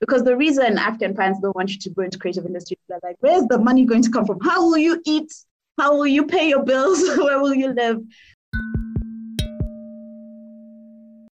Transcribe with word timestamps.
Because 0.00 0.22
the 0.22 0.36
reason 0.36 0.78
African 0.78 1.14
parents 1.14 1.40
don't 1.40 1.56
want 1.56 1.72
you 1.72 1.78
to 1.78 1.90
go 1.90 2.02
into 2.02 2.18
creative 2.18 2.46
industries, 2.46 2.78
they're 2.88 3.00
like, 3.02 3.16
where's 3.20 3.46
the 3.46 3.58
money 3.58 3.84
going 3.84 4.02
to 4.02 4.10
come 4.10 4.24
from? 4.24 4.38
How 4.40 4.64
will 4.64 4.78
you 4.78 5.02
eat? 5.04 5.32
How 5.76 5.96
will 5.96 6.06
you 6.06 6.26
pay 6.26 6.48
your 6.48 6.64
bills? 6.64 7.02
Where 7.16 7.40
will 7.40 7.54
you 7.54 7.72
live? 7.72 8.00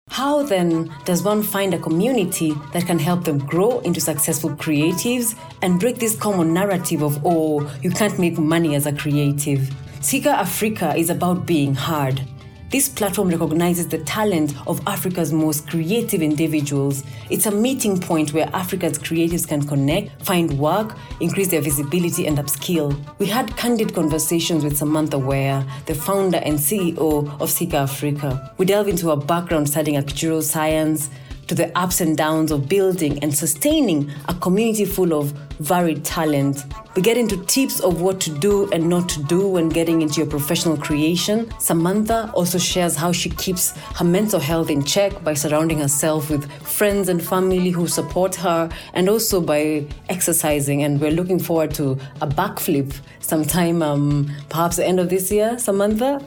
How 0.08 0.42
then 0.44 0.92
does 1.04 1.22
one 1.22 1.42
find 1.42 1.74
a 1.74 1.78
community 1.78 2.54
that 2.72 2.86
can 2.86 2.98
help 2.98 3.24
them 3.24 3.38
grow 3.38 3.80
into 3.80 4.00
successful 4.00 4.50
creatives 4.50 5.36
and 5.62 5.78
break 5.78 5.98
this 5.98 6.16
common 6.16 6.54
narrative 6.54 7.02
of, 7.02 7.20
oh, 7.24 7.70
you 7.82 7.90
can't 7.90 8.18
make 8.18 8.38
money 8.38 8.74
as 8.76 8.86
a 8.86 8.92
creative? 8.92 9.70
Seeker 10.00 10.30
Africa 10.30 10.94
is 10.96 11.10
about 11.10 11.44
being 11.44 11.74
hard, 11.74 12.22
this 12.70 12.88
platform 12.88 13.28
recognizes 13.28 13.86
the 13.86 13.98
talent 13.98 14.54
of 14.66 14.80
Africa's 14.88 15.32
most 15.32 15.68
creative 15.68 16.20
individuals. 16.20 17.04
It's 17.30 17.46
a 17.46 17.50
meeting 17.50 18.00
point 18.00 18.32
where 18.32 18.50
Africa's 18.52 18.98
creatives 18.98 19.46
can 19.46 19.64
connect, 19.66 20.20
find 20.24 20.58
work, 20.58 20.96
increase 21.20 21.48
their 21.48 21.60
visibility, 21.60 22.26
and 22.26 22.38
upskill. 22.38 22.96
We 23.18 23.26
had 23.26 23.56
candid 23.56 23.94
conversations 23.94 24.64
with 24.64 24.76
Samantha 24.76 25.18
Ware, 25.18 25.64
the 25.86 25.94
founder 25.94 26.38
and 26.38 26.58
CEO 26.58 27.40
of 27.40 27.50
Seeker 27.50 27.76
Africa. 27.76 28.52
We 28.58 28.66
delve 28.66 28.88
into 28.88 29.10
her 29.10 29.16
background 29.16 29.68
studying 29.68 29.96
architectural 29.96 30.42
science, 30.42 31.08
to 31.48 31.54
the 31.54 31.76
ups 31.78 32.00
and 32.00 32.16
downs 32.16 32.50
of 32.50 32.68
building 32.68 33.18
and 33.22 33.34
sustaining 33.34 34.10
a 34.28 34.34
community 34.34 34.84
full 34.84 35.14
of 35.14 35.32
varied 35.58 36.04
talent. 36.04 36.64
We 36.94 37.02
get 37.02 37.16
into 37.16 37.36
tips 37.44 37.80
of 37.80 38.00
what 38.00 38.20
to 38.20 38.30
do 38.38 38.70
and 38.72 38.88
not 38.88 39.08
to 39.10 39.22
do 39.24 39.48
when 39.48 39.68
getting 39.68 40.02
into 40.02 40.16
your 40.16 40.26
professional 40.26 40.76
creation. 40.76 41.50
Samantha 41.58 42.30
also 42.34 42.58
shares 42.58 42.96
how 42.96 43.12
she 43.12 43.30
keeps 43.30 43.76
her 43.96 44.04
mental 44.04 44.40
health 44.40 44.70
in 44.70 44.82
check 44.82 45.22
by 45.22 45.34
surrounding 45.34 45.78
herself 45.78 46.30
with 46.30 46.50
friends 46.62 47.08
and 47.08 47.22
family 47.22 47.70
who 47.70 47.86
support 47.86 48.34
her 48.36 48.68
and 48.94 49.08
also 49.08 49.40
by 49.40 49.86
exercising. 50.08 50.82
And 50.82 51.00
we're 51.00 51.10
looking 51.10 51.38
forward 51.38 51.74
to 51.74 51.98
a 52.20 52.26
backflip 52.26 52.98
sometime, 53.20 53.82
um, 53.82 54.30
perhaps 54.48 54.76
the 54.76 54.86
end 54.86 54.98
of 55.00 55.10
this 55.10 55.30
year. 55.30 55.58
Samantha, 55.58 56.22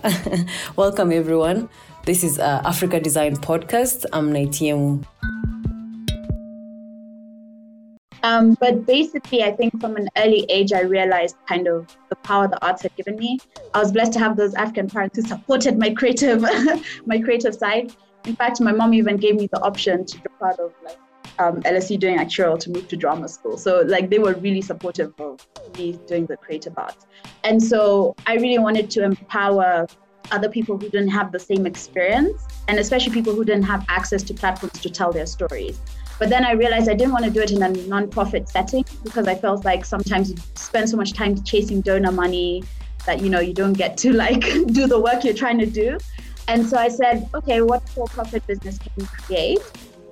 welcome 0.75 1.11
everyone. 1.11 1.69
This 2.09 2.23
is 2.23 2.39
uh, 2.39 2.63
Africa 2.65 2.99
Design 2.99 3.35
Podcast. 3.35 4.03
I'm 4.11 4.33
Naitiemu. 4.33 5.05
Um, 8.23 8.57
but 8.59 8.88
basically, 8.88 9.43
I 9.43 9.51
think 9.51 9.79
from 9.79 9.95
an 9.95 10.09
early 10.17 10.43
age, 10.49 10.73
I 10.73 10.81
realized 10.81 11.35
kind 11.47 11.67
of 11.67 11.95
the 12.09 12.16
power 12.16 12.47
the 12.47 12.59
arts 12.66 12.81
had 12.81 12.95
given 12.95 13.16
me. 13.17 13.38
I 13.75 13.79
was 13.79 13.91
blessed 13.91 14.13
to 14.13 14.19
have 14.19 14.38
those 14.38 14.55
African 14.55 14.89
parents 14.89 15.17
who 15.17 15.21
supported 15.21 15.77
my 15.77 15.93
creative, 15.93 16.43
my 17.05 17.19
creative 17.19 17.53
side. 17.53 17.93
In 18.25 18.35
fact, 18.35 18.59
my 18.59 18.71
mom 18.71 18.95
even 18.95 19.17
gave 19.17 19.35
me 19.35 19.47
the 19.53 19.61
option 19.61 20.03
to 20.03 20.17
drop 20.17 20.53
out 20.53 20.59
of 20.59 20.73
like 20.83 20.97
um, 21.38 21.61
LSE 21.61 21.99
doing 21.99 22.17
actuarial 22.17 22.57
to 22.61 22.71
move 22.71 22.88
to 22.88 22.97
drama 22.97 23.27
school. 23.27 23.55
So 23.55 23.81
like 23.85 24.09
they 24.09 24.17
were 24.17 24.33
really 24.33 24.63
supportive 24.63 25.13
of 25.19 25.45
me 25.77 25.99
doing 26.07 26.25
the 26.25 26.38
creative 26.38 26.73
arts. 26.75 27.05
And 27.44 27.61
so 27.61 28.16
I 28.25 28.38
really 28.38 28.57
wanted 28.57 28.89
to 28.89 29.03
empower 29.03 29.85
other 30.31 30.49
people 30.49 30.77
who 30.77 30.89
didn't 30.89 31.09
have 31.09 31.31
the 31.31 31.39
same 31.39 31.66
experience, 31.66 32.45
and 32.67 32.80
especially 32.80 33.13
people 33.13 33.33
who 33.33 33.44
didn't 33.44 33.63
have 33.63 33.85
access 33.89 34.23
to 34.23 34.33
platforms 34.33 34.80
to 34.80 34.89
tell 34.89 35.11
their 35.11 35.25
stories. 35.25 35.80
But 36.19 36.30
then 36.30 36.44
I 36.44 36.52
realized 36.52 36.89
I 36.89 36.94
didn't 36.95 37.13
want 37.13 37.25
to 37.25 37.31
do 37.31 37.41
it 37.41 37.52
in 37.52 37.63
a 37.63 37.69
nonprofit 37.69 38.50
setting 38.50 38.83
because 39.03 39.27
I 39.27 39.35
felt 39.35 39.63
like 39.63 39.85
sometimes 39.85 40.30
you 40.30 40.35
spend 40.55 40.89
so 40.89 40.97
much 40.97 41.13
time 41.13 41.41
chasing 41.44 41.80
donor 41.81 42.11
money 42.11 42.63
that 43.05 43.22
you 43.22 43.30
know 43.30 43.39
you 43.39 43.53
don't 43.53 43.73
get 43.73 43.97
to 43.97 44.11
like 44.11 44.41
do 44.67 44.85
the 44.85 45.00
work 45.00 45.23
you're 45.23 45.33
trying 45.33 45.59
to 45.59 45.66
do. 45.66 45.97
And 46.50 46.67
so 46.67 46.77
I 46.77 46.89
said, 46.89 47.30
okay, 47.33 47.61
what 47.61 47.88
for-profit 47.89 48.45
business 48.47 48.77
can 48.80 48.91
we 48.97 49.05
create 49.05 49.59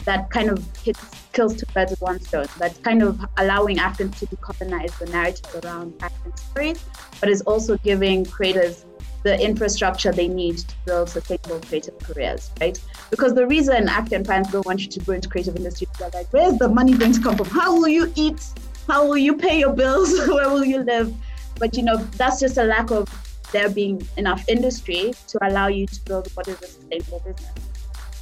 that 0.05 0.29
kind 0.29 0.49
of 0.49 0.63
hits 0.77 1.03
kills 1.33 1.57
two 1.57 1.65
birds 1.73 1.91
with 1.91 2.01
one 2.01 2.19
stone? 2.21 2.45
That's 2.57 2.77
kind 2.79 3.03
of 3.03 3.19
allowing 3.37 3.79
Africans 3.79 4.19
to 4.19 4.27
decolonize 4.27 4.97
the 4.99 5.07
narrative 5.07 5.63
around 5.65 5.95
African 6.01 6.37
stories, 6.37 6.85
but 7.19 7.29
is 7.29 7.41
also 7.41 7.77
giving 7.77 8.23
creators 8.23 8.85
the 9.23 9.39
infrastructure 9.43 10.11
they 10.11 10.27
need 10.27 10.57
to 10.59 10.75
build 10.85 11.09
sustainable 11.09 11.59
creative 11.61 11.97
careers, 11.99 12.51
right? 12.61 12.79
Because 13.09 13.33
the 13.33 13.45
reason 13.45 13.89
African 13.89 14.23
parents 14.23 14.51
don't 14.51 14.65
want 14.65 14.81
you 14.81 14.87
to 14.87 14.99
go 15.01 15.13
into 15.13 15.27
creative 15.27 15.55
industry 15.55 15.87
is 15.93 15.99
like, 15.99 16.27
where's 16.31 16.57
the 16.57 16.69
money 16.69 16.93
going 16.93 17.13
to 17.13 17.21
come 17.21 17.35
from? 17.35 17.47
How 17.47 17.75
will 17.75 17.87
you 17.87 18.11
eat? 18.15 18.43
How 18.87 19.05
will 19.05 19.17
you 19.17 19.35
pay 19.35 19.59
your 19.59 19.73
bills? 19.73 20.13
Where 20.27 20.49
will 20.49 20.63
you 20.63 20.79
live? 20.79 21.13
But 21.59 21.75
you 21.75 21.83
know, 21.83 21.97
that's 21.97 22.39
just 22.39 22.57
a 22.57 22.63
lack 22.63 22.91
of 22.91 23.09
there 23.51 23.69
being 23.69 24.05
enough 24.17 24.47
industry 24.47 25.13
to 25.27 25.47
allow 25.47 25.67
you 25.67 25.87
to 25.87 26.01
build 26.05 26.27
what 26.35 26.47
is 26.47 26.61
a 26.61 26.67
sustainable 26.67 27.19
business. 27.19 27.51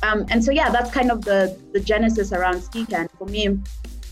Um, 0.04 0.26
and 0.30 0.44
so 0.44 0.52
yeah, 0.52 0.70
that's 0.70 0.92
kind 0.92 1.12
of 1.12 1.24
the 1.24 1.58
the 1.74 1.80
genesis 1.80 2.32
around. 2.32 2.64
And 2.76 3.10
for 3.12 3.26
me, 3.26 3.60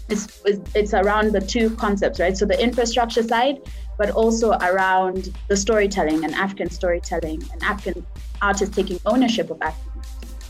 it's, 0.10 0.42
it's 0.76 0.94
around 0.94 1.32
the 1.32 1.42
two 1.42 1.70
concepts, 1.72 2.20
right? 2.20 2.36
So 2.36 2.46
the 2.46 2.62
infrastructure 2.62 3.24
side 3.24 3.62
but 3.98 4.10
also 4.12 4.52
around 4.54 5.34
the 5.48 5.58
storytelling 5.58 6.24
and 6.24 6.34
African 6.34 6.70
storytelling 6.70 7.44
and 7.52 7.64
African 7.64 8.06
artists 8.42 8.76
taking 8.76 9.00
ownership 9.06 9.50
of 9.50 9.62
African. 9.62 10.02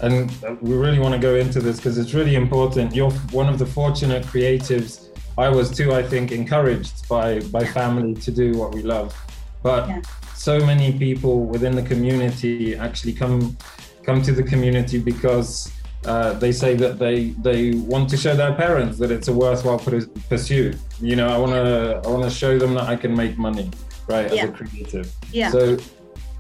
And 0.02 0.32
we 0.62 0.76
really 0.76 1.00
want 1.00 1.14
to 1.14 1.20
go 1.20 1.36
into 1.36 1.60
this 1.62 1.78
because 1.78 1.98
it's 1.98 2.14
really 2.14 2.36
important. 2.36 2.94
You're 2.94 3.12
one 3.32 3.48
of 3.48 3.60
the 3.60 3.66
fortunate 3.66 4.24
creatives. 4.26 5.08
I 5.38 5.50
was 5.50 5.72
too, 5.72 5.94
I 5.94 6.04
think, 6.04 6.32
encouraged 6.32 7.08
by 7.08 7.40
by 7.40 7.66
family 7.66 8.14
to 8.16 8.32
do 8.32 8.58
what 8.58 8.74
we 8.74 8.82
love. 8.82 9.16
But 9.62 9.88
yeah. 9.88 10.02
so 10.36 10.60
many 10.66 10.98
people 10.98 11.46
within 11.46 11.76
the 11.76 11.84
community 11.84 12.76
actually 12.76 13.14
come 13.14 13.58
come 14.04 14.22
to 14.24 14.34
the 14.34 14.44
community 14.44 15.00
because 15.00 15.72
uh, 16.06 16.34
they 16.34 16.52
say 16.52 16.76
that 16.76 17.00
they 17.00 17.30
they 17.42 17.72
want 17.76 18.10
to 18.10 18.18
show 18.18 18.36
their 18.36 18.54
parents 18.54 18.98
that 19.00 19.12
it's 19.12 19.28
a 19.28 19.34
worthwhile 19.34 19.80
pursuit. 19.80 20.78
You 21.00 21.16
know, 21.16 21.28
I 21.28 21.38
want 21.38 21.54
to 21.54 22.02
I 22.04 22.08
want 22.10 22.24
to 22.24 22.30
show 22.30 22.58
them 22.58 22.74
that 22.76 22.90
I 22.90 22.96
can 22.96 23.16
make 23.16 23.38
money, 23.38 23.72
right, 24.08 24.34
yeah. 24.34 24.44
as 24.44 24.50
a 24.50 24.52
creative. 24.52 25.14
Yeah. 25.32 25.52
So, 25.52 25.78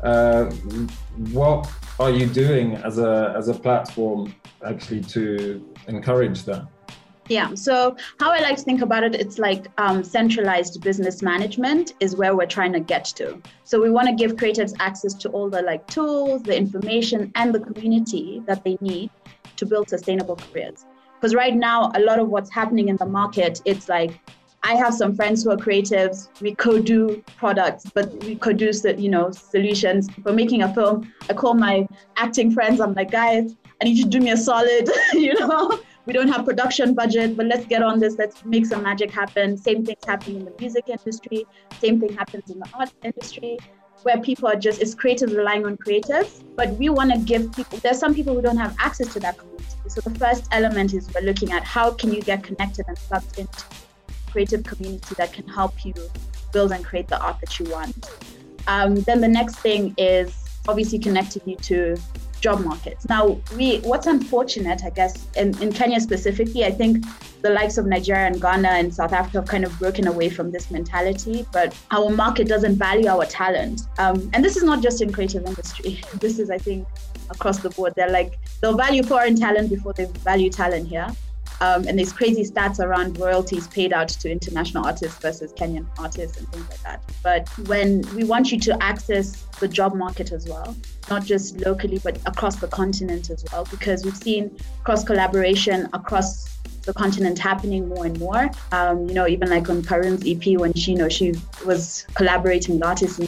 uh, 0.04 0.46
what 1.32 1.70
are 2.00 2.12
you 2.12 2.26
doing 2.26 2.76
as 2.78 2.98
a 2.98 3.34
as 3.38 3.48
a 3.48 3.54
platform 3.54 4.36
actually 4.66 5.02
to 5.02 5.66
encourage 5.88 6.44
that? 6.44 6.68
Yeah. 7.30 7.54
So 7.54 7.96
how 8.20 8.32
I 8.32 8.40
like 8.40 8.58
to 8.58 8.64
think 8.64 8.82
about 8.82 9.04
it, 9.04 9.16
it's 9.16 9.40
like 9.40 9.68
um, 9.78 10.04
centralized 10.04 10.82
business 10.82 11.22
management 11.22 11.94
is 12.02 12.18
where 12.18 12.36
we're 12.36 12.46
trying 12.46 12.74
to 12.74 12.82
get 12.82 13.06
to. 13.16 13.42
So 13.64 13.82
we 13.82 13.90
want 13.90 14.10
to 14.10 14.14
give 14.14 14.36
creatives 14.36 14.74
access 14.80 15.14
to 15.16 15.30
all 15.30 15.50
the 15.50 15.62
like 15.62 15.88
tools, 15.88 16.44
the 16.44 16.58
information, 16.58 17.32
and 17.36 17.56
the 17.56 17.62
community 17.62 18.44
that 18.46 18.66
they 18.66 18.78
need 18.82 19.10
to 19.64 19.70
build 19.70 19.90
sustainable 19.90 20.36
careers. 20.36 20.86
Because 21.16 21.34
right 21.34 21.56
now, 21.56 21.92
a 21.96 22.02
lot 22.02 22.20
of 22.20 22.28
what's 22.30 22.52
happening 22.52 22.90
in 22.90 22.98
the 22.98 23.06
market, 23.06 23.62
it's 23.66 23.88
like 23.88 24.20
I 24.64 24.76
have 24.76 24.94
some 24.94 25.16
friends 25.16 25.44
who 25.44 25.52
are 25.52 25.58
creatives. 25.58 26.30
We 26.42 26.56
co-do 26.56 27.24
products, 27.38 27.86
but 27.94 28.12
we 28.24 28.36
co-do 28.36 28.72
you 28.98 29.10
know 29.10 29.32
solutions. 29.32 30.10
For 30.24 30.34
making 30.34 30.64
a 30.64 30.74
film, 30.74 31.12
I 31.30 31.34
call 31.34 31.54
my 31.54 31.88
acting 32.18 32.52
friends. 32.52 32.80
I'm 32.80 32.94
like, 32.94 33.12
guys, 33.12 33.56
I 33.82 33.86
need 33.86 33.98
you 33.98 34.04
to 34.04 34.10
do 34.10 34.20
me 34.20 34.32
a 34.32 34.38
solid. 34.38 34.90
you 35.14 35.34
know, 35.40 35.80
we 36.06 36.14
don't 36.14 36.30
have 36.30 36.46
production 36.46 36.94
budget, 36.94 37.38
but 37.38 37.46
let's 37.46 37.66
get 37.66 37.84
on 37.84 38.00
this. 38.00 38.18
Let's 38.18 38.44
make 38.46 38.66
some 38.66 38.84
magic 38.84 39.12
happen. 39.12 39.58
Same 39.58 39.86
thing's 39.86 40.06
happening 40.06 40.38
in 40.40 40.46
the 40.46 40.54
music 40.60 40.90
industry. 40.90 41.46
Same 41.80 42.00
thing 42.00 42.14
happens 42.14 42.50
in 42.50 42.60
the 42.60 42.70
art 42.74 42.92
industry 43.04 43.58
where 44.04 44.20
people 44.20 44.48
are 44.48 44.56
just, 44.56 44.82
it's 44.82 44.94
creatives 44.96 45.36
relying 45.36 45.66
on 45.66 45.78
creatives, 45.78 46.44
but 46.56 46.70
we 46.72 46.90
want 46.90 47.12
to 47.12 47.20
give 47.20 47.52
people, 47.54 47.78
there's 47.80 48.00
some 48.00 48.14
people 48.14 48.34
who 48.34 48.42
don't 48.42 48.58
have 48.58 48.76
access 48.80 49.12
to 49.14 49.20
that 49.22 49.38
community. 49.38 49.66
So 49.88 50.02
the 50.02 50.18
first 50.18 50.48
element 50.52 50.94
is 50.94 51.10
we're 51.14 51.22
looking 51.22 51.52
at 51.52 51.64
how 51.64 51.92
can 51.92 52.14
you 52.14 52.22
get 52.22 52.44
connected 52.44 52.86
and 52.88 52.98
plugged 52.98 53.40
into 53.40 53.66
creative 54.32 54.64
community 54.64 55.16
that 55.16 55.34
can 55.34 55.48
help 55.48 55.86
you 55.86 55.94
build 56.52 56.72
and 56.72 56.84
create 56.84 57.08
the 57.08 57.20
art 57.20 57.40
that 57.42 57.60
you 57.60 57.70
want. 57.70 58.10
Um, 58.68 58.96
then 58.96 59.22
the 59.22 59.28
next 59.28 59.58
thing 59.58 59.94
is 59.98 60.44
obviously 60.68 61.00
connecting 61.00 61.42
you 61.46 61.56
to 61.58 61.98
job 62.44 62.60
markets. 62.60 63.08
Now, 63.08 63.40
we 63.56 63.78
what's 63.80 64.06
unfortunate, 64.06 64.84
I 64.84 64.90
guess, 64.90 65.26
in, 65.36 65.58
in 65.62 65.72
Kenya 65.72 66.00
specifically, 66.02 66.66
I 66.66 66.72
think 66.72 67.06
the 67.42 67.50
likes 67.50 67.78
of 67.78 67.86
Nigeria 67.86 68.28
and 68.28 68.40
Ghana 68.40 68.68
and 68.68 68.94
South 68.94 69.14
Africa 69.14 69.38
have 69.40 69.48
kind 69.48 69.64
of 69.64 69.72
broken 69.80 70.08
away 70.08 70.30
from 70.30 70.52
this 70.52 70.70
mentality, 70.70 71.46
but 71.54 71.74
our 71.92 72.10
market 72.10 72.48
doesn't 72.50 72.76
value 72.76 73.08
our 73.08 73.26
talent. 73.26 73.84
Um, 73.98 74.30
and 74.34 74.44
this 74.44 74.58
is 74.58 74.64
not 74.64 74.84
just 74.84 75.02
in 75.02 75.12
creative 75.12 75.46
industry. 75.46 76.02
This 76.24 76.38
is, 76.40 76.50
I 76.50 76.58
think, 76.58 76.88
across 77.30 77.60
the 77.60 77.70
board. 77.70 77.94
They're 77.96 78.10
like, 78.10 78.38
they'll 78.62 78.78
value 78.78 79.04
foreign 79.04 79.36
talent 79.36 79.70
before 79.70 79.94
they 79.94 80.06
value 80.32 80.50
talent 80.50 80.88
here. 80.88 81.08
Um, 81.62 81.88
and 81.88 81.98
there's 81.98 82.14
crazy 82.14 82.44
stats 82.44 82.80
around 82.80 83.20
royalties 83.20 83.68
paid 83.68 83.94
out 83.94 84.10
to 84.10 84.32
international 84.32 84.86
artists 84.86 85.18
versus 85.20 85.54
Kenyan 85.54 85.88
artists 85.98 86.38
and 86.38 86.48
things 86.52 86.70
like 86.70 86.84
that. 86.84 87.04
But 87.24 87.50
when 87.68 88.02
we 88.16 88.24
want 88.24 88.52
you 88.52 88.60
to 88.62 88.84
access 88.84 89.44
the 89.60 89.68
job 89.68 89.96
market 89.96 90.32
as 90.32 90.48
well, 90.48 90.76
not 91.10 91.26
just 91.26 91.60
locally, 91.66 92.00
but 92.04 92.18
across 92.26 92.58
the 92.58 92.68
continent 92.68 93.30
as 93.30 93.44
well, 93.52 93.66
because 93.72 94.04
we've 94.04 94.18
seen 94.18 94.58
cross 94.84 95.04
collaboration 95.04 95.90
across 95.94 96.54
the 96.84 96.94
continent 96.94 97.40
happening 97.40 97.88
more 97.88 98.06
and 98.06 98.20
more. 98.20 98.50
Um, 98.72 99.08
you 99.08 99.14
know, 99.14 99.28
even 99.28 99.50
like 99.50 99.70
on 99.70 99.82
Karun's 99.82 100.24
EP 100.28 100.60
when 100.60 100.74
she, 100.74 100.92
you 100.92 100.98
know, 100.98 101.10
she 101.10 101.34
was 101.66 102.06
collaborating 102.16 102.76
with 102.76 102.84
artists 102.84 103.20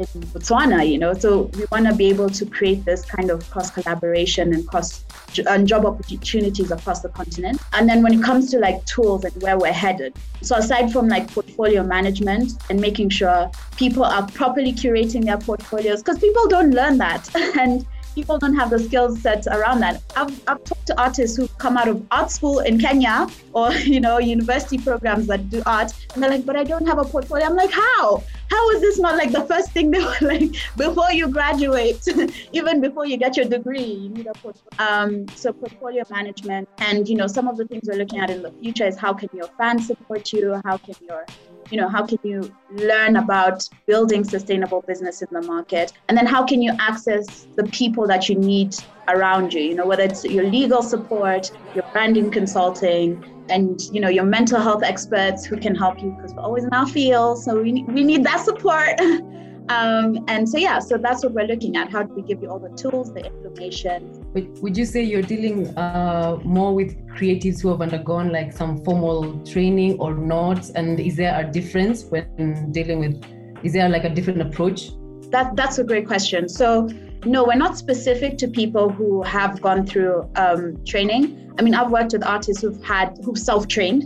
in 0.00 0.22
Botswana, 0.32 0.88
you 0.88 0.98
know. 0.98 1.12
So 1.12 1.50
we 1.56 1.64
want 1.70 1.86
to 1.86 1.94
be 1.94 2.08
able 2.08 2.30
to 2.30 2.46
create 2.46 2.84
this 2.84 3.04
kind 3.04 3.30
of 3.30 3.48
cross 3.50 3.70
collaboration 3.70 4.52
and 4.54 4.66
cross 4.66 5.04
and 5.46 5.68
job 5.68 5.84
opportunities 5.84 6.70
across 6.70 7.00
the 7.00 7.08
continent. 7.10 7.60
And 7.72 7.88
then 7.88 8.02
when 8.02 8.14
it 8.14 8.22
comes 8.22 8.50
to 8.50 8.58
like 8.58 8.84
tools 8.86 9.24
and 9.24 9.42
where 9.42 9.58
we're 9.58 9.72
headed, 9.72 10.16
so 10.42 10.56
aside 10.56 10.92
from 10.92 11.08
like 11.08 11.30
portfolio 11.30 11.82
management 11.82 12.52
and 12.70 12.80
making 12.80 13.10
sure 13.10 13.50
people 13.76 14.04
are 14.04 14.26
properly 14.28 14.72
curating 14.72 15.24
their 15.24 15.38
portfolios, 15.38 16.02
because 16.02 16.18
people 16.18 16.48
don't 16.48 16.70
learn 16.70 16.98
that 16.98 17.28
and 17.58 17.86
people 18.14 18.38
don't 18.38 18.54
have 18.54 18.70
the 18.70 18.78
skill 18.78 19.14
sets 19.14 19.46
around 19.46 19.80
that. 19.80 20.02
I've, 20.16 20.32
I've 20.48 20.62
talked 20.64 20.86
to 20.86 21.00
artists 21.00 21.36
who've 21.36 21.58
come 21.58 21.76
out 21.76 21.88
of 21.88 22.04
art 22.10 22.30
school 22.30 22.60
in 22.60 22.78
Kenya 22.78 23.28
or, 23.52 23.72
you 23.94 24.00
know, 24.00 24.18
university 24.18 24.78
programs 24.78 25.26
that 25.28 25.48
do 25.50 25.62
art. 25.66 25.92
And 26.14 26.22
they're 26.22 26.30
like, 26.30 26.46
but 26.46 26.56
I 26.56 26.64
don't 26.64 26.86
have 26.86 26.98
a 26.98 27.04
portfolio. 27.04 27.46
I'm 27.46 27.56
like, 27.56 27.70
how? 27.70 28.22
How 28.50 28.70
is 28.70 28.80
this 28.80 28.98
not 28.98 29.16
like 29.16 29.32
the 29.32 29.44
first 29.44 29.72
thing 29.72 29.90
they 29.90 30.00
were 30.00 30.16
like 30.20 30.50
before 30.76 31.12
you 31.12 31.28
graduate, 31.28 32.06
even 32.52 32.80
before 32.80 33.06
you 33.06 33.16
get 33.16 33.36
your 33.36 33.46
degree, 33.46 33.82
you 33.82 34.08
need 34.08 34.26
a 34.26 34.32
portfolio. 34.32 34.70
Um, 34.78 35.28
so 35.28 35.52
portfolio 35.52 36.02
management 36.10 36.68
and, 36.78 37.08
you 37.08 37.16
know, 37.16 37.26
some 37.26 37.48
of 37.48 37.56
the 37.56 37.66
things 37.66 37.84
we're 37.86 37.96
looking 37.96 38.18
at 38.20 38.30
in 38.30 38.42
the 38.42 38.52
future 38.52 38.86
is 38.86 38.98
how 38.98 39.12
can 39.12 39.28
your 39.32 39.48
fans 39.58 39.86
support 39.86 40.32
you? 40.32 40.60
How 40.64 40.78
can 40.78 40.94
your 41.00 41.26
you 41.70 41.76
know 41.76 41.88
how 41.88 42.04
can 42.04 42.18
you 42.22 42.52
learn 42.72 43.16
about 43.16 43.68
building 43.86 44.24
sustainable 44.24 44.82
business 44.86 45.22
in 45.22 45.28
the 45.32 45.42
market 45.42 45.92
and 46.08 46.18
then 46.18 46.26
how 46.26 46.44
can 46.44 46.60
you 46.60 46.72
access 46.78 47.46
the 47.56 47.64
people 47.64 48.06
that 48.06 48.28
you 48.28 48.34
need 48.34 48.74
around 49.08 49.52
you 49.52 49.62
you 49.62 49.74
know 49.74 49.86
whether 49.86 50.02
it's 50.02 50.24
your 50.24 50.44
legal 50.44 50.82
support 50.82 51.50
your 51.74 51.84
branding 51.92 52.30
consulting 52.30 53.24
and 53.48 53.82
you 53.92 54.00
know 54.00 54.08
your 54.08 54.24
mental 54.24 54.60
health 54.60 54.82
experts 54.82 55.44
who 55.44 55.56
can 55.56 55.74
help 55.74 56.00
you 56.02 56.10
because 56.10 56.34
we're 56.34 56.42
always 56.42 56.64
in 56.64 56.72
our 56.72 56.86
field 56.86 57.42
so 57.42 57.62
we, 57.62 57.84
we 57.84 58.04
need 58.04 58.24
that 58.24 58.40
support 58.40 59.00
Um, 59.70 60.24
and 60.26 60.48
so, 60.48 60.58
yeah, 60.58 60.80
so 60.80 60.98
that's 60.98 61.22
what 61.22 61.32
we're 61.32 61.46
looking 61.46 61.76
at. 61.76 61.92
How 61.92 62.02
do 62.02 62.12
we 62.12 62.22
give 62.22 62.42
you 62.42 62.50
all 62.50 62.58
the 62.58 62.70
tools, 62.70 63.14
the 63.14 63.24
information? 63.24 64.19
Would 64.32 64.76
you 64.76 64.84
say 64.84 65.02
you're 65.02 65.22
dealing 65.22 65.76
uh, 65.76 66.38
more 66.44 66.72
with 66.72 66.96
creatives 67.08 67.60
who 67.60 67.68
have 67.68 67.80
undergone 67.80 68.30
like 68.30 68.52
some 68.52 68.84
formal 68.84 69.44
training 69.44 69.98
or 69.98 70.14
not? 70.14 70.70
And 70.76 71.00
is 71.00 71.16
there 71.16 71.38
a 71.40 71.50
difference 71.50 72.04
when 72.04 72.70
dealing 72.70 73.00
with, 73.00 73.24
is 73.64 73.72
there 73.72 73.88
like 73.88 74.04
a 74.04 74.08
different 74.08 74.40
approach? 74.40 74.90
That, 75.30 75.56
that's 75.56 75.78
a 75.78 75.84
great 75.84 76.06
question. 76.06 76.48
So, 76.48 76.88
no, 77.24 77.44
we're 77.44 77.56
not 77.56 77.76
specific 77.76 78.38
to 78.38 78.48
people 78.48 78.88
who 78.88 79.22
have 79.22 79.60
gone 79.60 79.84
through 79.84 80.30
um, 80.36 80.82
training. 80.86 81.52
I 81.58 81.62
mean, 81.62 81.74
I've 81.74 81.90
worked 81.90 82.12
with 82.12 82.24
artists 82.24 82.62
who've 82.62 82.82
had, 82.84 83.18
who've 83.24 83.38
self 83.38 83.66
trained, 83.66 84.04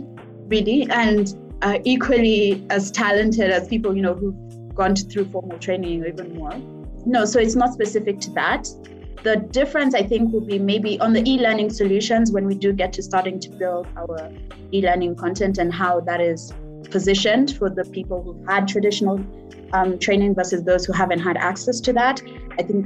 really, 0.49 0.87
and 0.89 1.35
uh, 1.61 1.77
equally 1.83 2.65
as 2.71 2.89
talented 2.89 3.51
as 3.51 3.67
people, 3.67 3.95
you 3.95 4.01
know, 4.01 4.15
who've 4.15 4.75
gone 4.75 4.95
through 4.95 5.25
formal 5.25 5.57
training 5.59 6.03
or 6.03 6.07
even 6.07 6.35
more. 6.35 6.53
No, 7.05 7.25
so 7.25 7.39
it's 7.39 7.55
not 7.55 7.73
specific 7.73 8.19
to 8.21 8.31
that. 8.31 8.67
The 9.25 9.37
difference, 9.37 9.95
I 9.95 10.03
think, 10.03 10.31
will 10.31 10.45
be 10.45 10.59
maybe 10.59 10.99
on 10.99 11.11
the 11.11 11.27
e 11.27 11.39
learning 11.39 11.71
solutions 11.71 12.31
when 12.31 12.45
we 12.45 12.53
do 12.53 12.71
get 12.71 12.93
to 12.93 13.01
starting 13.01 13.39
to 13.39 13.49
build 13.49 13.87
our 13.97 14.31
e 14.71 14.83
learning 14.83 15.15
content 15.15 15.57
and 15.57 15.73
how 15.73 15.99
that 16.01 16.21
is 16.21 16.53
positioned 16.91 17.57
for 17.57 17.71
the 17.71 17.85
people 17.85 18.21
who've 18.21 18.47
had 18.47 18.67
traditional 18.67 19.19
um, 19.73 19.97
training 19.97 20.35
versus 20.35 20.61
those 20.61 20.85
who 20.85 20.93
haven't 20.93 21.21
had 21.21 21.37
access 21.37 21.79
to 21.79 21.93
that. 21.93 22.21
I 22.59 22.61
think 22.61 22.85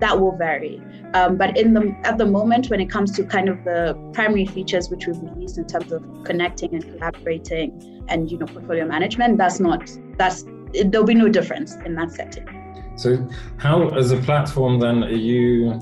that 0.00 0.20
will 0.20 0.36
vary. 0.36 0.82
Um, 1.14 1.38
but 1.38 1.56
in 1.56 1.72
the 1.72 1.96
at 2.04 2.18
the 2.18 2.26
moment, 2.26 2.68
when 2.68 2.80
it 2.80 2.90
comes 2.90 3.10
to 3.12 3.24
kind 3.24 3.48
of 3.48 3.64
the 3.64 3.96
primary 4.12 4.44
features 4.44 4.90
which 4.90 5.06
we've 5.06 5.22
released 5.22 5.56
in 5.56 5.66
terms 5.66 5.90
of 5.90 6.04
connecting 6.24 6.74
and 6.74 6.84
collaborating 6.84 8.04
and 8.08 8.30
you 8.30 8.36
know 8.36 8.44
portfolio 8.44 8.84
management, 8.84 9.38
that's 9.38 9.58
not 9.58 9.90
that's 10.18 10.44
there'll 10.84 11.06
be 11.06 11.14
no 11.14 11.30
difference 11.30 11.76
in 11.86 11.94
that 11.94 12.10
setting. 12.10 12.57
So, 12.98 13.28
how, 13.58 13.90
as 13.90 14.10
a 14.10 14.16
platform, 14.16 14.80
then, 14.80 15.04
are 15.04 15.10
you, 15.10 15.78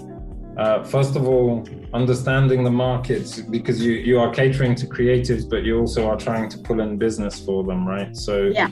uh, 0.59 0.85
first 0.85 1.17
of 1.17 1.27
all, 1.27 1.67
understanding 1.95 2.63
the 2.63 2.71
markets 2.71 3.41
because 3.41 3.83
you, 3.83 3.93
you 3.93 4.21
are 4.21 4.31
catering 4.31 4.75
to 4.75 4.87
creatives, 4.87 5.49
but 5.49 5.65
you 5.65 5.79
also 5.79 6.09
are 6.09 6.19
trying 6.19 6.51
to 6.51 6.59
pull 6.59 6.81
in 6.81 6.99
business 6.99 7.41
for 7.41 7.65
them, 7.65 7.89
right? 7.89 8.15
So, 8.15 8.51
yeah. 8.53 8.71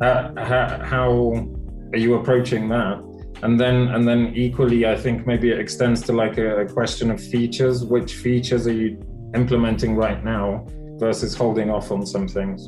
Uh, 0.00 0.44
how, 0.44 0.80
how 0.84 1.48
are 1.92 1.98
you 1.98 2.14
approaching 2.14 2.68
that? 2.70 3.02
And 3.44 3.58
then, 3.58 3.88
and 3.88 4.06
then 4.06 4.32
equally, 4.34 4.84
I 4.84 4.96
think 4.96 5.24
maybe 5.24 5.50
it 5.50 5.60
extends 5.60 6.02
to 6.02 6.12
like 6.12 6.38
a, 6.38 6.62
a 6.62 6.68
question 6.68 7.12
of 7.12 7.22
features. 7.22 7.84
Which 7.84 8.14
features 8.14 8.66
are 8.66 8.72
you 8.72 9.00
implementing 9.34 9.94
right 9.94 10.24
now 10.24 10.66
versus 10.98 11.36
holding 11.36 11.70
off 11.70 11.92
on 11.92 12.04
some 12.04 12.26
things? 12.26 12.66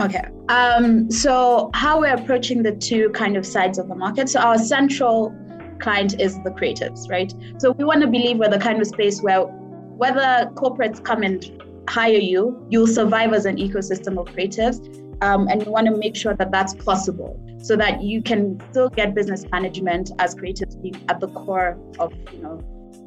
Okay. 0.00 0.22
Um, 0.48 1.10
so 1.10 1.70
how 1.74 2.00
we're 2.00 2.14
approaching 2.14 2.62
the 2.62 2.72
two 2.72 3.10
kind 3.10 3.36
of 3.36 3.44
sides 3.44 3.78
of 3.78 3.88
the 3.88 3.94
market. 3.94 4.28
So 4.28 4.40
our 4.40 4.58
central 4.58 5.34
client 5.80 6.20
is 6.20 6.34
the 6.44 6.50
creatives, 6.50 7.10
right? 7.10 7.32
So 7.58 7.72
we 7.72 7.84
want 7.84 8.00
to 8.02 8.06
believe 8.06 8.38
we're 8.38 8.48
the 8.48 8.58
kind 8.58 8.80
of 8.80 8.86
space 8.86 9.20
where 9.20 9.42
whether 9.42 10.50
corporates 10.54 11.04
come 11.04 11.22
and 11.22 11.62
hire 11.88 12.12
you, 12.12 12.64
you'll 12.70 12.86
survive 12.86 13.32
as 13.32 13.44
an 13.44 13.56
ecosystem 13.56 14.18
of 14.18 14.26
creatives. 14.34 14.78
Um, 15.20 15.48
and 15.48 15.64
we 15.64 15.72
want 15.72 15.88
to 15.88 15.96
make 15.96 16.14
sure 16.14 16.34
that 16.34 16.52
that's 16.52 16.74
possible 16.74 17.40
so 17.60 17.74
that 17.74 18.02
you 18.02 18.22
can 18.22 18.62
still 18.70 18.88
get 18.88 19.16
business 19.16 19.44
management 19.50 20.12
as 20.20 20.34
creatives 20.36 20.80
being 20.80 21.04
at 21.08 21.18
the 21.18 21.26
core 21.28 21.76
of, 21.98 22.12
you 22.32 22.40
know, 22.40 22.62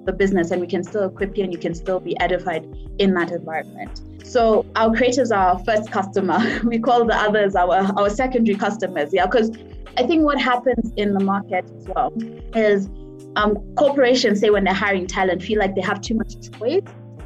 the 0.06 0.14
business 0.14 0.52
and 0.52 0.62
we 0.62 0.68
can 0.68 0.84
still 0.84 1.08
equip 1.08 1.38
you 1.38 1.44
and 1.44 1.54
you 1.54 1.60
can 1.60 1.74
still 1.74 2.00
be 2.00 2.20
edified 2.20 2.66
in 3.00 3.14
that 3.14 3.32
environment. 3.32 4.02
So 4.26 4.66
our 4.76 4.96
creators 4.96 5.32
are 5.32 5.50
our 5.50 5.60
first 5.64 5.92
customer. 5.92 6.40
we 6.64 6.80
call 6.80 7.06
the 7.06 7.16
others 7.16 7.56
our, 7.56 7.92
our 7.98 8.10
secondary 8.10 8.58
customers, 8.58 9.14
yeah, 9.14 9.26
because 9.26 9.52
I 9.98 10.04
think 10.04 10.24
what 10.24 10.40
happens 10.40 10.92
in 10.96 11.14
the 11.14 11.20
market 11.20 11.66
as 11.78 11.88
well 11.88 12.14
is 12.56 12.90
um, 13.36 13.58
corporations 13.76 14.40
say 14.40 14.50
when 14.50 14.64
they're 14.64 14.74
hiring 14.74 15.08
talent 15.08 15.42
feel 15.42 15.60
like 15.60 15.76
they 15.76 15.82
have 15.82 16.02
too 16.02 16.16
much 16.16 16.36
choice 16.58 16.82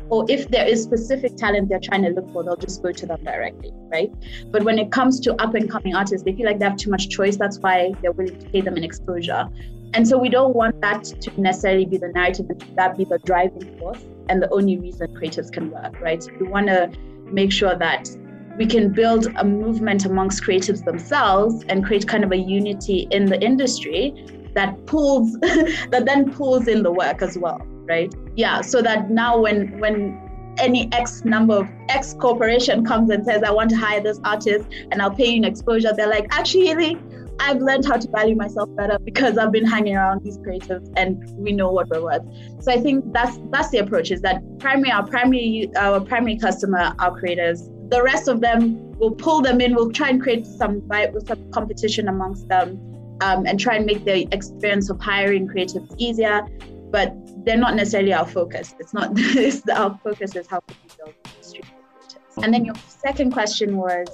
or 0.09 0.25
if 0.29 0.49
there 0.49 0.67
is 0.67 0.83
specific 0.83 1.35
talent 1.35 1.69
they're 1.69 1.79
trying 1.79 2.03
to 2.03 2.09
look 2.09 2.31
for, 2.31 2.43
they'll 2.43 2.55
just 2.55 2.83
go 2.83 2.91
to 2.91 3.05
them 3.05 3.23
directly, 3.23 3.71
right? 3.91 4.11
But 4.51 4.63
when 4.63 4.77
it 4.77 4.91
comes 4.91 5.19
to 5.21 5.33
up 5.41 5.55
and 5.55 5.69
coming 5.69 5.95
artists, 5.95 6.23
they 6.23 6.33
feel 6.33 6.45
like 6.45 6.59
they 6.59 6.65
have 6.65 6.77
too 6.77 6.91
much 6.91 7.09
choice. 7.09 7.37
That's 7.37 7.57
why 7.59 7.93
they're 8.01 8.11
willing 8.11 8.39
to 8.39 8.49
pay 8.49 8.61
them 8.61 8.75
an 8.77 8.83
exposure. 8.83 9.49
And 9.93 10.07
so 10.07 10.17
we 10.17 10.29
don't 10.29 10.55
want 10.55 10.81
that 10.81 11.03
to 11.03 11.41
necessarily 11.41 11.85
be 11.85 11.97
the 11.97 12.09
narrative 12.09 12.49
and 12.49 12.61
that 12.75 12.97
be 12.97 13.05
the 13.05 13.19
driving 13.19 13.77
force 13.77 14.03
and 14.29 14.41
the 14.41 14.49
only 14.49 14.77
reason 14.77 15.07
creatives 15.15 15.51
can 15.51 15.71
work, 15.71 15.99
right? 16.01 16.25
We 16.39 16.47
want 16.47 16.67
to 16.67 16.91
make 17.25 17.51
sure 17.51 17.75
that 17.75 18.09
we 18.57 18.65
can 18.65 18.91
build 18.91 19.27
a 19.37 19.43
movement 19.43 20.05
amongst 20.05 20.43
creatives 20.43 20.83
themselves 20.83 21.63
and 21.67 21.85
create 21.85 22.07
kind 22.07 22.23
of 22.23 22.31
a 22.31 22.37
unity 22.37 23.07
in 23.11 23.25
the 23.25 23.41
industry 23.41 24.13
that 24.53 24.85
pulls 24.85 25.33
that 25.41 26.03
then 26.05 26.31
pulls 26.31 26.67
in 26.67 26.81
the 26.81 26.91
work 26.91 27.21
as 27.21 27.37
well 27.37 27.59
right 27.83 28.15
yeah 28.37 28.61
so 28.61 28.81
that 28.81 29.11
now 29.11 29.37
when 29.37 29.77
when 29.79 30.21
any 30.57 30.89
X 30.93 31.25
number 31.25 31.53
of 31.53 31.69
X 31.89 32.13
corporation 32.13 32.85
comes 32.85 33.09
and 33.09 33.25
says, 33.25 33.43
I 33.43 33.51
want 33.51 33.69
to 33.71 33.75
hire 33.75 34.01
this 34.01 34.19
artist 34.23 34.65
and 34.91 35.01
I'll 35.01 35.11
pay 35.11 35.27
you 35.27 35.37
an 35.37 35.43
exposure, 35.43 35.91
they're 35.95 36.07
like, 36.07 36.27
actually, 36.31 36.97
I've 37.39 37.61
learned 37.61 37.85
how 37.85 37.97
to 37.97 38.07
value 38.09 38.35
myself 38.35 38.69
better 38.75 38.97
because 38.99 39.37
I've 39.37 39.51
been 39.51 39.65
hanging 39.65 39.95
around 39.95 40.23
these 40.23 40.37
creatives 40.37 40.91
and 40.95 41.23
we 41.37 41.51
know 41.51 41.71
what 41.71 41.89
we're 41.89 42.01
worth. 42.01 42.23
So 42.59 42.71
I 42.71 42.79
think 42.79 43.11
that's 43.13 43.39
that's 43.51 43.69
the 43.69 43.79
approach 43.79 44.11
is 44.11 44.21
that 44.21 44.41
primary 44.59 44.91
our 44.91 45.05
primary 45.05 45.69
our 45.75 45.99
primary 45.99 46.37
customer 46.37 46.95
our 46.99 47.17
creators. 47.17 47.69
The 47.89 48.01
rest 48.01 48.27
of 48.27 48.41
them 48.41 48.97
will 48.97 49.11
pull 49.11 49.41
them 49.41 49.61
in. 49.61 49.75
We'll 49.75 49.91
try 49.91 50.09
and 50.09 50.21
create 50.21 50.45
some 50.45 50.81
some 51.25 51.51
competition 51.51 52.07
amongst 52.07 52.47
them 52.47 52.79
um, 53.21 53.45
and 53.45 53.59
try 53.59 53.75
and 53.75 53.85
make 53.85 54.05
the 54.05 54.27
experience 54.33 54.89
of 54.89 54.99
hiring 54.99 55.47
creatives 55.47 55.93
easier. 55.97 56.47
But 56.91 57.13
they're 57.45 57.57
not 57.57 57.75
necessarily 57.75 58.13
our 58.13 58.25
focus. 58.25 58.73
It's 58.79 58.93
not 58.93 59.13
this. 59.15 59.61
Our 59.69 59.99
focus 60.03 60.35
is 60.35 60.47
how 60.47 60.61
can 60.61 60.77
we 60.83 60.95
build 60.97 61.15
street 61.41 61.65
creatives. 61.65 62.43
And 62.43 62.53
then 62.53 62.65
your 62.65 62.75
second 62.87 63.31
question 63.31 63.77
was 63.77 64.07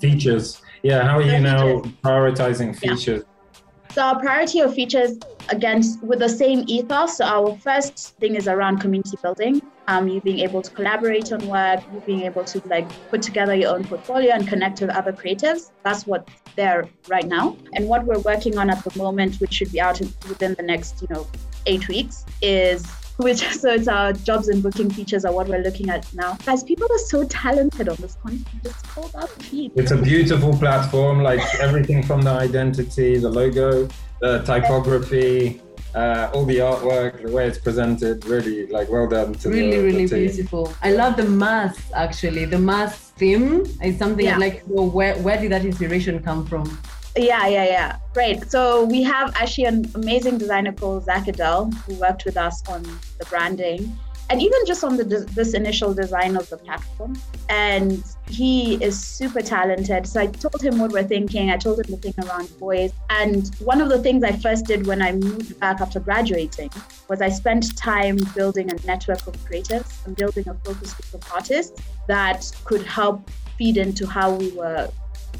features. 0.00 0.60
Yeah, 0.82 1.02
how 1.02 1.18
are 1.18 1.22
you 1.22 1.38
now 1.40 1.80
prioritizing 2.02 2.76
features? 2.76 3.22
Yeah. 3.22 3.30
So 3.92 4.02
our 4.02 4.20
priority 4.20 4.60
of 4.60 4.72
features 4.72 5.18
against 5.48 6.00
with 6.02 6.20
the 6.20 6.28
same 6.28 6.64
ethos. 6.68 7.16
So 7.16 7.24
our 7.24 7.56
first 7.58 8.16
thing 8.20 8.36
is 8.36 8.46
around 8.46 8.78
community 8.78 9.18
building. 9.20 9.60
Um, 9.88 10.06
you 10.06 10.20
being 10.20 10.38
able 10.38 10.62
to 10.62 10.70
collaborate 10.70 11.32
on 11.32 11.44
work, 11.48 11.80
you 11.92 12.00
being 12.06 12.22
able 12.22 12.44
to 12.44 12.62
like 12.68 12.88
put 13.10 13.20
together 13.20 13.52
your 13.54 13.74
own 13.74 13.84
portfolio 13.84 14.32
and 14.32 14.46
connect 14.46 14.80
with 14.80 14.90
other 14.90 15.12
creatives. 15.12 15.72
That's 15.82 16.06
what 16.06 16.28
they're 16.54 16.88
right 17.08 17.26
now. 17.26 17.56
And 17.72 17.88
what 17.88 18.04
we're 18.04 18.20
working 18.20 18.58
on 18.58 18.70
at 18.70 18.84
the 18.84 18.96
moment, 18.96 19.40
which 19.40 19.54
should 19.54 19.72
be 19.72 19.80
out 19.80 19.98
within 20.00 20.54
the 20.54 20.62
next, 20.62 21.02
you 21.02 21.08
know, 21.10 21.26
eight 21.66 21.88
weeks, 21.88 22.24
is 22.40 22.86
which 23.20 23.38
so 23.48 23.70
it's 23.70 23.88
our 23.88 24.12
jobs 24.12 24.48
and 24.48 24.62
booking 24.62 24.90
features 24.90 25.24
are 25.24 25.32
what 25.32 25.48
we're 25.48 25.62
looking 25.62 25.90
at 25.90 26.12
now. 26.14 26.36
Guys, 26.44 26.62
people 26.62 26.88
are 26.90 26.98
so 26.98 27.24
talented 27.24 27.88
on 27.88 27.96
this 27.96 28.16
content. 28.22 28.46
Just 28.64 28.86
hold 28.86 29.14
up 29.14 29.28
feet. 29.42 29.72
It's 29.76 29.90
a 29.90 29.96
beautiful 29.96 30.56
platform, 30.56 31.22
like 31.22 31.40
everything 31.60 32.02
from 32.02 32.22
the 32.22 32.30
identity, 32.30 33.18
the 33.18 33.28
logo, 33.30 33.88
the 34.20 34.42
typography. 34.42 35.60
Uh, 35.92 36.30
all 36.34 36.44
the 36.44 36.58
artwork, 36.58 37.20
the 37.20 37.32
way 37.32 37.48
it's 37.48 37.58
presented, 37.58 38.24
really 38.26 38.68
like 38.68 38.88
well 38.88 39.08
done 39.08 39.32
to 39.34 39.48
really, 39.48 39.72
the, 39.72 39.82
really 39.82 40.06
the 40.06 40.18
beautiful. 40.28 40.72
I 40.82 40.92
love 40.92 41.16
the 41.16 41.24
mask 41.24 41.90
actually. 41.96 42.44
The 42.44 42.60
mask 42.60 43.16
theme 43.16 43.66
is 43.82 43.98
something 43.98 44.24
yeah. 44.24 44.38
Like 44.38 44.64
to 44.66 44.72
know 44.72 44.84
where 44.84 45.16
where 45.16 45.40
did 45.40 45.50
that 45.50 45.64
inspiration 45.64 46.22
come 46.22 46.46
from? 46.46 46.78
Yeah, 47.16 47.46
yeah, 47.48 47.64
yeah. 47.64 47.96
Great. 48.14 48.50
So 48.50 48.84
we 48.84 49.02
have 49.02 49.34
actually 49.36 49.64
an 49.64 49.90
amazing 49.94 50.38
designer 50.38 50.72
called 50.72 51.04
Zach 51.04 51.26
Adele 51.26 51.70
who 51.86 51.94
worked 51.94 52.24
with 52.24 52.36
us 52.36 52.62
on 52.68 52.82
the 53.18 53.26
branding 53.28 53.96
and 54.30 54.40
even 54.40 54.64
just 54.64 54.84
on 54.84 54.96
the 54.96 55.04
this 55.04 55.54
initial 55.54 55.92
design 55.92 56.36
of 56.36 56.48
the 56.50 56.56
platform. 56.56 57.20
And 57.48 58.04
he 58.28 58.76
is 58.76 58.98
super 58.98 59.42
talented. 59.42 60.06
So 60.06 60.20
I 60.20 60.26
told 60.26 60.62
him 60.62 60.78
what 60.78 60.92
we're 60.92 61.02
thinking. 61.02 61.50
I 61.50 61.56
told 61.56 61.80
him 61.80 61.90
the 61.90 61.96
thing 61.96 62.14
around 62.24 62.48
voice. 62.50 62.92
And 63.10 63.52
one 63.56 63.80
of 63.80 63.88
the 63.88 63.98
things 63.98 64.22
I 64.22 64.30
first 64.30 64.66
did 64.66 64.86
when 64.86 65.02
I 65.02 65.10
moved 65.12 65.58
back 65.58 65.80
after 65.80 65.98
graduating 65.98 66.70
was 67.08 67.20
I 67.20 67.28
spent 67.28 67.76
time 67.76 68.18
building 68.36 68.70
a 68.70 68.86
network 68.86 69.26
of 69.26 69.34
creatives 69.44 70.06
and 70.06 70.14
building 70.14 70.48
a 70.48 70.54
focus 70.54 70.94
group 70.94 71.24
of 71.24 71.32
artists 71.32 71.82
that 72.06 72.52
could 72.64 72.84
help 72.84 73.28
feed 73.58 73.78
into 73.78 74.06
how 74.06 74.32
we 74.32 74.52
were 74.52 74.88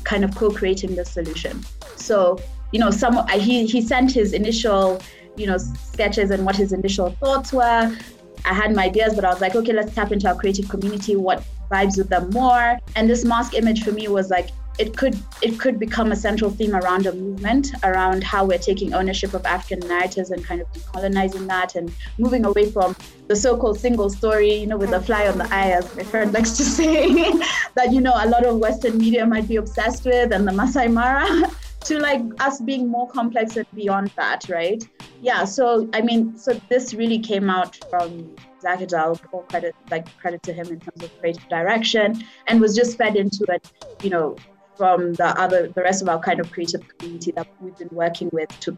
kind 0.04 0.24
of 0.24 0.34
co-creating 0.34 0.96
the 0.96 1.04
solution. 1.04 1.62
So, 1.96 2.40
you 2.72 2.80
know, 2.80 2.90
some 2.90 3.26
he 3.28 3.66
he 3.66 3.80
sent 3.82 4.12
his 4.12 4.32
initial 4.32 5.00
you 5.36 5.46
know 5.46 5.58
sketches 5.58 6.30
and 6.30 6.44
what 6.44 6.56
his 6.56 6.72
initial 6.72 7.10
thoughts 7.20 7.52
were 7.52 7.96
I 8.44 8.54
had 8.54 8.74
my 8.74 8.84
ideas, 8.84 9.14
but 9.14 9.24
I 9.24 9.30
was 9.30 9.40
like, 9.40 9.54
okay, 9.54 9.72
let's 9.72 9.94
tap 9.94 10.12
into 10.12 10.28
our 10.28 10.34
creative 10.34 10.68
community. 10.68 11.16
What 11.16 11.44
vibes 11.70 11.98
with 11.98 12.08
them 12.08 12.30
more? 12.30 12.78
And 12.96 13.08
this 13.08 13.24
mask 13.24 13.54
image 13.54 13.82
for 13.82 13.92
me 13.92 14.08
was 14.08 14.30
like, 14.30 14.50
it 14.80 14.96
could 14.96 15.16
it 15.42 15.60
could 15.60 15.78
become 15.78 16.10
a 16.10 16.16
central 16.16 16.50
theme 16.50 16.74
around 16.74 17.06
a 17.06 17.12
movement 17.12 17.72
around 17.84 18.24
how 18.24 18.46
we're 18.46 18.64
taking 18.70 18.94
ownership 18.94 19.34
of 19.34 19.44
African 19.44 19.86
narratives 19.86 20.30
and 20.30 20.42
kind 20.42 20.62
of 20.62 20.72
decolonizing 20.72 21.46
that 21.48 21.74
and 21.74 21.92
moving 22.18 22.46
away 22.46 22.70
from 22.70 22.96
the 23.28 23.36
so-called 23.36 23.78
single 23.78 24.08
story, 24.08 24.54
you 24.54 24.66
know, 24.66 24.78
with 24.78 24.92
a 24.92 25.00
fly 25.02 25.28
on 25.28 25.36
the 25.36 25.48
eye, 25.54 25.72
as 25.72 25.94
my 25.94 26.02
friend 26.02 26.32
likes 26.32 26.56
to 26.56 26.64
say, 26.78 27.30
that 27.74 27.92
you 27.92 28.00
know 28.00 28.14
a 28.16 28.26
lot 28.26 28.46
of 28.46 28.56
Western 28.56 28.96
media 28.96 29.26
might 29.26 29.46
be 29.46 29.56
obsessed 29.56 30.06
with, 30.06 30.32
and 30.32 30.48
the 30.48 30.52
Masai 30.52 30.88
Mara. 30.88 31.28
to 31.82 31.98
like 31.98 32.22
us 32.40 32.60
being 32.60 32.88
more 32.88 33.08
complex 33.08 33.56
and 33.56 33.66
beyond 33.74 34.10
that, 34.14 34.46
right? 34.50 34.86
Yeah. 35.22 35.44
So 35.44 35.88
I 35.94 36.00
mean, 36.02 36.36
so 36.36 36.60
this 36.68 36.94
really 36.94 37.18
came 37.18 37.48
out 37.48 37.78
from 37.88 38.36
Zach 38.60 38.80
Adele, 38.80 39.18
all 39.32 39.42
credit 39.42 39.74
like 39.90 40.06
credit 40.18 40.42
to 40.44 40.52
him 40.52 40.66
in 40.68 40.80
terms 40.80 41.02
of 41.02 41.18
creative 41.18 41.48
direction, 41.48 42.22
and 42.46 42.60
was 42.60 42.74
just 42.76 42.98
fed 42.98 43.16
into 43.16 43.44
it, 43.48 43.72
you 44.02 44.10
know, 44.10 44.36
from 44.76 45.14
the 45.14 45.38
other 45.40 45.68
the 45.68 45.82
rest 45.82 46.02
of 46.02 46.08
our 46.08 46.18
kind 46.18 46.40
of 46.40 46.50
creative 46.50 46.82
community 46.98 47.32
that 47.32 47.46
we've 47.60 47.76
been 47.76 47.88
working 47.92 48.30
with 48.32 48.48
to 48.60 48.76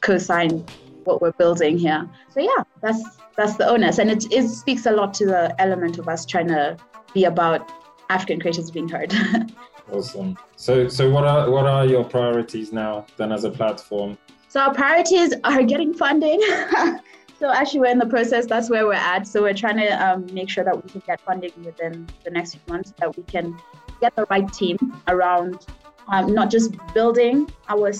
co-sign 0.00 0.64
what 1.04 1.22
we're 1.22 1.32
building 1.32 1.78
here. 1.78 2.08
So 2.30 2.40
yeah, 2.40 2.62
that's 2.82 3.02
that's 3.36 3.56
the 3.56 3.68
onus, 3.68 3.98
and 3.98 4.10
it, 4.10 4.24
it 4.32 4.48
speaks 4.48 4.86
a 4.86 4.90
lot 4.90 5.14
to 5.14 5.26
the 5.26 5.54
element 5.60 5.98
of 5.98 6.08
us 6.08 6.26
trying 6.26 6.48
to 6.48 6.76
be 7.14 7.24
about 7.24 7.70
African 8.10 8.40
creators 8.40 8.70
being 8.70 8.88
heard. 8.88 9.12
Awesome. 9.92 10.36
So, 10.56 10.88
so 10.88 11.10
what 11.10 11.24
are 11.24 11.50
what 11.50 11.66
are 11.66 11.86
your 11.86 12.04
priorities 12.04 12.72
now 12.72 13.06
then 13.16 13.32
as 13.32 13.44
a 13.44 13.50
platform? 13.50 14.18
So 14.48 14.60
our 14.60 14.74
priorities 14.74 15.34
are 15.44 15.62
getting 15.62 15.94
funding. 15.94 16.40
so 17.38 17.50
actually, 17.50 17.80
we're 17.80 17.92
in 17.92 17.98
the 17.98 18.06
process. 18.06 18.46
That's 18.46 18.68
where 18.68 18.86
we're 18.86 18.94
at. 18.94 19.26
So 19.26 19.42
we're 19.42 19.54
trying 19.54 19.78
to 19.78 19.88
um, 20.06 20.26
make 20.32 20.50
sure 20.50 20.64
that 20.64 20.76
we 20.82 20.90
can 20.90 21.02
get 21.06 21.20
funding 21.20 21.52
within 21.64 22.06
the 22.24 22.30
next 22.30 22.52
few 22.52 22.60
months, 22.68 22.92
that 22.98 23.16
we 23.16 23.22
can 23.24 23.56
get 24.00 24.14
the 24.16 24.26
right 24.30 24.50
team 24.52 24.78
around 25.08 25.66
um, 26.08 26.32
not 26.32 26.50
just 26.50 26.72
building 26.94 27.50
our 27.68 27.92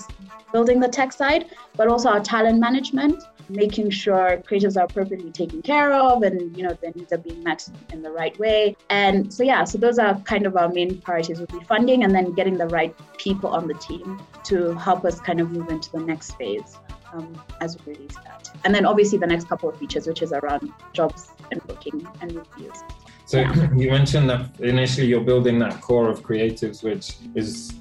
building 0.51 0.79
the 0.79 0.87
tech 0.87 1.11
side, 1.13 1.51
but 1.75 1.87
also 1.87 2.09
our 2.09 2.19
talent 2.19 2.59
management 2.59 3.23
making 3.49 3.89
sure 3.89 4.41
creatives 4.47 4.77
are 4.77 4.85
appropriately 4.85 5.31
taken 5.31 5.61
care 5.61 5.91
of 5.93 6.21
and 6.21 6.55
you 6.55 6.63
know 6.63 6.77
their 6.81 6.91
needs 6.93 7.11
are 7.11 7.17
being 7.17 7.43
met 7.43 7.67
in 7.91 8.01
the 8.01 8.11
right 8.11 8.37
way. 8.39 8.75
And 8.89 9.33
so 9.33 9.43
yeah 9.43 9.63
so 9.63 9.77
those 9.77 9.99
are 9.99 10.19
kind 10.21 10.45
of 10.45 10.55
our 10.55 10.69
main 10.69 11.01
priorities 11.01 11.39
would 11.39 11.51
be 11.51 11.63
funding 11.65 12.03
and 12.03 12.13
then 12.13 12.33
getting 12.33 12.57
the 12.57 12.67
right 12.67 12.95
people 13.17 13.49
on 13.49 13.67
the 13.67 13.73
team 13.75 14.21
to 14.45 14.73
help 14.73 15.03
us 15.05 15.19
kind 15.19 15.41
of 15.41 15.51
move 15.51 15.69
into 15.69 15.91
the 15.91 15.99
next 15.99 16.33
phase 16.33 16.77
um, 17.13 17.41
as 17.61 17.77
we 17.85 17.93
release 17.93 18.15
that. 18.23 18.49
And 18.65 18.73
then 18.73 18.85
obviously 18.85 19.17
the 19.17 19.27
next 19.27 19.47
couple 19.47 19.69
of 19.69 19.77
features 19.77 20.05
which 20.07 20.21
is 20.21 20.31
around 20.31 20.71
jobs 20.93 21.29
and 21.51 21.65
booking 21.65 22.07
and 22.21 22.35
reviews 22.35 22.83
so 23.29 23.41
you 23.75 23.91
mentioned 23.91 24.27
that 24.27 24.49
initially 24.59 25.05
you're 25.05 25.27
building 25.33 25.59
that 25.59 25.79
core 25.81 26.09
of 26.09 26.23
creatives 26.23 26.83
which 26.83 27.17
is 27.35 27.73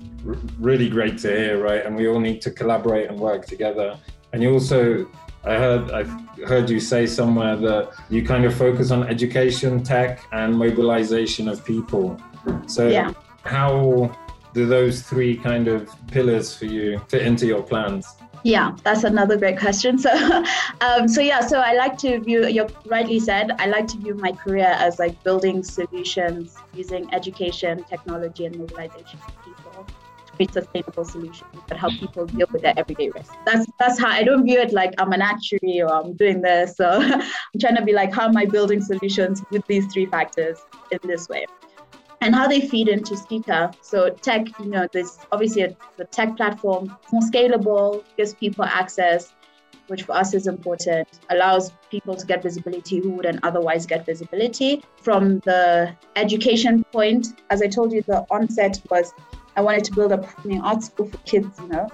really 0.59 0.91
great 0.91 1.17
to 1.17 1.29
hear 1.29 1.63
right 1.63 1.87
and 1.87 1.97
we 1.97 2.07
all 2.07 2.21
need 2.21 2.43
to 2.43 2.51
collaborate 2.51 3.09
and 3.09 3.19
work 3.19 3.47
together 3.47 3.99
and 4.33 4.43
you 4.43 4.53
also 4.53 5.09
I 5.45 5.55
heard 5.55 5.91
I 5.91 6.03
heard 6.47 6.69
you 6.69 6.81
say 6.81 7.07
somewhere 7.07 7.57
that 7.57 7.93
you 8.11 8.25
kind 8.25 8.45
of 8.45 8.55
focus 8.55 8.91
on 8.91 9.05
education, 9.05 9.83
tech, 9.83 10.21
and 10.33 10.59
mobilization 10.59 11.49
of 11.49 11.65
people. 11.65 12.21
So 12.67 12.89
yeah. 12.89 13.13
how 13.45 14.15
do 14.53 14.67
those 14.67 15.03
three 15.03 15.37
kind 15.37 15.69
of 15.69 15.89
pillars 16.09 16.55
for 16.55 16.67
you 16.67 16.99
fit 17.09 17.23
into 17.23 17.47
your 17.47 17.63
plans? 17.63 18.07
Yeah, 18.45 18.77
that's 18.85 19.05
another 19.05 19.37
great 19.37 19.59
question. 19.59 19.99
So, 19.99 20.11
um, 20.81 21.09
so 21.09 21.21
yeah, 21.21 21.41
so 21.41 21.61
I 21.61 21.75
like 21.75 21.99
to 21.99 22.21
view. 22.21 22.47
You 22.47 22.69
rightly 22.87 23.21
said, 23.21 23.53
I 23.59 23.67
like 23.67 23.87
to 23.89 23.99
view 23.99 24.15
my 24.15 24.33
career 24.33 24.75
as 24.79 24.99
like 24.99 25.23
building 25.25 25.63
solutions 25.63 26.57
using 26.75 27.13
education, 27.13 27.85
technology, 27.85 28.47
and 28.47 28.57
mobilization 28.57 29.19
for 29.19 29.33
people 29.43 29.87
to 30.27 30.33
create 30.33 30.53
sustainable 30.53 31.05
solutions 31.05 31.51
that 31.67 31.79
help 31.79 31.93
people 31.95 32.27
deal 32.27 32.47
with 32.53 32.63
their 32.63 32.79
everyday 32.79 33.11
risks 33.11 33.35
That's 33.45 33.67
that's 33.79 33.99
how 33.99 34.09
I 34.09 34.23
don't 34.23 34.45
view 34.45 34.61
it 34.61 34.73
like 34.73 34.95
I'm 34.99 35.13
an 35.13 35.23
actuary 35.23 35.83
or 35.83 35.93
I'm 35.93 36.15
doing 36.15 36.41
this. 36.41 36.77
So 36.77 36.89
I'm 37.03 37.61
trying 37.61 37.77
to 37.77 37.85
be 37.85 37.93
like, 37.93 38.13
how 38.13 38.29
am 38.29 38.37
I 38.37 38.45
building 38.45 38.81
solutions 38.81 39.43
with 39.51 39.67
these 39.67 39.93
three 39.93 40.07
factors 40.07 40.59
in 40.93 40.99
this 41.03 41.29
way? 41.29 41.47
And 42.21 42.35
how 42.35 42.49
they 42.49 42.61
feed 42.61 42.89
into 42.89 43.15
Skika. 43.15 43.75
So 43.81 44.11
tech, 44.11 44.47
you 44.59 44.67
know, 44.67 44.89
there's 44.93 45.19
obviously 45.31 45.63
a, 45.63 45.77
the 45.97 46.05
tech 46.05 46.37
platform 46.37 46.97
more 47.13 47.23
scalable, 47.23 48.03
gives 48.17 48.35
people 48.35 48.65
access, 48.65 49.33
which 49.89 50.03
for 50.03 50.13
us 50.13 50.35
is 50.35 50.47
important, 50.47 51.09
allows 51.31 51.73
people 51.91 52.15
to 52.15 52.27
get 52.27 52.43
visibility 52.43 53.01
who 53.01 53.11
wouldn't 53.11 53.41
otherwise 53.43 53.87
get 53.87 54.05
visibility. 54.05 54.83
From 55.03 55.39
the 55.41 55.95
education 56.17 56.85
point, 56.93 57.41
as 57.51 57.63
I 57.63 57.67
told 57.67 57.93
you, 57.93 58.03
the 58.03 58.27
onset 58.31 58.81
was 58.91 59.13
I 59.57 59.61
wanted 59.61 59.85
to 59.85 59.93
build 59.93 60.13
a 60.13 60.19
performing 60.19 60.61
arts 60.61 60.87
school 60.87 61.09
for 61.09 61.19
kids, 61.19 61.59
you 61.61 61.69
know, 61.69 61.89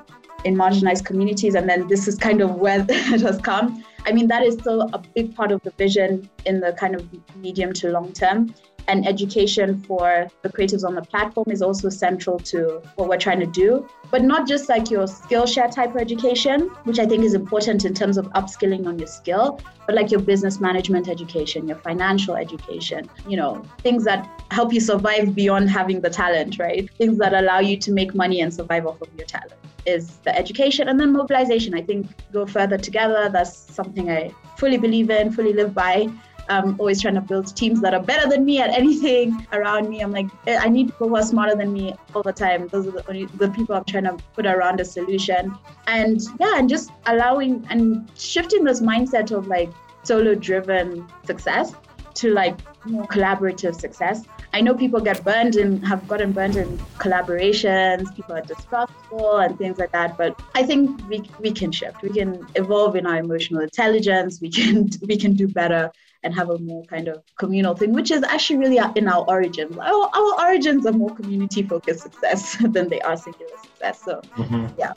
in 0.44 0.54
marginalized 0.54 1.04
communities. 1.04 1.54
And 1.54 1.68
then 1.68 1.86
this 1.88 2.08
is 2.08 2.16
kind 2.16 2.40
of 2.40 2.56
where 2.56 2.84
it 2.88 3.20
has 3.20 3.38
come. 3.40 3.84
I 4.06 4.12
mean, 4.12 4.28
that 4.28 4.42
is 4.42 4.54
still 4.54 4.82
a 4.92 4.98
big 4.98 5.34
part 5.34 5.52
of 5.52 5.62
the 5.62 5.70
vision 5.72 6.28
in 6.44 6.60
the 6.60 6.72
kind 6.72 6.94
of 6.94 7.06
medium 7.36 7.72
to 7.74 7.90
long 7.90 8.12
term 8.12 8.54
and 8.88 9.06
education 9.06 9.80
for 9.82 10.28
the 10.42 10.48
creatives 10.48 10.84
on 10.84 10.94
the 10.94 11.02
platform 11.02 11.50
is 11.50 11.62
also 11.62 11.88
central 11.88 12.38
to 12.38 12.82
what 12.96 13.08
we're 13.08 13.18
trying 13.18 13.40
to 13.40 13.46
do. 13.46 13.88
But 14.10 14.22
not 14.22 14.46
just 14.46 14.68
like 14.68 14.90
your 14.90 15.04
Skillshare 15.04 15.70
type 15.70 15.90
of 15.94 16.00
education, 16.00 16.70
which 16.84 16.98
I 16.98 17.06
think 17.06 17.24
is 17.24 17.34
important 17.34 17.84
in 17.84 17.94
terms 17.94 18.16
of 18.16 18.26
upskilling 18.32 18.86
on 18.86 18.98
your 18.98 19.08
skill, 19.08 19.60
but 19.86 19.94
like 19.94 20.10
your 20.10 20.20
business 20.20 20.60
management 20.60 21.08
education, 21.08 21.66
your 21.66 21.78
financial 21.78 22.36
education, 22.36 23.08
you 23.28 23.36
know, 23.36 23.62
things 23.78 24.04
that 24.04 24.28
help 24.50 24.72
you 24.72 24.80
survive 24.80 25.34
beyond 25.34 25.70
having 25.70 26.00
the 26.00 26.10
talent, 26.10 26.58
right? 26.58 26.90
Things 26.96 27.18
that 27.18 27.34
allow 27.34 27.60
you 27.60 27.76
to 27.78 27.92
make 27.92 28.14
money 28.14 28.40
and 28.40 28.52
survive 28.52 28.86
off 28.86 29.00
of 29.00 29.08
your 29.16 29.26
talent 29.26 29.54
is 29.86 30.16
the 30.24 30.36
education 30.36 30.88
and 30.88 30.98
then 30.98 31.12
mobilization. 31.12 31.74
I 31.74 31.82
think 31.82 32.06
go 32.32 32.46
further 32.46 32.78
together. 32.78 33.28
That's 33.28 33.54
something 33.54 34.10
I 34.10 34.34
fully 34.56 34.78
believe 34.78 35.10
in, 35.10 35.30
fully 35.30 35.52
live 35.52 35.74
by. 35.74 36.08
I'm 36.48 36.78
always 36.78 37.00
trying 37.00 37.14
to 37.14 37.20
build 37.20 37.54
teams 37.56 37.80
that 37.80 37.94
are 37.94 38.02
better 38.02 38.28
than 38.28 38.44
me 38.44 38.60
at 38.60 38.70
anything 38.70 39.46
around 39.52 39.88
me. 39.88 40.00
I'm 40.00 40.12
like, 40.12 40.26
eh, 40.46 40.58
I 40.60 40.68
need 40.68 40.86
people 40.88 41.08
who 41.08 41.16
are 41.16 41.22
smarter 41.22 41.54
than 41.56 41.72
me 41.72 41.94
all 42.14 42.22
the 42.22 42.32
time. 42.32 42.68
Those 42.68 42.86
are 42.86 42.92
the 42.92 43.08
only 43.08 43.26
the 43.26 43.48
people 43.50 43.74
I'm 43.74 43.84
trying 43.84 44.04
to 44.04 44.16
put 44.34 44.46
around 44.46 44.80
a 44.80 44.84
solution. 44.84 45.56
And 45.86 46.20
yeah, 46.38 46.58
and 46.58 46.68
just 46.68 46.90
allowing 47.06 47.66
and 47.70 48.10
shifting 48.16 48.64
this 48.64 48.80
mindset 48.80 49.30
of 49.30 49.46
like 49.46 49.70
solo 50.02 50.34
driven 50.34 51.06
success 51.24 51.74
to 52.14 52.32
like 52.32 52.56
more 52.86 53.06
collaborative 53.06 53.74
success. 53.74 54.22
I 54.52 54.60
know 54.60 54.74
people 54.74 55.00
get 55.00 55.24
burned 55.24 55.56
and 55.56 55.84
have 55.86 56.06
gotten 56.06 56.32
burned 56.32 56.56
in 56.56 56.78
collaborations, 56.98 58.14
people 58.14 58.36
are 58.36 58.40
distrustful 58.42 59.38
and 59.38 59.58
things 59.58 59.78
like 59.78 59.90
that. 59.92 60.16
But 60.16 60.40
I 60.54 60.62
think 60.62 61.00
we, 61.08 61.28
we 61.40 61.50
can 61.50 61.72
shift. 61.72 62.02
We 62.02 62.10
can 62.10 62.46
evolve 62.54 62.94
in 62.94 63.06
our 63.06 63.16
emotional 63.16 63.62
intelligence. 63.62 64.40
We 64.40 64.50
can 64.50 64.90
we 65.08 65.16
can 65.16 65.34
do 65.34 65.48
better 65.48 65.90
and 66.24 66.34
have 66.34 66.50
a 66.50 66.58
more 66.58 66.82
kind 66.86 67.08
of 67.08 67.22
communal 67.38 67.76
thing, 67.76 67.92
which 67.92 68.10
is 68.10 68.22
actually 68.24 68.56
really 68.56 68.80
in 68.96 69.06
our 69.06 69.24
origins. 69.28 69.76
Our, 69.76 70.10
our 70.12 70.46
origins 70.46 70.86
are 70.86 70.92
more 70.92 71.14
community 71.14 71.62
focused 71.62 72.02
success 72.02 72.56
than 72.72 72.88
they 72.88 73.00
are 73.02 73.16
singular 73.16 73.56
success. 73.62 74.02
So, 74.02 74.20
mm-hmm. 74.36 74.74
yeah. 74.78 74.92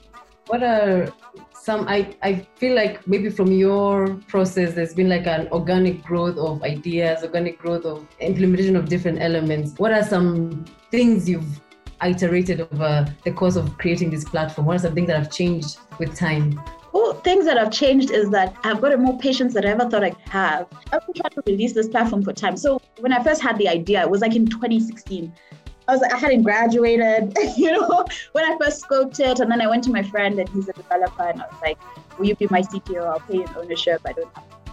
What 0.47 0.63
are 0.63 1.13
some, 1.51 1.85
I, 1.89 2.15
I 2.23 2.47
feel 2.55 2.73
like 2.73 3.05
maybe 3.05 3.29
from 3.29 3.51
your 3.51 4.15
process, 4.29 4.73
there's 4.73 4.93
been 4.93 5.09
like 5.09 5.27
an 5.27 5.49
organic 5.49 6.01
growth 6.03 6.37
of 6.37 6.63
ideas, 6.63 7.23
organic 7.23 7.59
growth 7.59 7.83
of 7.83 8.07
implementation 8.21 8.77
of 8.77 8.87
different 8.87 9.21
elements. 9.21 9.73
What 9.77 9.91
are 9.91 10.03
some 10.03 10.63
things 10.89 11.27
you've 11.27 11.59
iterated 12.01 12.61
over 12.61 13.13
the 13.25 13.31
course 13.33 13.57
of 13.57 13.77
creating 13.77 14.11
this 14.11 14.23
platform? 14.23 14.67
What 14.67 14.77
are 14.77 14.79
some 14.79 14.95
things 14.95 15.07
that 15.07 15.17
have 15.17 15.29
changed 15.29 15.77
with 15.99 16.15
time? 16.15 16.61
Oh, 16.99 17.13
things 17.13 17.45
that 17.45 17.59
have 17.59 17.69
changed 17.69 18.09
is 18.09 18.31
that 18.31 18.55
I've 18.63 18.81
got 18.81 18.99
more 18.99 19.15
patience 19.19 19.53
than 19.53 19.67
I 19.67 19.69
ever 19.69 19.87
thought 19.87 20.03
I'd 20.03 20.15
have. 20.29 20.65
I've 20.91 21.05
been 21.05 21.13
trying 21.13 21.29
to 21.29 21.43
release 21.45 21.73
this 21.73 21.87
platform 21.87 22.23
for 22.23 22.33
time. 22.33 22.57
So 22.57 22.81
when 22.97 23.13
I 23.13 23.23
first 23.23 23.39
had 23.39 23.59
the 23.59 23.69
idea, 23.69 24.01
it 24.01 24.09
was 24.09 24.21
like 24.21 24.35
in 24.35 24.47
2016. 24.47 25.31
I 25.87 25.91
was 25.91 26.01
like, 26.01 26.11
I 26.11 26.17
hadn't 26.17 26.41
graduated, 26.41 27.37
you 27.55 27.71
know, 27.71 28.03
when 28.31 28.51
I 28.51 28.57
first 28.59 28.83
scoped 28.83 29.19
it. 29.19 29.39
And 29.39 29.51
then 29.51 29.61
I 29.61 29.67
went 29.67 29.83
to 29.83 29.91
my 29.91 30.01
friend 30.01 30.39
and 30.39 30.49
he's 30.49 30.69
a 30.69 30.73
developer 30.73 31.21
and 31.21 31.39
I 31.39 31.45
was 31.45 31.61
like, 31.61 31.77
will 32.17 32.25
you 32.25 32.35
be 32.35 32.47
my 32.49 32.63
CTO? 32.63 33.05
I'll 33.05 33.19
pay 33.19 33.37
you 33.37 33.47
ownership. 33.55 34.01
I 34.03 34.13
don't 34.13 34.33
have 34.33 34.66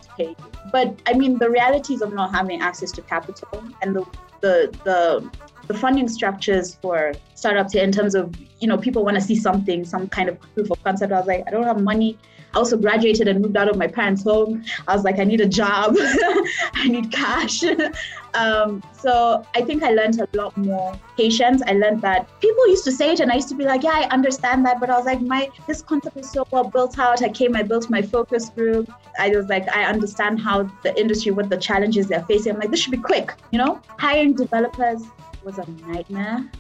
But 0.73 1.01
I 1.07 1.15
mean, 1.15 1.39
the 1.39 1.51
realities 1.51 2.03
of 2.03 2.13
not 2.13 2.33
having 2.33 2.61
access 2.61 2.91
to 2.93 3.03
capital 3.03 3.65
and 3.83 3.95
the, 3.95 4.05
the, 4.41 4.79
the, 4.85 5.31
the 5.67 5.75
funding 5.75 6.09
structures 6.09 6.77
for 6.81 7.13
startups 7.35 7.73
here 7.73 7.85
in 7.85 7.93
terms 7.93 8.15
of, 8.15 8.35
you 8.61 8.69
know, 8.69 8.77
people 8.77 9.05
want 9.05 9.17
to 9.17 9.21
see 9.21 9.37
something, 9.37 9.85
some 9.85 10.09
kind 10.09 10.29
of 10.29 10.39
proof 10.55 10.71
of 10.71 10.83
concept. 10.85 11.13
I 11.13 11.19
was 11.19 11.27
like, 11.27 11.45
I 11.47 11.51
don't 11.51 11.65
have 11.65 11.81
money. 11.81 12.19
I 12.53 12.59
also 12.59 12.77
graduated 12.77 13.27
and 13.29 13.41
moved 13.41 13.57
out 13.57 13.69
of 13.69 13.77
my 13.77 13.89
parents' 13.89 14.23
home. 14.23 14.65
I 14.87 14.95
was 14.95 15.05
like, 15.05 15.19
I 15.19 15.25
need 15.25 15.41
a 15.41 15.49
job, 15.49 15.97
I 16.75 16.89
need 16.89 17.11
cash. 17.11 17.63
um, 18.35 18.83
so 18.93 19.45
I 19.55 19.63
think 19.63 19.83
I 19.83 19.91
learned 19.91 20.21
a 20.21 20.29
lot 20.37 20.57
more 20.57 20.99
patience. 21.17 21.63
I 21.67 21.73
learned 21.73 22.03
that 22.03 22.29
people 22.41 22.69
used 22.69 22.85
to 22.85 22.93
say 22.93 23.13
it, 23.13 23.21
and 23.21 23.31
I 23.31 23.37
used 23.37 23.49
to 23.51 23.55
be 23.55 23.65
like, 23.65 23.83
yeah, 23.83 23.93
I 23.95 24.09
understand 24.11 24.67
that, 24.67 24.81
but 24.81 24.91
I 24.91 24.97
was 24.97 25.07
like, 25.07 25.21
my 25.21 25.49
this 25.67 25.83
concept 25.83 26.17
is 26.17 26.31
so 26.31 26.47
well 26.51 26.65
built 26.65 26.99
out. 26.99 27.23
I 27.23 27.29
came, 27.29 27.57
I 27.57 27.63
built 27.63 27.89
my 27.91 28.03
focus 28.03 28.51
group. 28.51 28.91
I 29.19 29.31
was 29.31 29.47
like, 29.49 29.69
I 29.75 29.85
understand 29.85 30.41
how 30.41 30.65
the 30.83 30.99
industry, 30.99 31.33
what 31.33 31.49
the 31.49 31.57
challenges 31.57 32.09
they're 32.09 32.25
facing. 32.25 32.55
I'm 32.55 32.61
like, 32.61 32.71
this 32.71 32.81
should 32.81 32.93
be 32.93 32.99
quick, 32.99 33.35
you 33.53 33.59
know. 33.59 33.81
Hiring 33.99 34.35
developers 34.35 35.03
was 35.45 35.59
a 35.59 35.71
nightmare. 35.87 36.51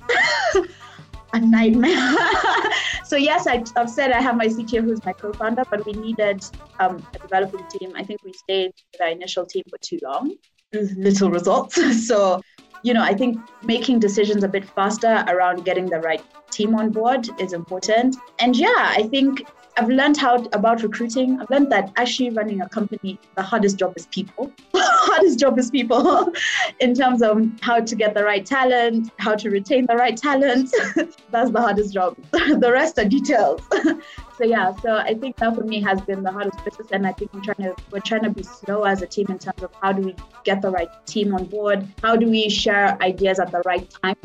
a 1.33 1.41
nightmare. 1.41 2.17
so 3.05 3.17
yes, 3.17 3.47
I, 3.47 3.65
have 3.77 3.91
said 3.91 4.13
I 4.13 4.21
have 4.21 4.37
my 4.37 4.47
CTO 4.47 4.83
who's 4.83 5.05
my 5.05 5.13
co-founder, 5.13 5.65
but 5.71 5.85
we 5.85 5.93
needed 5.93 6.45
um, 6.79 7.05
a 7.15 7.19
developing 7.19 7.67
team. 7.69 7.93
I 7.97 8.05
think 8.05 8.23
we 8.23 8.33
stayed 8.33 8.73
with 8.93 9.01
our 9.01 9.09
initial 9.09 9.45
team 9.45 9.65
for 9.69 9.79
too 9.79 9.99
long, 10.03 10.35
Mm-hmm. 10.75 11.03
little 11.03 11.31
results. 11.31 12.07
so, 12.09 12.43
you 12.83 12.93
know, 12.93 13.03
I 13.03 13.15
think 13.15 13.39
making 13.63 14.01
decisions 14.01 14.43
a 14.43 14.49
bit 14.49 14.65
faster 14.65 15.25
around 15.29 15.65
getting 15.65 15.87
the 15.87 16.01
right 16.01 16.23
team 16.51 16.75
on 16.75 16.91
board 16.91 17.29
is 17.41 17.53
important. 17.53 18.17
And 18.41 18.57
yeah, 18.57 18.93
I 19.01 19.09
think 19.11 19.47
I've 19.77 19.89
learned 19.89 20.17
how 20.17 20.37
about 20.53 20.83
recruiting. 20.83 21.41
I've 21.41 21.51
learned 21.51 21.73
that 21.73 21.93
actually 21.97 22.31
running 22.31 22.61
a 22.61 22.69
company, 22.69 23.19
the 23.35 23.43
hardest 23.43 23.77
job 23.77 23.95
is 23.97 24.07
people. 24.07 24.53
hardest 24.75 25.39
job 25.39 25.59
is 25.59 25.71
people 25.71 26.33
in 26.81 26.95
terms 26.95 27.23
of 27.23 27.49
how 27.61 27.81
to 27.81 27.97
get 27.97 28.15
the 28.15 28.23
right 28.23 28.45
talent, 28.47 29.11
how 29.19 29.35
to 29.35 29.51
retain 29.51 29.87
the 29.87 29.97
right 29.97 30.17
talent. 30.17 30.73
That's 31.31 31.51
the 31.51 31.61
hardest 31.61 31.93
job. 31.93 32.17
the 32.33 32.71
rest 32.73 32.99
are 32.99 33.05
details. 33.05 33.63
so 34.39 34.45
yeah, 34.45 34.75
so 34.77 34.99
I 34.99 35.15
think 35.15 35.37
that 35.37 35.55
for 35.55 35.65
me 35.65 35.81
has 35.83 36.01
been 36.03 36.23
the 36.23 36.31
hardest 36.31 36.59
process, 36.59 36.87
and 36.93 37.07
I 37.07 37.13
think 37.13 37.35
we're 37.35 37.41
trying 37.41 37.75
to 37.75 37.75
we're 37.91 38.01
trying 38.01 38.23
to 38.23 38.31
be 38.31 38.43
slow 38.43 38.85
as 38.85 39.03
a 39.03 39.07
team 39.07 39.27
in 39.29 39.39
terms 39.39 39.63
of 39.63 39.71
how 39.81 39.93
do 39.93 40.03
we 40.03 40.15
get 40.45 40.63
the 40.63 40.71
right 40.71 40.91
team 41.07 41.35
on 41.35 41.47
board, 41.47 41.87
how 42.03 42.17
do 42.17 42.29
we 42.29 42.49
share 42.49 42.97
ideas 43.03 43.39
at 43.41 43.51
the 43.51 43.63
right 43.65 43.93
time 44.03 44.17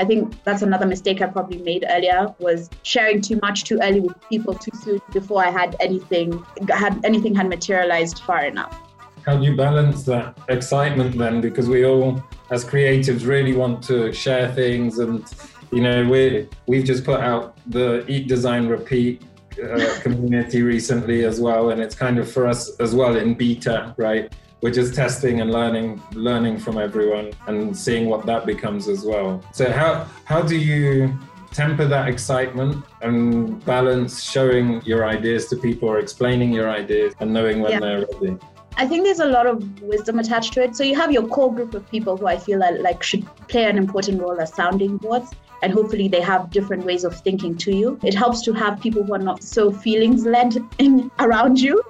I 0.00 0.04
think 0.04 0.42
that's 0.44 0.62
another 0.62 0.86
mistake 0.86 1.20
I 1.20 1.26
probably 1.26 1.58
made 1.58 1.84
earlier 1.88 2.32
was 2.38 2.70
sharing 2.82 3.20
too 3.20 3.38
much 3.42 3.64
too 3.64 3.78
early 3.82 4.00
with 4.00 4.16
people 4.28 4.54
too 4.54 4.70
soon 4.82 5.00
before 5.12 5.44
I 5.44 5.50
had 5.50 5.74
anything 5.80 6.44
had 6.68 7.04
anything 7.04 7.34
had 7.34 7.48
materialized 7.48 8.20
far 8.20 8.44
enough. 8.44 8.80
How 9.26 9.36
do 9.36 9.44
you 9.44 9.56
balance 9.56 10.04
that 10.04 10.38
excitement 10.48 11.18
then? 11.18 11.40
Because 11.40 11.68
we 11.68 11.84
all, 11.84 12.22
as 12.50 12.64
creatives, 12.64 13.26
really 13.26 13.54
want 13.54 13.82
to 13.84 14.12
share 14.12 14.52
things, 14.52 15.00
and 15.00 15.24
you 15.72 15.82
know, 15.82 16.08
we 16.08 16.48
we've 16.66 16.84
just 16.84 17.04
put 17.04 17.20
out 17.20 17.58
the 17.66 18.06
Eat 18.06 18.28
Design 18.28 18.68
Repeat 18.68 19.22
uh, 19.62 19.98
community 20.02 20.62
recently 20.62 21.24
as 21.24 21.40
well, 21.40 21.70
and 21.70 21.80
it's 21.80 21.96
kind 21.96 22.18
of 22.18 22.30
for 22.30 22.46
us 22.46 22.70
as 22.78 22.94
well 22.94 23.16
in 23.16 23.34
beta, 23.34 23.94
right? 23.96 24.32
We're 24.60 24.72
just 24.72 24.94
testing 24.94 25.40
and 25.40 25.52
learning 25.52 26.02
learning 26.12 26.58
from 26.58 26.78
everyone 26.78 27.32
and 27.46 27.76
seeing 27.76 28.06
what 28.08 28.26
that 28.26 28.44
becomes 28.44 28.88
as 28.88 29.04
well 29.04 29.42
so 29.52 29.70
how 29.70 30.06
how 30.24 30.42
do 30.42 30.56
you 30.56 31.16
temper 31.52 31.86
that 31.86 32.08
excitement 32.08 32.84
and 33.00 33.64
balance 33.64 34.22
showing 34.22 34.82
your 34.84 35.06
ideas 35.06 35.46
to 35.48 35.56
people 35.56 35.88
or 35.88 35.98
explaining 35.98 36.52
your 36.52 36.68
ideas 36.68 37.14
and 37.20 37.32
knowing 37.32 37.60
when 37.60 37.72
yeah. 37.72 37.80
they're 37.80 38.06
ready 38.20 38.36
I 38.80 38.86
think 38.86 39.02
there's 39.02 39.18
a 39.18 39.26
lot 39.26 39.48
of 39.48 39.82
wisdom 39.82 40.20
attached 40.20 40.52
to 40.52 40.62
it. 40.62 40.76
So 40.76 40.84
you 40.84 40.94
have 40.94 41.10
your 41.10 41.26
core 41.26 41.52
group 41.52 41.74
of 41.74 41.90
people 41.90 42.16
who 42.16 42.28
I 42.28 42.36
feel 42.36 42.60
like, 42.60 42.78
like 42.78 43.02
should 43.02 43.26
play 43.48 43.64
an 43.64 43.76
important 43.76 44.22
role 44.22 44.40
as 44.40 44.54
sounding 44.54 44.98
boards 44.98 45.32
and 45.62 45.72
hopefully 45.72 46.06
they 46.06 46.20
have 46.20 46.50
different 46.50 46.84
ways 46.84 47.02
of 47.02 47.18
thinking 47.20 47.56
to 47.56 47.74
you. 47.74 47.98
It 48.04 48.14
helps 48.14 48.40
to 48.42 48.52
have 48.52 48.80
people 48.80 49.02
who 49.02 49.14
are 49.14 49.18
not 49.18 49.42
so 49.42 49.72
feelings 49.72 50.24
led 50.24 50.56
around 51.18 51.60
you 51.60 51.82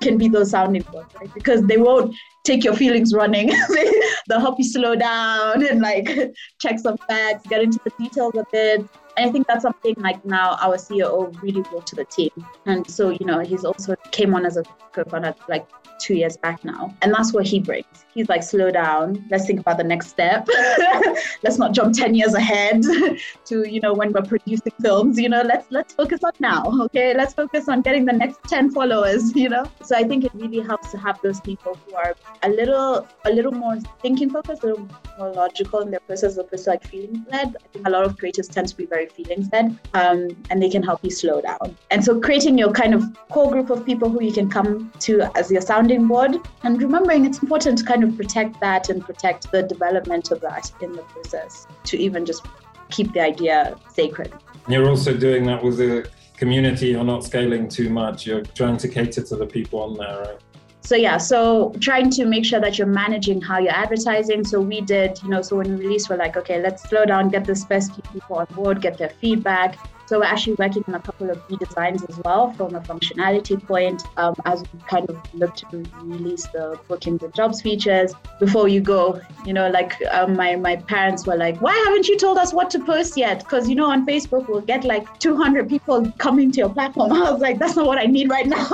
can 0.00 0.18
be 0.18 0.28
those 0.28 0.50
sounding 0.50 0.82
boards, 0.82 1.14
right? 1.14 1.32
Because 1.32 1.62
they 1.62 1.76
won't 1.76 2.14
take 2.44 2.64
your 2.64 2.74
feelings 2.74 3.12
running. 3.12 3.48
they'll 4.28 4.40
help 4.40 4.58
you 4.58 4.64
slow 4.64 4.94
down 4.96 5.66
and 5.66 5.80
like 5.80 6.08
check 6.60 6.78
some 6.78 6.96
facts, 7.08 7.46
get 7.48 7.62
into 7.62 7.78
the 7.84 7.92
details 7.98 8.34
of 8.36 8.46
it. 8.52 8.84
I 9.16 9.30
think 9.30 9.46
that's 9.46 9.62
something 9.62 9.94
like 9.98 10.24
now 10.24 10.56
our 10.60 10.76
CEO 10.76 11.40
really 11.42 11.62
brought 11.62 11.86
to 11.88 11.96
the 11.96 12.04
team. 12.04 12.30
And 12.66 12.88
so, 12.88 13.10
you 13.10 13.24
know, 13.24 13.40
he's 13.40 13.64
also 13.64 13.96
came 14.12 14.34
on 14.34 14.44
as 14.44 14.56
a 14.56 14.64
co-founder 14.92 15.34
like 15.48 15.66
two 15.98 16.14
years 16.14 16.36
back 16.36 16.64
now. 16.64 16.94
And 17.02 17.12
that's 17.12 17.32
what 17.32 17.46
he 17.46 17.60
brings. 17.60 17.86
He's 18.14 18.28
like, 18.28 18.42
slow 18.42 18.70
down. 18.70 19.24
Let's 19.30 19.46
think 19.46 19.60
about 19.60 19.76
the 19.78 19.84
next 19.84 20.08
step. 20.08 20.48
let's 21.42 21.58
not 21.58 21.72
jump 21.72 21.94
10 21.94 22.14
years 22.14 22.34
ahead 22.34 22.82
to, 23.46 23.68
you 23.68 23.80
know, 23.80 23.94
when 23.94 24.12
we're 24.12 24.22
producing 24.22 24.72
films, 24.80 25.18
you 25.18 25.28
know, 25.28 25.42
let's 25.42 25.66
let's 25.70 25.94
focus 25.94 26.20
on 26.24 26.32
now. 26.40 26.64
Okay. 26.84 27.14
Let's 27.14 27.34
focus 27.34 27.68
on 27.68 27.82
getting 27.82 28.04
the 28.04 28.12
next 28.12 28.40
10 28.44 28.70
followers, 28.70 29.34
you 29.42 29.48
know. 29.48 29.64
So 29.82 29.96
I 29.96 30.04
think 30.04 30.24
it 30.24 30.32
really 30.34 30.60
helps 30.60 30.90
to 30.92 30.98
have 30.98 31.20
those 31.22 31.40
people 31.40 31.78
who 31.86 31.94
are 31.94 32.14
a 32.42 32.48
little 32.48 33.06
a 33.24 33.30
little 33.30 33.52
more 33.52 33.76
thinking 34.00 34.30
focused, 34.30 34.62
a 34.62 34.66
little 34.66 34.88
more 35.18 35.32
logical 35.32 35.80
in 35.80 35.90
their 35.90 36.00
process 36.00 36.36
opposed 36.36 36.64
to 36.64 36.70
like 36.70 36.84
feeling 36.84 37.24
led. 37.30 37.56
I 37.56 37.68
think 37.72 37.86
a 37.86 37.90
lot 37.90 38.04
of 38.04 38.16
creators 38.16 38.48
tend 38.48 38.68
to 38.68 38.76
be 38.76 38.86
very 38.86 39.05
feelings 39.10 39.48
then, 39.50 39.78
Um, 39.94 40.36
and 40.50 40.62
they 40.62 40.68
can 40.68 40.82
help 40.82 41.00
you 41.02 41.10
slow 41.10 41.40
down. 41.40 41.76
And 41.90 42.04
so 42.04 42.20
creating 42.20 42.58
your 42.58 42.72
kind 42.72 42.94
of 42.94 43.02
core 43.30 43.50
group 43.50 43.70
of 43.70 43.84
people 43.84 44.08
who 44.08 44.22
you 44.22 44.32
can 44.32 44.48
come 44.48 44.92
to 45.00 45.22
as 45.36 45.50
your 45.50 45.60
sounding 45.60 46.06
board 46.06 46.36
and 46.62 46.80
remembering 46.80 47.24
it's 47.24 47.42
important 47.42 47.78
to 47.78 47.84
kind 47.84 48.04
of 48.04 48.16
protect 48.16 48.60
that 48.60 48.88
and 48.90 49.02
protect 49.02 49.50
the 49.52 49.62
development 49.62 50.30
of 50.30 50.40
that 50.40 50.70
in 50.80 50.92
the 50.92 51.02
process 51.02 51.66
to 51.84 51.96
even 51.96 52.24
just 52.24 52.44
keep 52.90 53.12
the 53.12 53.20
idea 53.20 53.76
sacred. 53.92 54.32
You're 54.68 54.88
also 54.88 55.16
doing 55.16 55.44
that 55.46 55.62
with 55.62 55.78
the 55.78 56.08
community, 56.36 56.88
you're 56.88 57.04
not 57.04 57.24
scaling 57.24 57.68
too 57.68 57.88
much, 57.88 58.26
you're 58.26 58.42
trying 58.42 58.76
to 58.76 58.88
cater 58.88 59.22
to 59.22 59.36
the 59.36 59.46
people 59.46 59.80
on 59.80 59.94
there, 59.94 60.18
right? 60.20 60.38
So 60.86 60.94
yeah 60.94 61.18
so 61.18 61.72
trying 61.80 62.08
to 62.08 62.24
make 62.24 62.44
sure 62.44 62.60
that 62.60 62.78
you're 62.78 62.86
managing 62.86 63.40
how 63.40 63.58
you're 63.58 63.72
advertising. 63.72 64.44
So 64.44 64.60
we 64.60 64.80
did 64.80 65.20
you 65.22 65.28
know 65.28 65.42
so 65.42 65.56
when 65.56 65.76
we 65.76 65.84
released 65.84 66.08
we're 66.08 66.16
like 66.16 66.36
okay 66.36 66.60
let's 66.62 66.88
slow 66.88 67.04
down 67.04 67.28
get 67.28 67.44
the 67.44 67.64
best 67.68 68.00
people 68.12 68.36
on 68.36 68.46
board 68.54 68.80
get 68.80 68.96
their 68.96 69.10
feedback 69.10 69.78
so 70.06 70.20
we're 70.20 70.24
actually 70.24 70.54
working 70.54 70.84
on 70.86 70.94
a 70.94 71.00
couple 71.00 71.30
of 71.30 71.36
redesigns 71.48 72.08
as 72.08 72.18
well 72.24 72.52
from 72.52 72.74
a 72.74 72.80
functionality 72.80 73.60
point 73.62 74.02
um, 74.16 74.34
as 74.44 74.62
we 74.72 74.80
kind 74.88 75.08
of 75.10 75.18
look 75.34 75.54
to 75.56 75.84
release 76.02 76.46
the 76.48 76.78
bookings 76.86 77.22
and 77.24 77.34
jobs 77.34 77.60
features 77.60 78.14
before 78.38 78.68
you 78.68 78.80
go. 78.80 79.20
You 79.44 79.52
know, 79.52 79.68
like 79.68 79.94
um, 80.12 80.36
my, 80.36 80.54
my 80.54 80.76
parents 80.76 81.26
were 81.26 81.36
like, 81.36 81.60
why 81.60 81.74
haven't 81.86 82.06
you 82.06 82.16
told 82.16 82.38
us 82.38 82.52
what 82.52 82.70
to 82.70 82.84
post 82.84 83.16
yet? 83.16 83.40
Because, 83.40 83.68
you 83.68 83.74
know, 83.74 83.90
on 83.90 84.06
Facebook, 84.06 84.48
we'll 84.48 84.60
get 84.60 84.84
like 84.84 85.18
200 85.18 85.68
people 85.68 86.10
coming 86.18 86.52
to 86.52 86.58
your 86.58 86.70
platform. 86.70 87.12
I 87.26 87.32
was 87.32 87.40
like, 87.40 87.58
that's 87.58 87.74
not 87.74 87.86
what 87.86 87.98
I 87.98 88.04
need 88.04 88.30
right 88.30 88.46
now. 88.46 88.68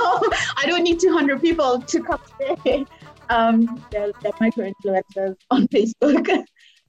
I 0.57 0.65
don't 0.67 0.83
need 0.83 0.99
200 0.99 1.41
people 1.41 1.81
to 1.81 2.03
come 2.03 2.19
today. 2.39 2.85
Um, 3.29 3.81
they're, 3.89 4.11
they're 4.21 4.33
micro 4.39 4.69
influencers 4.69 5.37
on 5.49 5.67
Facebook. 5.69 6.45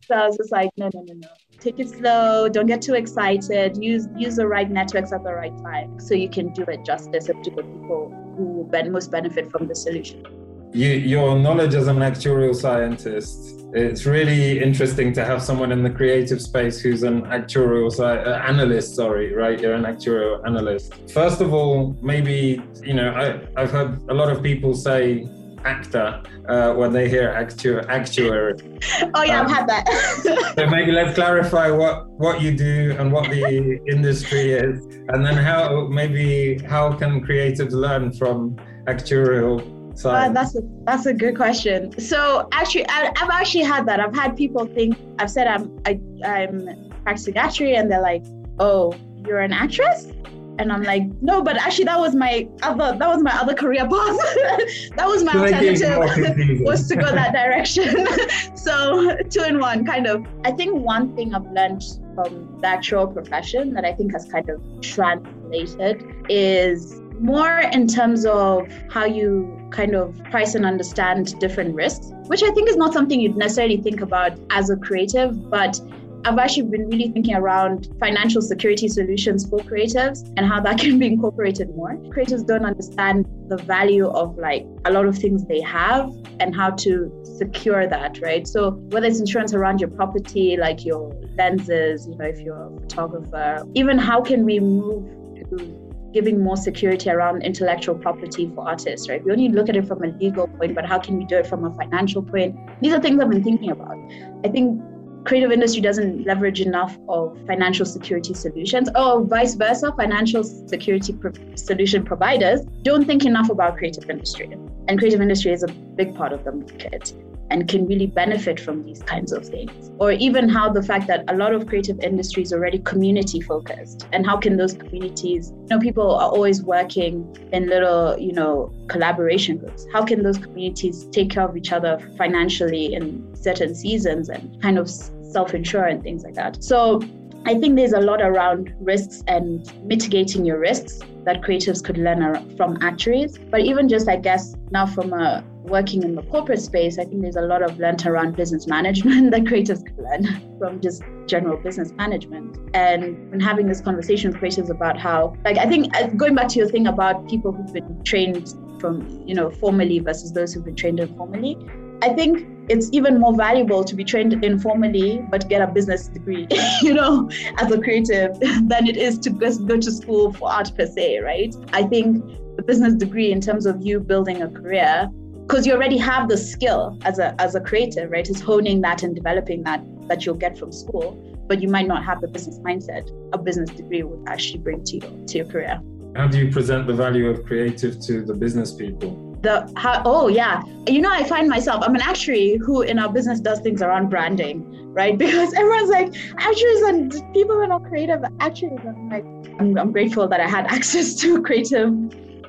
So 0.07 0.15
I 0.15 0.27
was 0.27 0.37
just 0.37 0.53
like, 0.53 0.69
no, 0.77 0.91
no, 0.93 1.03
no, 1.03 1.15
no. 1.15 1.29
Take 1.65 1.81
it 1.81 1.89
slow. 1.89 2.47
Don't 2.51 2.67
get 2.67 2.83
too 2.83 2.93
excited. 2.93 3.83
Use 3.83 4.07
use 4.19 4.37
the 4.37 4.47
right 4.47 4.71
networks 4.71 5.15
at 5.15 5.25
the 5.25 5.33
right 5.33 5.57
time 5.63 5.99
so 5.99 6.13
you 6.13 6.29
can 6.29 6.53
do 6.53 6.63
it 6.65 6.85
justice 6.85 7.25
to 7.25 7.33
the 7.33 7.63
people 7.63 8.13
who 8.37 8.69
most 8.91 9.11
benefit 9.11 9.51
from 9.51 9.67
the 9.67 9.75
solution. 9.75 10.27
You, 10.75 10.91
your 10.91 11.39
knowledge 11.39 11.75
as 11.75 11.87
an 11.87 12.01
actuarial 12.01 12.55
scientist, 12.55 13.65
it's 13.73 14.05
really 14.05 14.63
interesting 14.63 15.15
to 15.15 15.25
have 15.25 15.41
someone 15.41 15.73
in 15.73 15.83
the 15.83 15.89
creative 15.89 16.43
space 16.43 16.81
who's 16.81 17.03
an 17.03 17.23
actuarial 17.23 17.89
uh, 17.99 18.31
analyst. 18.47 18.95
Sorry, 18.95 19.33
right? 19.33 19.59
You're 19.59 19.73
an 19.73 19.85
actuarial 19.85 20.45
analyst. 20.45 21.11
First 21.13 21.41
of 21.41 21.55
all, 21.55 21.97
maybe 22.03 22.63
you 22.83 22.93
know 22.93 23.11
I, 23.13 23.27
I've 23.59 23.71
heard 23.71 24.03
a 24.11 24.15
lot 24.15 24.31
of 24.31 24.43
people 24.43 24.75
say 24.75 25.27
actor 25.65 26.23
uh, 26.49 26.73
when 26.75 26.93
they 26.93 27.09
hear 27.09 27.29
actu- 27.31 27.81
actuary. 27.89 28.55
Oh 29.15 29.23
yeah, 29.23 29.41
um, 29.41 29.47
I've 29.47 29.53
had 29.53 29.69
that. 29.69 30.55
so 30.57 30.67
maybe 30.67 30.93
let's 30.93 31.15
clarify 31.15 31.71
what 31.71 32.09
what 32.11 32.41
you 32.41 32.57
do 32.57 32.95
and 32.99 33.13
what 33.13 33.31
the 33.31 33.81
industry 33.89 34.53
is, 34.53 34.85
and 35.09 35.25
then 35.25 35.37
how 35.37 35.87
maybe 35.89 36.59
how 36.59 36.93
can 36.93 37.25
creatives 37.27 37.73
learn 37.73 38.13
from 38.13 38.57
actuarial 38.87 39.63
uh, 40.05 40.29
that's 40.31 40.57
a 40.57 40.63
that's 40.85 41.07
a 41.07 41.15
good 41.15 41.37
question. 41.37 41.99
So 42.01 42.49
actually, 42.53 42.87
I, 42.89 43.13
have 43.17 43.31
actually 43.31 43.65
had 43.65 43.87
that. 43.87 44.01
I've 44.01 44.15
had 44.15 44.37
people 44.37 44.67
think 44.67 44.97
I've 45.19 45.31
said 45.31 45.47
I'm 45.47 45.79
I, 45.87 46.01
I'm 46.25 46.91
practicing 47.05 47.37
actuary, 47.37 47.77
and 47.77 47.91
they're 47.91 48.03
like, 48.03 48.25
"Oh, 48.59 48.95
you're 49.27 49.41
an 49.41 49.53
actress." 49.53 50.09
And 50.59 50.73
I'm 50.73 50.83
like, 50.83 51.03
no, 51.21 51.43
but 51.43 51.57
actually 51.57 51.85
that 51.87 51.99
was 51.99 52.15
my 52.15 52.49
other 52.63 52.97
that 52.97 53.09
was 53.09 53.23
my 53.23 53.33
other 53.33 53.55
career 53.55 53.83
path. 53.83 53.91
that 54.97 55.07
was 55.07 55.25
my 55.25 55.33
alternative 55.33 56.61
was 56.61 56.89
to 56.89 56.97
go 56.97 57.11
that 57.13 57.33
direction. 57.33 58.07
so 58.57 59.17
two 59.31 59.43
in 59.43 59.59
one, 59.59 59.85
kind 59.85 60.07
of. 60.07 60.25
I 60.45 60.53
think 60.53 60.75
one 60.75 61.15
thing 61.17 61.35
I've 61.35 61.51
learned 61.51 61.83
from 62.15 62.61
the 62.61 62.67
actuarial 62.69 63.13
profession 63.13 63.75
that 63.75 63.85
I 63.85 63.93
think 63.93 64.13
has 64.13 64.27
kind 64.27 64.49
of 64.49 64.63
translated 64.81 66.05
is 66.29 67.01
more 67.21 67.61
in 67.73 67.87
terms 67.87 68.27
of 68.27 68.69
how 68.91 69.05
you 69.05 69.57
kind 69.71 69.95
of 69.95 70.17
price 70.31 70.55
and 70.55 70.65
understand 70.65 71.39
different 71.41 71.75
risks, 71.75 72.11
which 72.27 72.43
I 72.43 72.51
think 72.51 72.69
is 72.69 72.77
not 72.77 72.93
something 72.93 73.21
you'd 73.21 73.37
necessarily 73.37 73.77
think 73.77 74.01
about 74.01 74.39
as 74.51 74.71
a 74.71 74.77
creative, 74.77 75.51
but 75.51 75.81
I've 76.27 76.39
actually 76.39 76.63
been 76.63 76.89
really 76.89 77.11
thinking 77.11 77.35
around 77.35 77.89
financial 78.01 78.41
security 78.41 78.89
solutions 78.89 79.47
for 79.47 79.59
creatives 79.59 80.27
and 80.39 80.47
how 80.47 80.59
that 80.61 80.79
can 80.85 80.99
be 80.99 81.07
incorporated 81.07 81.75
more. 81.77 81.97
Creatives 82.15 82.47
don't 82.47 82.65
understand 82.65 83.27
the 83.49 83.59
value 83.59 84.09
of 84.09 84.39
like 84.39 84.67
a 84.87 84.91
lot 84.91 85.05
of 85.05 85.19
things 85.19 85.45
they 85.45 85.61
have 85.61 86.11
and 86.41 86.57
how 86.57 86.71
to 86.71 87.13
secure 87.37 87.87
that, 87.87 88.21
right? 88.23 88.49
So 88.49 88.71
whether 88.71 89.07
it's 89.07 89.21
insurance 89.21 89.53
around 89.53 89.81
your 89.81 89.91
property, 89.91 90.57
like 90.57 90.83
your 90.83 91.15
lenses, 91.37 92.07
you 92.09 92.17
know, 92.17 92.25
if 92.25 92.41
you're 92.41 92.75
a 92.75 92.81
photographer, 92.81 93.63
even 93.75 93.99
how 93.99 94.23
can 94.23 94.47
we 94.47 94.61
move 94.61 95.05
to 95.51 95.81
giving 96.15 96.43
more 96.43 96.57
security 96.57 97.11
around 97.11 97.43
intellectual 97.43 97.97
property 97.97 98.51
for 98.55 98.67
artists, 98.67 99.11
right? 99.11 99.23
We 99.23 99.33
only 99.33 99.49
look 99.49 99.69
at 99.69 99.77
it 99.77 99.87
from 99.87 100.03
a 100.03 100.07
legal 100.07 100.47
point, 100.47 100.75
but 100.75 100.87
how 100.87 100.99
can 101.01 101.19
we 101.19 101.27
do 101.27 101.37
it 101.37 101.47
from 101.47 101.65
a 101.65 101.75
financial 101.75 102.23
point? 102.23 102.57
These 102.81 102.95
are 102.95 103.01
things 103.01 103.21
I've 103.21 103.29
been 103.29 103.45
thinking 103.45 103.73
about. 103.73 103.99
I 104.45 104.49
think 104.49 104.81
creative 105.25 105.51
industry 105.51 105.81
doesn't 105.81 106.25
leverage 106.27 106.61
enough 106.61 106.99
of 107.09 107.39
financial 107.47 107.87
security 107.87 108.35
solutions 108.35 108.89
or 108.95 109.25
vice 109.25 109.55
versa 109.55 109.93
financial 109.97 110.45
security 110.45 111.13
pro- 111.13 111.33
solution 111.55 112.05
providers 112.05 112.61
don't 112.83 113.07
think 113.07 113.25
enough 113.25 113.49
about 113.49 113.77
creative 113.77 114.09
industry 114.11 114.47
and 114.89 114.99
creative 114.99 115.21
industry 115.21 115.53
is 115.53 115.63
a 115.63 115.69
big 115.69 116.15
part 116.15 116.33
of 116.33 116.45
the 116.45 116.53
market 116.53 117.15
and 117.51 117.69
can 117.69 117.87
really 117.87 118.07
benefit 118.07 118.59
from 118.59 118.83
these 118.85 119.03
kinds 119.03 119.33
of 119.33 119.47
things. 119.47 119.91
Or 119.99 120.13
even 120.13 120.49
how 120.49 120.71
the 120.71 120.83
fact 120.83 121.07
that 121.09 121.25
a 121.29 121.37
lot 121.37 121.55
of 121.55 121.67
creative 121.67 122.01
industries 122.01 122.53
already 122.53 122.79
community 122.81 123.41
focused 123.41 124.09
and 124.13 124.27
how 124.27 124.37
can 124.37 124.57
those 124.57 124.75
communities, 124.75 125.53
you 125.53 125.67
know, 125.71 125.79
people 125.79 126.15
are 126.15 126.31
always 126.31 126.63
working 126.63 127.37
in 127.53 127.69
little, 127.69 128.19
you 128.19 128.33
know, 128.33 128.73
collaboration 128.89 129.59
groups. 129.59 129.87
How 129.93 130.05
can 130.05 130.23
those 130.23 130.39
communities 130.39 131.07
take 131.13 131.31
care 131.31 131.45
of 131.45 131.57
each 131.57 131.73
other 131.73 131.99
financially 132.17 132.95
in 132.95 133.35
certain 133.37 133.75
seasons 133.75 134.29
and 134.29 134.61
kind 134.63 134.79
of 134.79 134.91
self-insure 135.35 135.85
and 135.85 136.03
things 136.03 136.25
like 136.25 136.35
that. 136.35 136.63
So 136.65 137.01
I 137.47 137.55
think 137.61 137.77
there's 137.77 137.93
a 137.93 138.01
lot 138.01 138.23
around 138.23 138.75
risks 138.81 139.23
and 139.27 139.71
mitigating 139.85 140.47
your 140.47 140.59
risks 140.59 141.01
that 141.25 141.43
creatives 141.43 141.85
could 141.85 141.99
learn 141.99 142.57
from 142.57 142.79
actuaries. 142.81 143.37
But 143.37 143.61
even 143.61 143.89
just, 143.89 144.09
I 144.09 144.17
guess, 144.17 144.55
now 144.71 144.87
from 144.87 145.13
a 145.13 145.45
working 145.65 146.03
in 146.03 146.15
the 146.15 146.23
corporate 146.23 146.61
space, 146.61 146.99
I 146.99 147.05
think 147.05 147.21
there's 147.21 147.37
a 147.37 147.43
lot 147.43 147.63
of 147.63 147.79
learned 147.79 148.07
around 148.07 148.37
business 148.37 148.67
management 148.67 149.31
that 149.33 149.43
creatives 149.43 149.85
could 149.85 149.99
learn 149.99 150.59
from 150.59 150.81
just 150.81 151.03
general 151.27 151.59
business 151.59 151.93
management. 151.93 152.59
And 152.75 153.31
when 153.31 153.41
having 153.41 153.67
this 153.67 153.81
conversation 153.83 154.33
with 154.33 154.41
creatives 154.41 154.71
about 154.71 154.99
how, 154.99 155.35
like, 155.45 155.59
I 155.59 155.67
think 155.67 155.95
uh, 155.97 156.07
going 156.09 156.35
back 156.35 156.49
to 156.49 156.59
your 156.59 156.69
thing 156.69 156.87
about 156.87 157.29
people 157.29 157.53
who've 157.53 157.73
been 157.73 158.03
trained 158.05 158.55
from, 158.81 159.23
you 159.27 159.35
know, 159.35 159.51
formally 159.51 159.99
versus 159.99 160.33
those 160.33 160.55
who've 160.55 160.65
been 160.65 160.77
trained 160.77 161.01
informally, 161.01 161.59
I 162.03 162.11
think 162.11 162.47
it's 162.69 162.89
even 162.93 163.21
more 163.21 163.35
valuable 163.37 163.85
to 163.85 163.95
be 163.95 164.05
trained 164.05 164.45
informally 164.45 165.25
but 165.31 165.49
get 165.49 165.61
a 165.61 165.67
business 165.67 166.09
degree, 166.09 166.47
you 166.83 166.95
know, 166.95 167.29
as 167.59 167.71
a 167.71 167.81
creative 167.81 168.39
than 168.41 168.87
it 168.87 168.97
is 168.97 169.19
to 169.19 169.31
just 169.31 169.67
go 169.67 169.79
to 169.79 169.91
school 169.91 170.33
for 170.33 170.51
art 170.51 170.71
per 170.77 170.87
se, 170.87 171.19
right? 171.19 171.55
I 171.73 171.83
think 171.83 172.25
the 172.57 172.63
business 172.63 172.95
degree 172.95 173.33
in 173.33 173.41
terms 173.41 173.67
of 173.67 173.85
you 173.85 174.01
building 174.01 174.43
a 174.43 174.49
career 174.49 175.11
because 175.47 175.67
you 175.67 175.75
already 175.75 175.99
have 175.99 176.29
the 176.29 176.39
skill 176.39 176.99
as 177.03 177.19
a 177.19 177.39
as 177.41 177.55
a 177.55 177.61
creative, 177.61 178.11
right? 178.11 178.29
Is 178.29 178.41
honing 178.41 178.81
that 178.83 179.03
and 179.03 179.15
developing 179.15 179.63
that 179.65 179.85
that 180.09 180.25
you'll 180.25 180.37
get 180.37 180.59
from 180.59 180.73
school, 180.73 181.19
but 181.49 181.61
you 181.61 181.69
might 181.69 181.87
not 181.87 182.05
have 182.05 182.21
the 182.21 182.29
business 182.29 182.59
mindset 182.61 183.11
a 183.33 183.39
business 183.39 183.71
degree 183.71 184.03
would 184.03 184.27
actually 184.29 184.61
bring 184.61 184.83
to 184.85 184.95
you 184.97 185.25
to 185.27 185.39
your 185.39 185.47
career. 185.47 185.81
How 186.17 186.29
do 186.29 186.39
you 186.39 186.51
present 186.51 186.87
the 186.87 186.95
value 186.95 187.29
of 187.29 187.45
creative 187.45 188.01
to 188.03 188.25
the 188.25 188.35
business 188.35 188.73
people? 188.73 189.24
The 189.45 189.73
how 189.77 190.03
oh 190.05 190.29
yeah. 190.29 190.63
You 190.87 191.01
know, 191.01 191.11
I 191.11 191.25
find 191.25 191.49
myself, 191.49 191.83
I'm 191.87 191.95
an 191.95 192.03
actuary 192.03 192.57
who 192.57 192.83
in 192.83 192.99
our 192.99 193.11
business 193.13 193.41
does 193.41 193.61
things 193.61 193.81
around 193.83 194.09
branding, 194.11 194.65
right? 194.93 195.17
Because 195.25 195.55
everyone's 195.55 195.91
like, 195.91 196.15
actuaries 196.39 196.83
and 196.83 197.13
people 197.33 197.57
are 197.57 197.67
not 197.67 197.85
creative 197.85 198.23
actuaries. 198.41 198.81
I'm 198.87 199.09
like, 199.09 199.25
I'm, 199.61 199.79
I'm 199.79 199.93
grateful 199.93 200.27
that 200.29 200.41
I 200.41 200.49
had 200.49 200.67
access 200.77 201.15
to 201.17 201.43
creative 201.43 201.93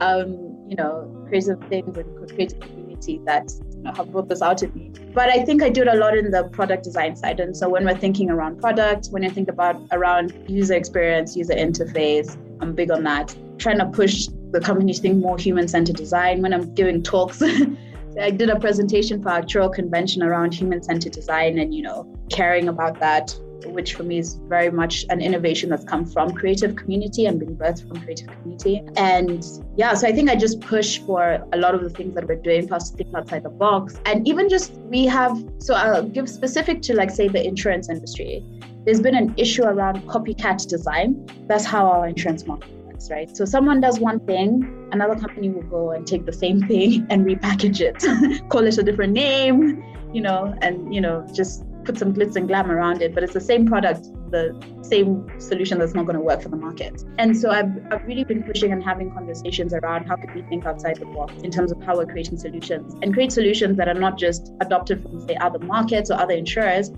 um, 0.02 0.56
you 0.68 0.76
know, 0.76 1.12
creative 1.28 1.60
things 1.70 1.98
and 1.98 2.30
creative 2.30 2.60
community 2.60 3.22
that 3.26 3.52
you 3.76 3.84
know, 3.84 3.94
have 3.94 4.12
brought 4.12 4.30
this 4.30 4.42
out 4.42 4.64
in 4.64 4.74
me. 4.74 4.92
But 5.14 5.30
I 5.30 5.44
think 5.44 5.62
I 5.62 5.70
do 5.70 5.82
it 5.82 5.88
a 5.88 5.96
lot 5.96 6.18
in 6.18 6.32
the 6.32 6.46
product 6.46 6.84
design 6.84 7.16
side. 7.16 7.40
And 7.40 7.56
so 7.56 7.70
when 7.70 7.86
we're 7.86 7.98
thinking 7.98 8.30
around 8.30 8.60
product, 8.60 9.08
when 9.08 9.24
you 9.24 9.30
think 9.30 9.50
about 9.50 9.82
around 9.92 10.34
user 10.48 10.74
experience, 10.74 11.36
user 11.36 11.54
interface, 11.54 12.38
I'm 12.62 12.74
big 12.74 12.92
on 12.92 13.04
that. 13.04 13.36
Trying 13.58 13.80
to 13.80 13.86
push 13.86 14.28
the 14.56 14.66
company 14.66 14.94
to 14.94 15.02
think 15.02 15.18
more 15.18 15.38
human-centered 15.38 15.98
design. 15.98 16.42
When 16.42 16.54
I'm 16.54 16.74
giving 16.74 17.04
talks, 17.04 17.42
I 18.22 18.32
did 18.32 18.50
a 18.50 18.60
presentation 18.60 19.22
for 19.22 19.30
our 19.30 19.42
actuarial 19.42 19.74
convention 19.74 20.24
around 20.24 20.54
human-centered 20.54 21.12
design 21.12 21.60
and 21.60 21.76
you 21.76 21.84
know 21.84 22.08
caring 22.30 22.70
about 22.70 23.00
that 23.02 23.36
which 23.66 23.96
for 23.96 24.04
me 24.04 24.20
is 24.20 24.36
very 24.48 24.70
much 24.70 25.06
an 25.10 25.20
innovation 25.22 25.70
that's 25.70 25.84
come 25.84 26.06
from 26.06 26.32
creative 26.32 26.76
community 26.76 27.26
and 27.26 27.40
been 27.40 27.56
birthed 27.58 27.88
from 27.88 28.00
creative 28.02 28.28
community. 28.28 28.84
And 28.96 29.44
yeah, 29.76 29.96
so 29.96 30.08
I 30.08 30.12
think 30.12 30.30
I 30.30 30.36
just 30.36 30.62
push 30.62 31.00
for 31.00 31.44
a 31.52 31.58
lot 31.58 31.74
of 31.74 31.82
the 31.82 31.90
things 31.90 32.14
that 32.14 32.28
we're 32.28 32.36
doing, 32.36 32.68
for 32.68 32.76
us 32.76 32.92
to 32.92 32.98
think 32.98 33.16
outside 33.16 33.42
the 33.42 33.50
box. 33.50 34.00
And 34.06 34.28
even 34.28 34.50
just 34.50 34.74
we 34.74 35.06
have, 35.08 35.44
so 35.58 35.74
I'll 35.74 36.08
give 36.08 36.30
specific 36.30 36.84
to 36.84 36.94
like 36.94 37.10
say 37.10 37.28
the 37.28 37.44
insurance 37.44 37.90
industry. 37.90 38.46
There's 38.86 39.02
been 39.02 39.16
an 39.16 39.34
issue 39.36 39.64
around 39.64 40.04
copycat 40.08 40.68
design. 40.68 41.28
That's 41.48 41.66
how 41.66 41.88
our 41.88 42.08
insurance 42.08 42.46
market 42.46 42.75
works, 43.10 43.12
right? 43.12 43.38
So 43.38 43.46
someone 43.46 43.82
does 43.82 44.00
one 44.00 44.20
thing, 44.26 44.90
another 44.92 45.16
company 45.16 45.50
will 45.50 45.64
go 45.64 45.92
and 45.92 46.06
take 46.06 46.26
the 46.26 46.34
same 46.34 46.62
thing 46.68 47.06
and 47.10 47.26
repackage 47.26 47.82
it, 47.82 48.50
call 48.50 48.66
it 48.66 48.78
a 48.78 48.84
different 48.84 49.14
name, 49.14 49.84
you 50.14 50.22
know, 50.22 50.56
and 50.62 50.94
you 50.94 51.02
know, 51.02 51.26
just 51.34 51.64
put 51.84 51.98
some 51.98 52.14
glitz 52.14 52.36
and 52.36 52.48
glam 52.48 52.72
around 52.72 53.02
it, 53.04 53.14
but 53.14 53.24
it's 53.24 53.34
the 53.34 53.40
same 53.40 53.68
product, 53.68 54.08
the 54.32 54.60
same 54.82 55.28
solution 55.40 55.78
that's 55.78 55.94
not 55.94 56.06
going 56.06 56.16
to 56.16 56.22
work 56.22 56.42
for 56.42 56.50
the 56.50 56.56
market. 56.56 57.04
And 57.20 57.38
so 57.38 57.52
I've, 57.52 57.70
I've 57.92 58.04
really 58.08 58.24
been 58.24 58.42
pushing 58.42 58.72
and 58.72 58.84
having 58.84 59.12
conversations 59.12 59.72
around 59.72 60.06
how 60.06 60.16
can 60.16 60.34
we 60.34 60.42
think 60.44 60.66
outside 60.66 60.98
the 60.98 61.06
box 61.06 61.34
in 61.44 61.52
terms 61.52 61.72
of 61.72 61.82
how 61.84 61.98
we're 61.98 62.08
creating 62.08 62.40
solutions 62.40 62.96
and 63.04 63.14
create 63.14 63.32
solutions 63.32 63.78
that 63.78 63.88
are 63.88 63.94
not 63.94 64.18
just 64.18 64.52
adopted 64.62 65.04
from, 65.04 65.28
say, 65.28 65.36
other 65.36 65.60
markets 65.60 66.10
or 66.10 66.16
other 66.16 66.34
insurers, 66.34 66.90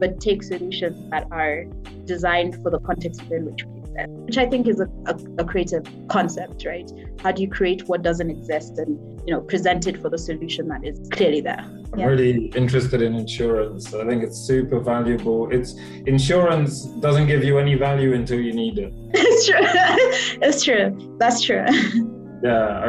but 0.00 0.20
take 0.20 0.42
solutions 0.42 1.08
that 1.10 1.28
are 1.30 1.64
designed 2.04 2.60
for 2.62 2.70
the 2.70 2.80
context 2.80 3.22
within 3.22 3.44
which 3.44 3.64
we 3.64 3.81
exist, 3.94 4.10
which 4.26 4.38
I 4.38 4.46
think 4.46 4.68
is 4.68 4.80
a, 4.80 4.88
a, 5.06 5.18
a 5.38 5.44
creative 5.44 5.86
concept, 6.08 6.64
right? 6.64 6.90
How 7.20 7.32
do 7.32 7.42
you 7.42 7.48
create 7.48 7.88
what 7.88 8.02
doesn't 8.02 8.30
exist 8.30 8.78
and 8.78 8.98
you 9.26 9.32
know 9.34 9.40
present 9.40 9.86
it 9.86 10.00
for 10.00 10.08
the 10.08 10.18
solution 10.18 10.68
that 10.68 10.84
is 10.84 11.08
clearly 11.12 11.40
there? 11.40 11.60
I'm 11.92 11.98
yeah. 11.98 12.06
really 12.06 12.46
interested 12.56 13.02
in 13.02 13.14
insurance. 13.14 13.92
I 13.94 14.06
think 14.06 14.22
it's 14.22 14.38
super 14.38 14.80
valuable. 14.80 15.50
It's 15.50 15.74
insurance 16.06 16.86
doesn't 17.00 17.26
give 17.26 17.44
you 17.44 17.58
any 17.58 17.74
value 17.74 18.14
until 18.14 18.40
you 18.40 18.52
need 18.52 18.78
it. 18.78 18.92
it's 19.14 19.46
true. 19.46 19.60
it's 20.42 20.64
true. 20.64 21.16
That's 21.18 21.42
true. 21.42 21.66
yeah, 22.42 22.80
I, 22.80 22.88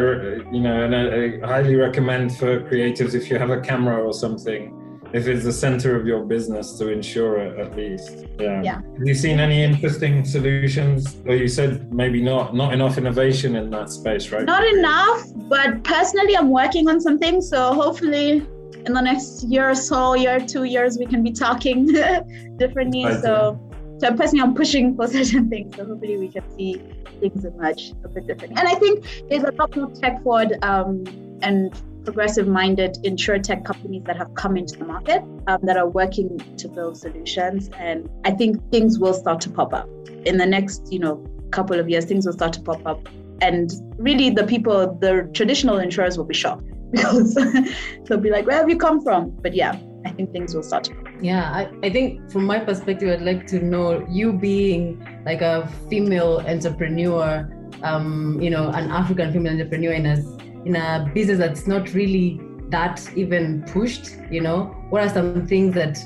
you 0.51 0.61
know, 0.61 0.83
and 0.83 0.95
I, 0.95 1.45
I 1.45 1.47
highly 1.47 1.75
recommend 1.75 2.37
for 2.37 2.61
creatives 2.61 3.13
if 3.13 3.29
you 3.29 3.37
have 3.37 3.49
a 3.49 3.59
camera 3.59 4.01
or 4.01 4.13
something, 4.13 4.79
if 5.13 5.27
it's 5.27 5.43
the 5.43 5.53
center 5.53 5.95
of 5.95 6.07
your 6.07 6.23
business 6.25 6.77
to 6.79 6.89
insure 6.89 7.37
it 7.37 7.59
at 7.59 7.75
least. 7.77 8.25
Yeah. 8.39 8.61
yeah. 8.63 8.75
Have 8.75 9.05
you 9.05 9.13
seen 9.13 9.39
any 9.39 9.63
interesting 9.63 10.25
solutions? 10.25 11.17
Or 11.27 11.35
you 11.35 11.47
said 11.47 11.93
maybe 11.93 12.21
not 12.21 12.55
not 12.55 12.73
enough 12.73 12.97
innovation 12.97 13.55
in 13.55 13.69
that 13.69 13.89
space, 13.91 14.31
right? 14.31 14.43
Not 14.43 14.65
enough, 14.65 15.21
but 15.49 15.83
personally 15.83 16.35
I'm 16.35 16.49
working 16.49 16.89
on 16.89 16.99
something. 16.99 17.41
So 17.41 17.73
hopefully 17.73 18.45
in 18.85 18.93
the 18.93 19.01
next 19.01 19.43
year 19.43 19.69
or 19.69 19.75
so, 19.75 20.15
year, 20.15 20.39
two 20.39 20.63
years, 20.63 20.97
we 20.97 21.05
can 21.05 21.23
be 21.23 21.31
talking 21.31 21.87
differently. 22.57 23.03
So, 23.21 23.59
so 23.99 24.13
personally, 24.15 24.41
I'm 24.41 24.55
pushing 24.55 24.95
for 24.95 25.07
certain 25.17 25.49
things. 25.49 25.75
So 25.75 25.85
hopefully, 25.85 26.17
we 26.17 26.27
can 26.27 26.43
see 26.57 26.81
things 27.19 27.45
emerge 27.45 27.93
a 28.03 28.09
bit 28.09 28.27
different. 28.27 28.57
And 28.59 28.67
I 28.67 28.75
think 28.75 29.05
there's 29.29 29.43
a 29.43 29.51
lot 29.51 29.75
more 29.75 29.91
tech 29.91 30.21
forward 30.23 30.57
um, 30.63 31.03
and 31.41 31.73
progressive 32.03 32.47
minded 32.47 32.97
insurtech 33.03 33.65
companies 33.65 34.03
that 34.05 34.17
have 34.17 34.33
come 34.35 34.57
into 34.57 34.77
the 34.77 34.85
market 34.85 35.23
um, 35.47 35.59
that 35.63 35.77
are 35.77 35.87
working 35.87 36.37
to 36.57 36.67
build 36.67 36.97
solutions. 36.97 37.69
And 37.77 38.09
I 38.25 38.31
think 38.31 38.59
things 38.71 38.99
will 38.99 39.13
start 39.13 39.41
to 39.41 39.49
pop 39.49 39.73
up 39.73 39.89
in 40.25 40.37
the 40.37 40.45
next, 40.45 40.91
you 40.91 40.99
know, 40.99 41.25
couple 41.51 41.79
of 41.79 41.89
years. 41.89 42.05
Things 42.05 42.25
will 42.25 42.33
start 42.33 42.53
to 42.53 42.61
pop 42.61 42.85
up. 42.85 43.07
And 43.41 43.71
really, 43.97 44.29
the 44.29 44.45
people, 44.45 44.97
the 44.99 45.29
traditional 45.33 45.79
insurers 45.79 46.17
will 46.17 46.25
be 46.25 46.33
shocked 46.33 46.63
because 46.91 47.33
they'll 48.05 48.19
be 48.19 48.29
like, 48.29 48.45
where 48.45 48.57
have 48.57 48.69
you 48.69 48.77
come 48.77 49.01
from? 49.01 49.31
But 49.41 49.53
yeah, 49.53 49.77
I 50.05 50.09
think 50.09 50.31
things 50.31 50.53
will 50.53 50.63
start. 50.63 50.89
Yeah, 51.21 51.49
I, 51.51 51.71
I 51.83 51.89
think 51.89 52.29
from 52.31 52.45
my 52.45 52.59
perspective, 52.59 53.09
I'd 53.09 53.25
like 53.25 53.47
to 53.47 53.59
know 53.59 54.05
you 54.09 54.33
being 54.33 55.05
like 55.25 55.41
a 55.41 55.71
female 55.89 56.43
entrepreneur, 56.45 57.49
um, 57.81 58.41
you 58.41 58.49
know, 58.49 58.69
an 58.69 58.91
African 58.91 59.31
female 59.31 59.53
entrepreneur 59.53 59.93
in 59.93 60.05
a 60.05 60.42
in 60.65 60.75
a 60.75 61.09
business 61.13 61.37
that's 61.37 61.67
not 61.67 61.93
really 61.93 62.39
that 62.69 63.07
even 63.15 63.63
pushed? 63.63 64.11
You 64.31 64.41
know, 64.41 64.65
what 64.89 65.03
are 65.03 65.09
some 65.09 65.45
things 65.45 65.75
that 65.75 65.97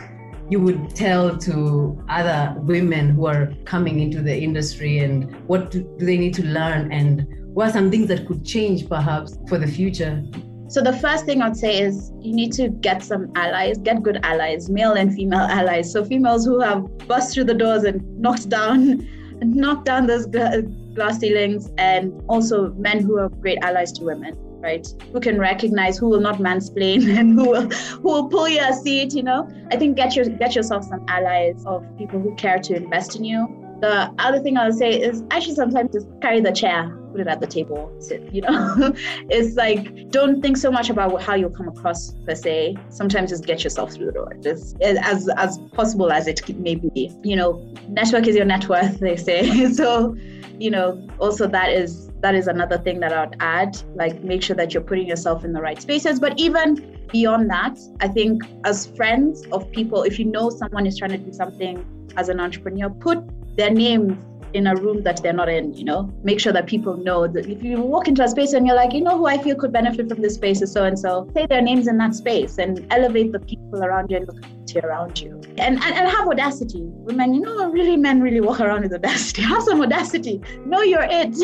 you 0.49 0.59
would 0.61 0.95
tell 0.95 1.37
to 1.37 2.03
other 2.09 2.55
women 2.59 3.09
who 3.09 3.25
are 3.27 3.53
coming 3.65 3.99
into 3.99 4.21
the 4.21 4.37
industry 4.37 4.99
and 4.99 5.35
what 5.47 5.71
do, 5.71 5.89
they 5.99 6.17
need 6.17 6.33
to 6.35 6.45
learn 6.45 6.91
and 6.91 7.27
what 7.53 7.69
are 7.69 7.73
some 7.73 7.91
things 7.91 8.07
that 8.07 8.27
could 8.27 8.45
change 8.45 8.87
perhaps 8.87 9.37
for 9.49 9.57
the 9.57 9.67
future? 9.67 10.23
So 10.69 10.81
the 10.81 10.93
first 10.93 11.25
thing 11.25 11.41
I'd 11.41 11.57
say 11.57 11.81
is 11.81 12.11
you 12.21 12.33
need 12.33 12.53
to 12.53 12.69
get 12.69 13.03
some 13.03 13.31
allies, 13.35 13.77
get 13.77 14.03
good 14.03 14.19
allies, 14.23 14.69
male 14.69 14.93
and 14.93 15.13
female 15.13 15.39
allies. 15.39 15.91
So 15.91 16.05
females 16.05 16.45
who 16.45 16.59
have 16.59 16.85
bust 17.07 17.33
through 17.33 17.45
the 17.45 17.53
doors 17.53 17.83
and 17.83 18.01
knocked 18.19 18.49
down, 18.49 19.07
knocked 19.41 19.85
down 19.85 20.07
those 20.07 20.25
glass 20.27 21.19
ceilings, 21.19 21.71
and 21.77 22.21
also 22.27 22.73
men 22.73 22.99
who 22.99 23.17
are 23.17 23.29
great 23.29 23.57
allies 23.61 23.91
to 23.93 24.03
women 24.03 24.37
right? 24.67 24.87
Who 25.13 25.19
can 25.19 25.39
recognize, 25.39 25.97
who 25.97 26.07
will 26.09 26.25
not 26.29 26.37
mansplain, 26.47 26.99
and 27.19 27.27
who 27.37 27.45
will 27.53 27.69
who 28.01 28.09
will 28.13 28.27
pull 28.35 28.49
your 28.49 28.73
seat. 28.73 29.13
You 29.13 29.23
know, 29.23 29.39
I 29.71 29.77
think 29.77 29.95
get 30.01 30.15
your 30.15 30.25
get 30.43 30.55
yourself 30.55 30.83
some 30.91 31.03
allies 31.07 31.63
of 31.65 31.85
people 31.97 32.19
who 32.19 32.35
care 32.35 32.59
to 32.67 32.75
invest 32.75 33.15
in 33.17 33.23
you. 33.23 33.39
The 33.79 33.95
other 34.17 34.39
thing 34.39 34.57
I'll 34.57 34.77
say 34.83 34.91
is 35.09 35.23
actually 35.29 35.53
sometimes 35.53 35.93
just 35.93 36.07
carry 36.19 36.39
the 36.41 36.51
chair, 36.51 36.79
put 37.11 37.21
it 37.21 37.27
at 37.27 37.39
the 37.39 37.45
table, 37.57 37.81
sit. 37.99 38.21
You 38.33 38.41
know, 38.41 38.55
it's 39.37 39.55
like 39.55 40.09
don't 40.09 40.41
think 40.41 40.57
so 40.57 40.71
much 40.77 40.89
about 40.89 41.21
how 41.21 41.35
you'll 41.35 41.57
come 41.59 41.67
across 41.67 42.11
per 42.25 42.35
se. 42.35 42.75
Sometimes 42.89 43.29
just 43.29 43.45
get 43.45 43.63
yourself 43.63 43.93
through 43.93 44.07
the 44.07 44.15
door, 44.19 44.33
just 44.47 44.81
as 44.81 45.29
as 45.45 45.59
possible 45.79 46.11
as 46.19 46.27
it 46.27 46.39
may 46.67 46.75
be. 46.75 47.11
You 47.23 47.35
know, 47.35 47.51
network 47.87 48.27
is 48.27 48.35
your 48.35 48.49
net 48.53 48.67
worth, 48.67 48.99
they 48.99 49.15
say. 49.15 49.71
so, 49.81 50.15
you 50.59 50.71
know, 50.71 50.87
also 51.19 51.47
that 51.47 51.69
is 51.71 52.06
that 52.21 52.35
is 52.35 52.47
another 52.47 52.77
thing 52.77 52.99
that 53.01 53.13
I'd 53.13 53.35
add. 53.39 53.77
Like, 53.95 54.23
make 54.23 54.41
sure 54.41 54.55
that 54.55 54.73
you're 54.73 54.83
putting 54.83 55.07
yourself 55.07 55.45
in 55.45 55.53
the 55.53 55.61
right 55.61 55.81
spaces. 55.81 56.19
But 56.19 56.39
even 56.39 56.97
beyond 57.11 57.49
that, 57.49 57.77
I 58.01 58.07
think 58.07 58.43
as 58.63 58.87
friends 58.87 59.45
of 59.51 59.71
people, 59.71 60.03
if 60.03 60.17
you 60.19 60.25
know 60.25 60.49
someone 60.49 60.85
is 60.85 60.97
trying 60.97 61.11
to 61.11 61.17
do 61.17 61.31
something 61.31 61.85
as 62.17 62.29
an 62.29 62.39
entrepreneur, 62.39 62.89
put 62.89 63.19
their 63.55 63.71
names 63.71 64.17
in 64.57 64.65
a 64.65 64.75
room 64.75 65.03
that 65.03 65.21
they're 65.21 65.33
not 65.33 65.47
in, 65.47 65.71
you 65.73 65.85
know, 65.85 66.11
make 66.23 66.39
sure 66.39 66.51
that 66.51 66.65
people 66.65 66.97
know 66.97 67.27
that 67.27 67.47
if 67.47 67.61
you 67.63 67.79
walk 67.79 68.07
into 68.07 68.23
a 68.23 68.27
space 68.27 68.53
and 68.53 68.65
you're 68.65 68.75
like, 68.75 68.91
you 68.91 69.01
know, 69.01 69.15
who 69.15 69.27
I 69.27 69.37
feel 69.37 69.55
could 69.55 69.71
benefit 69.71 70.09
from 70.09 70.21
this 70.21 70.33
space 70.33 70.63
is 70.63 70.71
so 70.71 70.83
and 70.83 70.97
so, 70.97 71.29
say 71.35 71.45
their 71.45 71.61
names 71.61 71.87
in 71.87 71.97
that 71.99 72.15
space 72.15 72.57
and 72.57 72.85
elevate 72.89 73.31
the 73.31 73.39
people 73.39 73.83
around 73.83 74.09
you 74.09 74.17
and 74.17 74.27
the 74.27 74.33
community 74.33 74.79
around 74.79 75.21
you. 75.21 75.39
And, 75.59 75.75
and, 75.83 75.83
and 75.83 76.09
have 76.09 76.27
audacity. 76.27 76.81
Women, 76.81 77.35
you 77.35 77.41
know, 77.41 77.69
really 77.69 77.97
men 77.97 78.19
really 78.19 78.41
walk 78.41 78.59
around 78.59 78.81
with 78.81 78.93
audacity. 78.93 79.41
Have 79.53 79.63
some 79.63 79.81
audacity. 79.81 80.41
Know 80.65 80.81
you're 80.81 81.07
it. 81.09 81.35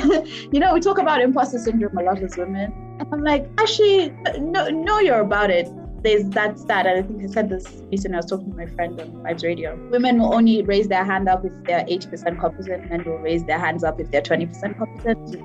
you 0.54 0.60
know, 0.60 0.74
we 0.74 0.80
talk 0.80 0.98
about 0.98 1.22
imposter 1.22 1.60
syndrome 1.60 1.98
a 1.98 2.04
lot 2.04 2.22
as 2.22 2.36
women. 2.36 2.74
And 3.00 3.08
I'm 3.12 3.24
like, 3.24 3.48
actually, 3.60 4.12
uh, 4.26 4.38
no, 4.40 4.70
know 4.70 5.00
you're 5.00 5.22
about 5.22 5.50
it 5.50 5.68
there's 6.04 6.30
that. 6.30 6.86
I 6.86 7.02
think 7.02 7.24
I 7.24 7.28
said 7.28 7.50
this 7.50 7.66
recently. 7.90 8.16
I 8.16 8.18
was 8.18 8.26
talking 8.26 8.52
to 8.52 8.58
my 8.58 8.68
friend 8.68 9.00
on 9.00 9.08
Vibes 9.24 9.44
Radio. 9.44 9.76
Women 9.90 10.20
will 10.20 10.34
only 10.34 10.62
raise 10.64 10.88
their 10.88 11.04
hand 11.04 11.30
up 11.30 11.46
if 11.46 11.54
they're 11.64 11.86
80% 11.86 12.40
competent. 12.40 12.90
Men 12.90 13.04
will 13.06 13.18
raise 13.18 13.44
their 13.46 13.60
hands 13.60 13.84
up 13.84 14.00
if 14.00 14.12
they're 14.12 14.22
20% 14.22 14.78
competent. 14.78 15.42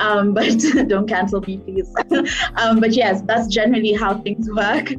Um, 0.00 0.34
but 0.34 0.58
don't 0.88 1.08
cancel 1.08 1.40
me, 1.42 1.58
please. 1.58 1.94
um, 2.56 2.80
but 2.80 2.92
yes, 2.92 3.22
that's 3.22 3.46
generally 3.46 3.92
how 3.92 4.18
things 4.18 4.50
work. 4.50 4.92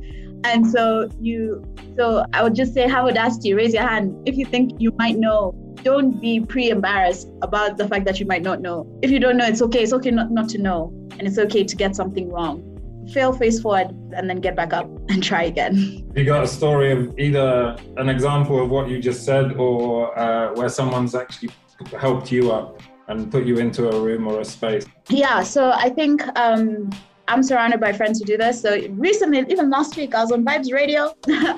And 0.45 0.65
so 0.65 1.09
you, 1.19 1.65
so 1.97 2.25
I 2.31 2.43
would 2.43 2.55
just 2.55 2.73
say, 2.73 2.87
have 2.87 3.05
audacity, 3.05 3.53
raise 3.53 3.73
your 3.73 3.83
hand 3.83 4.15
if 4.27 4.37
you 4.37 4.45
think 4.45 4.79
you 4.79 4.91
might 4.97 5.17
know. 5.17 5.53
Don't 5.83 6.19
be 6.21 6.39
pre-embarrassed 6.39 7.27
about 7.41 7.77
the 7.77 7.87
fact 7.87 8.05
that 8.05 8.19
you 8.19 8.25
might 8.25 8.41
not 8.41 8.61
know. 8.61 8.87
If 9.03 9.11
you 9.11 9.19
don't 9.19 9.37
know, 9.37 9.45
it's 9.45 9.61
okay. 9.61 9.83
It's 9.83 9.93
okay 9.93 10.09
not, 10.09 10.31
not 10.31 10.49
to 10.49 10.57
know, 10.57 10.91
and 11.19 11.27
it's 11.27 11.37
okay 11.37 11.63
to 11.63 11.75
get 11.75 11.95
something 11.95 12.29
wrong 12.29 12.74
fail 13.13 13.33
face 13.33 13.59
forward 13.59 13.87
and 14.15 14.29
then 14.29 14.39
get 14.39 14.55
back 14.55 14.73
up 14.73 14.87
and 15.09 15.23
try 15.23 15.43
again. 15.43 16.09
You 16.15 16.25
got 16.25 16.43
a 16.43 16.47
story 16.47 16.91
of 16.91 17.17
either 17.19 17.75
an 17.97 18.09
example 18.09 18.61
of 18.63 18.69
what 18.69 18.89
you 18.89 18.99
just 19.01 19.23
said 19.23 19.53
or 19.53 20.17
uh, 20.17 20.53
where 20.53 20.69
someone's 20.69 21.15
actually 21.15 21.49
helped 21.99 22.31
you 22.31 22.51
up 22.51 22.81
and 23.07 23.31
put 23.31 23.45
you 23.45 23.57
into 23.57 23.89
a 23.89 24.01
room 24.01 24.27
or 24.27 24.41
a 24.41 24.45
space. 24.45 24.85
Yeah 25.09 25.43
so 25.43 25.71
i 25.71 25.89
think 25.89 26.25
um, 26.37 26.89
i'm 27.27 27.43
surrounded 27.43 27.79
by 27.79 27.93
friends 27.93 28.19
who 28.19 28.25
do 28.25 28.37
this. 28.37 28.61
So 28.61 28.87
recently 28.91 29.45
even 29.49 29.69
last 29.69 29.95
week 29.97 30.15
i 30.15 30.21
was 30.21 30.31
on 30.31 30.43
vibes 30.45 30.71
radio. 30.71 31.13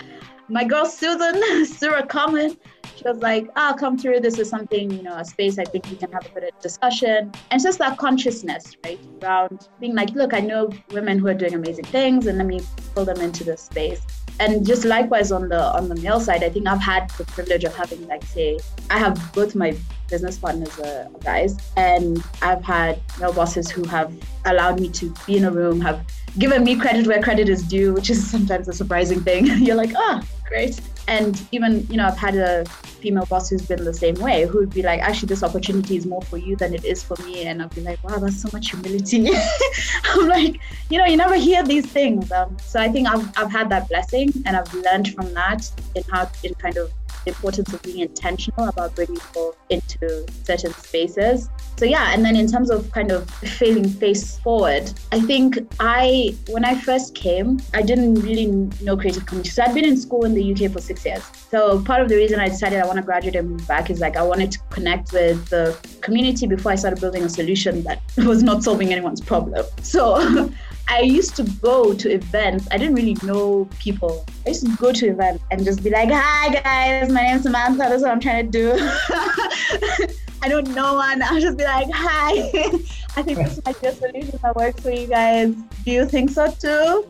My 0.50 0.64
girl 0.64 0.86
susan 0.86 1.66
Sura 1.66 2.06
Common 2.06 2.58
she 2.98 3.04
was 3.06 3.20
like, 3.20 3.50
"I'll 3.56 3.74
oh, 3.74 3.78
come 3.78 3.98
through. 3.98 4.20
This 4.22 4.40
is 4.40 4.50
something, 4.50 4.90
you 4.92 5.04
know, 5.04 5.16
a 5.16 5.26
space 5.26 5.60
I 5.60 5.64
think 5.64 5.86
we 5.90 5.96
can 5.96 6.12
have 6.12 6.26
a 6.26 6.30
bit 6.30 6.44
of 6.44 6.60
discussion." 6.60 7.32
And 7.52 7.62
just 7.62 7.80
that 7.80 7.98
consciousness, 7.98 8.76
right, 8.84 9.00
around 9.22 9.70
being 9.80 9.96
like, 9.96 10.10
"Look, 10.12 10.34
I 10.34 10.40
know 10.40 10.70
women 10.92 11.20
who 11.20 11.28
are 11.28 11.34
doing 11.34 11.54
amazing 11.54 11.86
things, 11.86 12.28
and 12.28 12.38
let 12.38 12.48
me 12.48 12.62
pull 12.96 13.06
them 13.06 13.22
into 13.22 13.44
this 13.44 13.62
space." 13.62 14.02
And 14.40 14.66
just 14.66 14.86
likewise 14.86 15.32
on 15.32 15.50
the 15.50 15.62
on 15.62 15.90
the 15.90 15.96
male 15.96 16.20
side, 16.20 16.44
I 16.44 16.50
think 16.50 16.68
I've 16.68 16.82
had 16.82 17.10
the 17.18 17.26
privilege 17.26 17.64
of 17.64 17.76
having, 17.76 18.08
like, 18.08 18.24
say, 18.24 18.60
I 18.90 18.98
have 18.98 19.34
both 19.34 19.56
my 19.56 19.76
business 20.10 20.38
partners 20.38 20.80
are 20.80 21.08
guys, 21.22 21.58
and 21.76 22.24
I've 22.42 22.64
had 22.64 23.02
male 23.20 23.34
bosses 23.34 23.70
who 23.70 23.84
have 23.86 24.14
allowed 24.46 24.80
me 24.80 24.90
to 24.90 25.14
be 25.26 25.38
in 25.38 25.46
a 25.46 25.52
room, 25.52 25.82
have 25.82 26.06
given 26.38 26.64
me 26.64 26.76
credit 26.76 27.08
where 27.08 27.22
credit 27.22 27.50
is 27.50 27.64
due, 27.64 27.94
which 27.94 28.10
is 28.10 28.30
sometimes 28.30 28.68
a 28.68 28.74
surprising 28.74 29.22
thing. 29.22 29.46
You're 29.66 29.76
like, 29.76 29.92
ah, 29.96 30.22
oh, 30.24 30.37
great. 30.48 30.80
And 31.08 31.42
even, 31.52 31.88
you 31.88 31.98
know, 31.98 32.06
I've 32.06 32.18
had 32.18 32.36
a 32.36 32.66
female 32.66 33.26
boss 33.26 33.50
who's 33.50 33.66
been 33.66 33.84
the 33.84 33.94
same 33.94 34.16
way, 34.16 34.46
who 34.46 34.60
would 34.60 34.72
be 34.72 34.82
like, 34.82 35.00
actually, 35.02 35.28
this 35.28 35.44
opportunity 35.44 35.96
is 35.96 36.06
more 36.06 36.22
for 36.24 36.38
you 36.38 36.56
than 36.56 36.74
it 36.74 36.84
is 36.84 37.04
for 37.04 37.16
me. 37.24 37.46
And 37.46 37.62
I'd 37.62 37.74
be 37.74 37.82
like, 37.82 38.04
wow, 38.04 38.18
that's 38.18 38.42
so 38.42 38.50
much 38.52 38.72
humility. 38.72 39.30
I'm 40.06 40.28
like, 40.28 40.60
you 40.90 40.98
know, 40.98 41.06
you 41.06 41.18
never 41.18 41.36
hear 41.36 41.64
these 41.64 41.86
things. 41.86 42.32
Um, 42.32 42.58
so 42.62 42.80
I 42.80 42.90
think 42.90 43.08
I've, 43.08 43.32
I've 43.38 43.52
had 43.52 43.70
that 43.70 43.88
blessing 43.88 44.34
and 44.46 44.58
I've 44.58 44.74
learned 44.74 45.14
from 45.14 45.34
that 45.34 45.70
in 45.96 46.04
how, 46.12 46.30
in 46.44 46.54
kind 46.56 46.78
of 46.78 46.92
importance 47.28 47.74
of 47.74 47.82
being 47.82 48.00
intentional 48.00 48.68
about 48.68 48.96
bringing 48.96 49.16
people 49.16 49.56
into 49.70 50.26
certain 50.44 50.74
spaces. 50.74 51.50
So 51.78 51.86
yeah, 51.86 52.14
and 52.14 52.24
then 52.24 52.36
in 52.36 52.48
terms 52.48 52.70
of 52.70 52.92
kind 52.92 53.12
of 53.12 53.30
failing 53.30 53.88
face 53.88 54.40
forward, 54.40 54.92
I 55.12 55.20
think 55.20 55.58
I 55.80 56.36
when 56.50 56.66
I 56.66 56.80
first 56.80 57.16
came, 57.16 57.60
I 57.74 57.82
didn't 57.82 58.16
really 58.16 58.48
know 58.82 58.98
creative 58.98 59.26
community. 59.26 59.52
So 59.52 59.64
I'd 59.64 59.76
been 59.76 59.86
in 59.86 59.98
school 59.98 60.26
in 60.26 60.34
the 60.34 60.54
UK 60.54 60.72
for 60.72 60.82
six 60.82 61.06
years. 61.06 61.24
So 61.52 61.82
part 61.84 62.02
of 62.02 62.10
the 62.10 62.16
reason 62.16 62.40
I 62.40 62.50
decided 62.50 62.80
I 62.80 62.86
want 62.86 62.98
to 62.98 63.04
graduate 63.04 63.36
and 63.36 63.52
move 63.52 63.68
back 63.68 63.90
is 63.90 64.00
like 64.00 64.18
I 64.18 64.24
wanted 64.24 64.52
to 64.52 64.60
connect 64.70 65.14
with 65.14 65.48
the 65.50 65.78
community 66.02 66.48
before 66.48 66.72
I 66.72 66.76
started 66.76 67.00
building 67.00 67.24
a 67.24 67.30
solution 67.30 67.84
that 67.84 68.02
was 68.18 68.44
not 68.44 68.64
solving 68.64 68.92
anyone's 68.92 69.22
problem. 69.22 69.66
So 69.84 70.52
I 70.90 71.02
used 71.02 71.36
to 71.36 71.44
go 71.62 71.94
to 71.94 72.12
events. 72.12 72.68
I 72.72 72.78
didn't 72.78 72.96
really 72.96 73.18
know 73.24 73.68
people. 73.80 74.26
I 74.46 74.50
used 74.50 74.66
to 74.66 74.76
go 74.78 74.94
to 74.94 75.08
events 75.08 75.44
and 75.52 75.64
just 75.64 75.84
be 75.84 75.90
like, 75.90 76.10
"Hi 76.10 76.50
guys, 76.50 77.12
my 77.12 77.24
name's 77.24 77.44
Samantha. 77.44 77.84
This 77.90 77.98
is 77.98 78.04
what 78.04 78.12
I'm 78.12 78.20
trying 78.20 78.50
to 78.50 78.52
do." 78.52 78.72
I 80.42 80.50
don't 80.50 80.70
know 80.74 80.94
one. 80.96 81.22
I'll 81.22 81.42
just 81.42 81.58
be 81.58 81.66
like, 81.66 81.90
"Hi, 81.92 82.32
I 83.18 83.22
think 83.22 83.38
this 83.38 83.60
might 83.66 83.82
be 83.82 83.88
a 83.88 83.94
solution 83.94 84.40
that 84.42 84.56
works 84.56 84.82
for 84.82 84.92
you 84.92 85.08
guys. 85.08 85.54
Do 85.84 85.92
you 85.92 86.06
think 86.06 86.32
so 86.32 86.52
too?" 86.52 87.06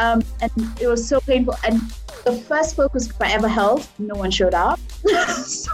Um, 0.00 0.22
and 0.40 0.50
it 0.80 0.86
was 0.86 1.06
so 1.06 1.20
painful. 1.20 1.54
And 1.62 1.78
the 2.24 2.32
first 2.32 2.74
focus 2.74 3.06
group 3.06 3.22
I 3.22 3.32
ever 3.32 3.48
held, 3.48 3.86
no 3.98 4.14
one 4.14 4.30
showed 4.30 4.54
up. 4.54 4.80
so 5.44 5.72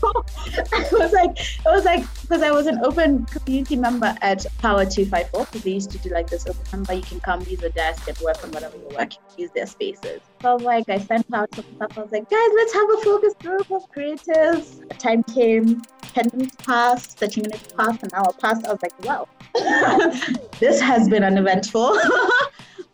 I 0.73 0.89
was 0.93 1.13
like, 1.13 1.39
it 1.39 1.65
was 1.65 1.85
like 1.85 2.05
because 2.23 2.43
I 2.43 2.51
was 2.51 2.67
an 2.67 2.85
open 2.85 3.25
community 3.27 3.77
member 3.77 4.17
at 4.23 4.45
Pawa 4.59 4.85
254 4.87 5.45
because 5.45 5.63
they 5.63 5.71
used 5.71 5.91
to 5.93 5.99
do 5.99 6.11
like 6.11 6.29
this 6.29 6.45
open 6.47 6.63
member, 6.73 6.95
you 6.95 7.03
can 7.03 7.21
come 7.21 7.41
use 7.43 7.61
the 7.61 7.71
desk 7.71 8.09
and 8.09 8.19
work 8.19 8.43
on 8.43 8.51
whatever 8.51 8.77
you're 8.77 8.99
working, 8.99 9.19
use 9.37 9.51
their 9.53 9.67
spaces. 9.67 10.21
So 10.43 10.51
I 10.51 10.55
like, 10.55 10.89
I 10.89 10.99
sent 10.99 11.33
out 11.33 11.55
some 11.55 11.65
stuff. 11.77 11.97
I 11.97 12.03
was 12.03 12.11
like, 12.11 12.29
guys, 12.29 12.49
let's 12.57 12.75
have 12.75 12.91
a 12.91 12.97
focus 13.03 13.35
group 13.41 13.71
of 13.71 13.89
creators. 13.91 14.27
creatives. 14.27 14.99
Time 14.99 15.23
came, 15.23 15.83
10 16.03 16.31
minutes 16.33 16.57
passed, 16.57 17.19
30 17.19 17.43
minutes 17.43 17.73
passed, 17.73 18.03
an 18.03 18.11
hour 18.13 18.33
passed. 18.41 18.67
I 18.67 18.73
was 18.73 18.83
like, 18.83 19.05
wow, 19.05 19.29
this 20.59 20.81
has 20.81 21.09
been 21.09 21.23
uneventful. 21.23 21.97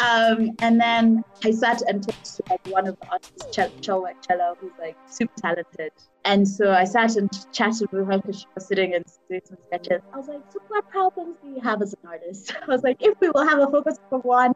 Um, 0.01 0.51
and 0.61 0.81
then 0.81 1.23
I 1.45 1.51
sat 1.51 1.83
and 1.87 2.03
talked 2.03 2.25
to 2.25 2.43
like 2.51 2.61
one 2.65 2.89
of 2.89 2.97
the 3.01 3.07
artists, 3.11 3.47
Ch- 3.53 3.87
Chelwa 3.87 4.13
Cello, 4.27 4.55
who's 4.61 4.73
like 4.79 4.97
super 5.07 5.33
talented. 5.41 5.93
And 6.25 6.47
so 6.47 6.73
I 6.73 6.85
sat 6.85 7.17
and 7.17 7.29
chatted 7.53 7.89
with 7.93 8.07
her 8.07 8.19
because 8.19 8.41
she 8.41 8.47
was 8.55 8.67
sitting 8.67 8.95
and 8.95 9.05
doing 9.29 9.41
some 9.45 9.59
sketches. 9.67 10.03
I 10.13 10.19
was 10.19 10.29
like, 10.29 10.41
so 10.51 10.61
what 10.69 10.89
problems 10.89 11.37
do 11.43 11.49
you 11.49 11.61
have 11.61 11.83
as 11.83 11.93
an 11.93 12.09
artist? 12.09 12.55
I 12.63 12.67
was 12.67 12.83
like, 12.83 12.97
if 13.01 13.15
we 13.21 13.31
will 13.31 13.47
have 13.47 13.59
a 13.59 13.67
focus 13.67 13.99
of 14.11 14.25
one, 14.25 14.53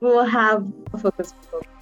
we 0.00 0.08
will 0.08 0.24
have 0.24 0.70
a 0.92 0.98
focus 0.98 1.34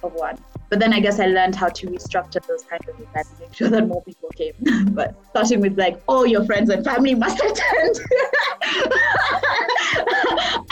of 0.03 0.13
one. 0.13 0.37
But 0.71 0.79
then 0.79 0.93
I 0.93 1.01
guess 1.01 1.19
I 1.19 1.25
learned 1.25 1.53
how 1.53 1.67
to 1.67 1.87
restructure 1.87 2.41
those 2.47 2.63
kind 2.63 2.81
of 2.87 2.97
events, 2.97 3.33
make 3.41 3.53
sure 3.53 3.67
that 3.67 3.89
more 3.89 4.01
people 4.03 4.29
came. 4.29 4.53
but 4.91 5.21
starting 5.31 5.59
with 5.59 5.77
like, 5.77 6.01
all 6.07 6.25
your 6.25 6.45
friends 6.45 6.69
and 6.69 6.81
family 6.85 7.13
must 7.13 7.43
attend. 7.43 7.99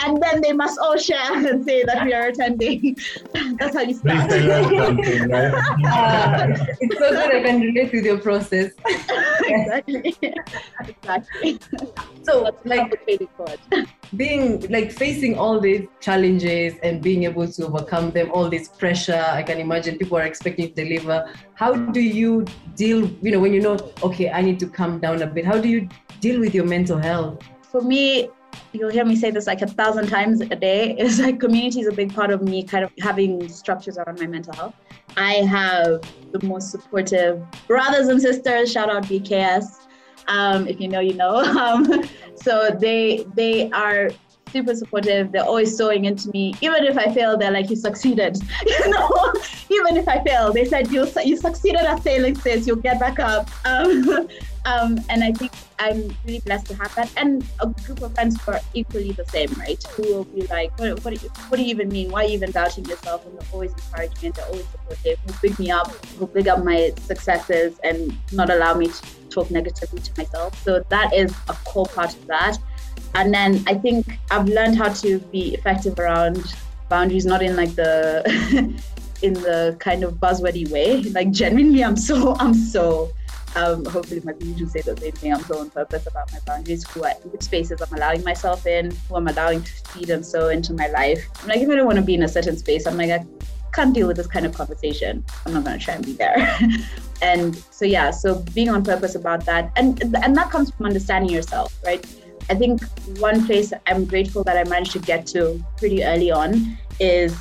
and 0.00 0.22
then 0.22 0.40
they 0.40 0.54
must 0.54 0.78
all 0.78 0.96
share 0.96 1.30
and 1.46 1.62
say 1.66 1.84
that 1.84 2.06
we 2.06 2.14
are 2.14 2.28
attending. 2.28 2.96
That's 3.58 3.76
how 3.76 3.82
you 3.82 3.92
start. 3.92 4.32
uh, 4.32 4.96
it's 6.80 6.98
so 6.98 7.10
good 7.10 7.34
I 7.34 7.42
can 7.42 7.60
relate 7.60 7.92
with 7.92 8.06
your 8.06 8.16
process. 8.18 8.72
exactly. 9.44 10.16
exactly. 10.88 11.60
So, 12.22 12.50
like, 12.64 13.06
being 14.16 14.66
like 14.70 14.92
facing 14.92 15.38
all 15.38 15.60
these 15.60 15.86
challenges 16.00 16.74
and 16.82 17.02
being 17.02 17.24
able 17.24 17.46
to 17.46 17.66
overcome 17.66 18.10
them, 18.12 18.30
all 18.32 18.48
this 18.48 18.68
pressure, 18.68 19.24
I 19.30 19.42
can 19.42 19.58
imagine 19.58 19.89
people 19.98 20.18
are 20.18 20.22
expecting 20.22 20.66
you 20.66 20.70
to 20.72 20.84
deliver. 20.84 21.32
How 21.54 21.74
do 21.74 22.00
you 22.00 22.44
deal, 22.74 23.08
you 23.22 23.30
know, 23.30 23.40
when 23.40 23.52
you 23.52 23.60
know, 23.60 23.78
okay, 24.02 24.30
I 24.30 24.42
need 24.42 24.58
to 24.60 24.66
calm 24.66 24.98
down 25.00 25.22
a 25.22 25.26
bit? 25.26 25.44
How 25.44 25.58
do 25.58 25.68
you 25.68 25.88
deal 26.20 26.40
with 26.40 26.54
your 26.54 26.64
mental 26.64 26.98
health? 26.98 27.42
For 27.70 27.80
me, 27.80 28.28
you'll 28.72 28.90
hear 28.90 29.04
me 29.04 29.16
say 29.16 29.30
this 29.30 29.46
like 29.46 29.62
a 29.62 29.66
thousand 29.66 30.08
times 30.08 30.40
a 30.40 30.56
day 30.56 30.96
is 30.98 31.20
like 31.20 31.40
community 31.40 31.80
is 31.80 31.86
a 31.86 31.92
big 31.92 32.14
part 32.14 32.30
of 32.30 32.42
me 32.42 32.62
kind 32.62 32.84
of 32.84 32.90
having 33.00 33.48
structures 33.48 33.98
around 33.98 34.18
my 34.18 34.26
mental 34.26 34.52
health 34.54 34.74
i 35.16 35.34
have 35.34 36.00
the 36.32 36.46
most 36.46 36.70
supportive 36.70 37.42
brothers 37.66 38.08
and 38.08 38.20
sisters 38.20 38.70
shout 38.70 38.90
out 38.90 39.02
bks 39.04 39.86
um, 40.28 40.68
if 40.68 40.80
you 40.80 40.88
know 40.88 41.00
you 41.00 41.14
know 41.14 41.36
um, 41.60 42.04
so 42.36 42.70
they 42.80 43.24
they 43.34 43.70
are 43.70 44.10
super 44.52 44.74
supportive 44.74 45.32
they're 45.32 45.44
always 45.44 45.76
sowing 45.76 46.04
into 46.04 46.28
me 46.30 46.54
even 46.60 46.84
if 46.84 46.96
i 46.96 47.12
fail 47.12 47.36
they're 47.36 47.50
like 47.50 47.70
you 47.70 47.76
succeeded 47.76 48.36
you 48.66 48.90
know 48.90 49.32
even 49.70 49.96
if 49.96 50.08
i 50.08 50.22
fail 50.24 50.52
they 50.52 50.64
said 50.64 50.90
you 50.90 51.06
you 51.24 51.36
succeeded 51.36 51.80
at 51.80 52.02
failing 52.02 52.34
sis 52.34 52.66
you'll 52.66 52.76
get 52.76 52.98
back 52.98 53.18
up 53.18 53.48
um, 53.64 54.28
um, 54.66 54.98
and 55.08 55.24
I 55.24 55.32
think 55.32 55.52
I'm 55.78 56.14
really 56.26 56.40
blessed 56.40 56.66
to 56.66 56.74
have 56.74 56.94
that, 56.94 57.10
and 57.16 57.44
a 57.60 57.66
group 57.66 58.02
of 58.02 58.14
friends 58.14 58.40
who 58.42 58.52
are 58.52 58.60
equally 58.74 59.12
the 59.12 59.24
same, 59.26 59.50
right? 59.58 59.82
Who 59.94 60.02
will 60.02 60.24
be 60.24 60.46
like, 60.48 60.78
"What, 60.78 61.02
what, 61.04 61.14
do, 61.14 61.20
you, 61.22 61.30
what 61.48 61.56
do 61.56 61.62
you 61.62 61.70
even 61.70 61.88
mean? 61.88 62.10
Why 62.10 62.24
are 62.24 62.26
you 62.26 62.34
even 62.34 62.50
doubting 62.50 62.84
yourself?" 62.84 63.24
And 63.24 63.38
they're 63.38 63.48
always 63.52 63.72
encouraging 63.72 64.26
and 64.26 64.34
they're 64.34 64.46
always 64.46 64.66
supportive. 64.68 65.18
Who 65.26 65.32
pick 65.48 65.58
me 65.58 65.70
up, 65.70 65.90
who 66.18 66.26
pick 66.26 66.46
up 66.46 66.62
my 66.62 66.92
successes, 67.00 67.80
and 67.82 68.16
not 68.32 68.50
allow 68.50 68.74
me 68.74 68.88
to 68.88 69.02
talk 69.30 69.50
negatively 69.50 70.00
to 70.00 70.12
myself. 70.18 70.62
So 70.62 70.84
that 70.88 71.14
is 71.14 71.34
a 71.48 71.54
core 71.64 71.86
part 71.86 72.14
of 72.14 72.26
that. 72.26 72.58
And 73.14 73.32
then 73.32 73.62
I 73.66 73.74
think 73.74 74.06
I've 74.30 74.48
learned 74.48 74.76
how 74.76 74.92
to 74.94 75.18
be 75.18 75.54
effective 75.54 75.98
around 75.98 76.54
boundaries, 76.88 77.26
not 77.26 77.42
in 77.42 77.56
like 77.56 77.74
the 77.74 78.22
in 79.22 79.34
the 79.34 79.76
kind 79.78 80.04
of 80.04 80.14
buzzwordy 80.14 80.70
way. 80.70 81.02
Like 81.02 81.30
genuinely, 81.30 81.84
I'm 81.84 81.96
so 81.96 82.34
I'm 82.38 82.54
so 82.54 83.12
um, 83.56 83.84
hopefully 83.84 84.20
my 84.24 84.32
people 84.32 84.66
say 84.68 84.80
the 84.80 84.96
same 84.96 85.12
thing. 85.12 85.34
I'm 85.34 85.42
sow 85.42 85.58
on 85.58 85.70
purpose 85.70 86.06
about 86.06 86.32
my 86.32 86.38
boundaries, 86.46 86.88
who 86.88 87.04
I, 87.04 87.14
which 87.14 87.42
spaces 87.42 87.80
I'm 87.80 87.92
allowing 87.96 88.22
myself 88.22 88.66
in, 88.66 88.92
who 89.08 89.16
I'm 89.16 89.26
allowing 89.26 89.62
to 89.62 89.72
feed 89.88 90.10
and 90.10 90.24
so 90.24 90.48
into 90.48 90.72
my 90.74 90.86
life. 90.88 91.28
I'm 91.42 91.48
like, 91.48 91.58
if 91.58 91.68
I 91.68 91.76
don't 91.76 91.86
want 91.86 91.96
to 91.96 92.04
be 92.04 92.14
in 92.14 92.22
a 92.22 92.28
certain 92.28 92.56
space, 92.56 92.86
I'm 92.86 92.96
like, 92.96 93.10
I 93.10 93.26
can't 93.72 93.94
deal 93.94 94.06
with 94.06 94.16
this 94.16 94.26
kind 94.26 94.46
of 94.46 94.54
conversation. 94.54 95.24
I'm 95.46 95.52
not 95.52 95.64
going 95.64 95.78
to 95.78 95.84
try 95.84 95.94
and 95.94 96.06
be 96.06 96.12
there. 96.12 96.58
and 97.22 97.56
so 97.70 97.84
yeah, 97.84 98.10
so 98.10 98.40
being 98.54 98.70
on 98.70 98.84
purpose 98.84 99.14
about 99.14 99.44
that, 99.46 99.72
and 99.76 100.00
and 100.22 100.36
that 100.36 100.50
comes 100.50 100.70
from 100.70 100.86
understanding 100.86 101.30
yourself, 101.30 101.76
right? 101.84 102.04
I 102.50 102.54
think 102.54 102.82
one 103.20 103.46
place 103.46 103.72
I'm 103.86 104.04
grateful 104.04 104.42
that 104.44 104.56
I 104.56 104.68
managed 104.68 104.92
to 104.92 104.98
get 104.98 105.24
to 105.28 105.64
pretty 105.76 106.02
early 106.04 106.32
on 106.32 106.76
is 106.98 107.36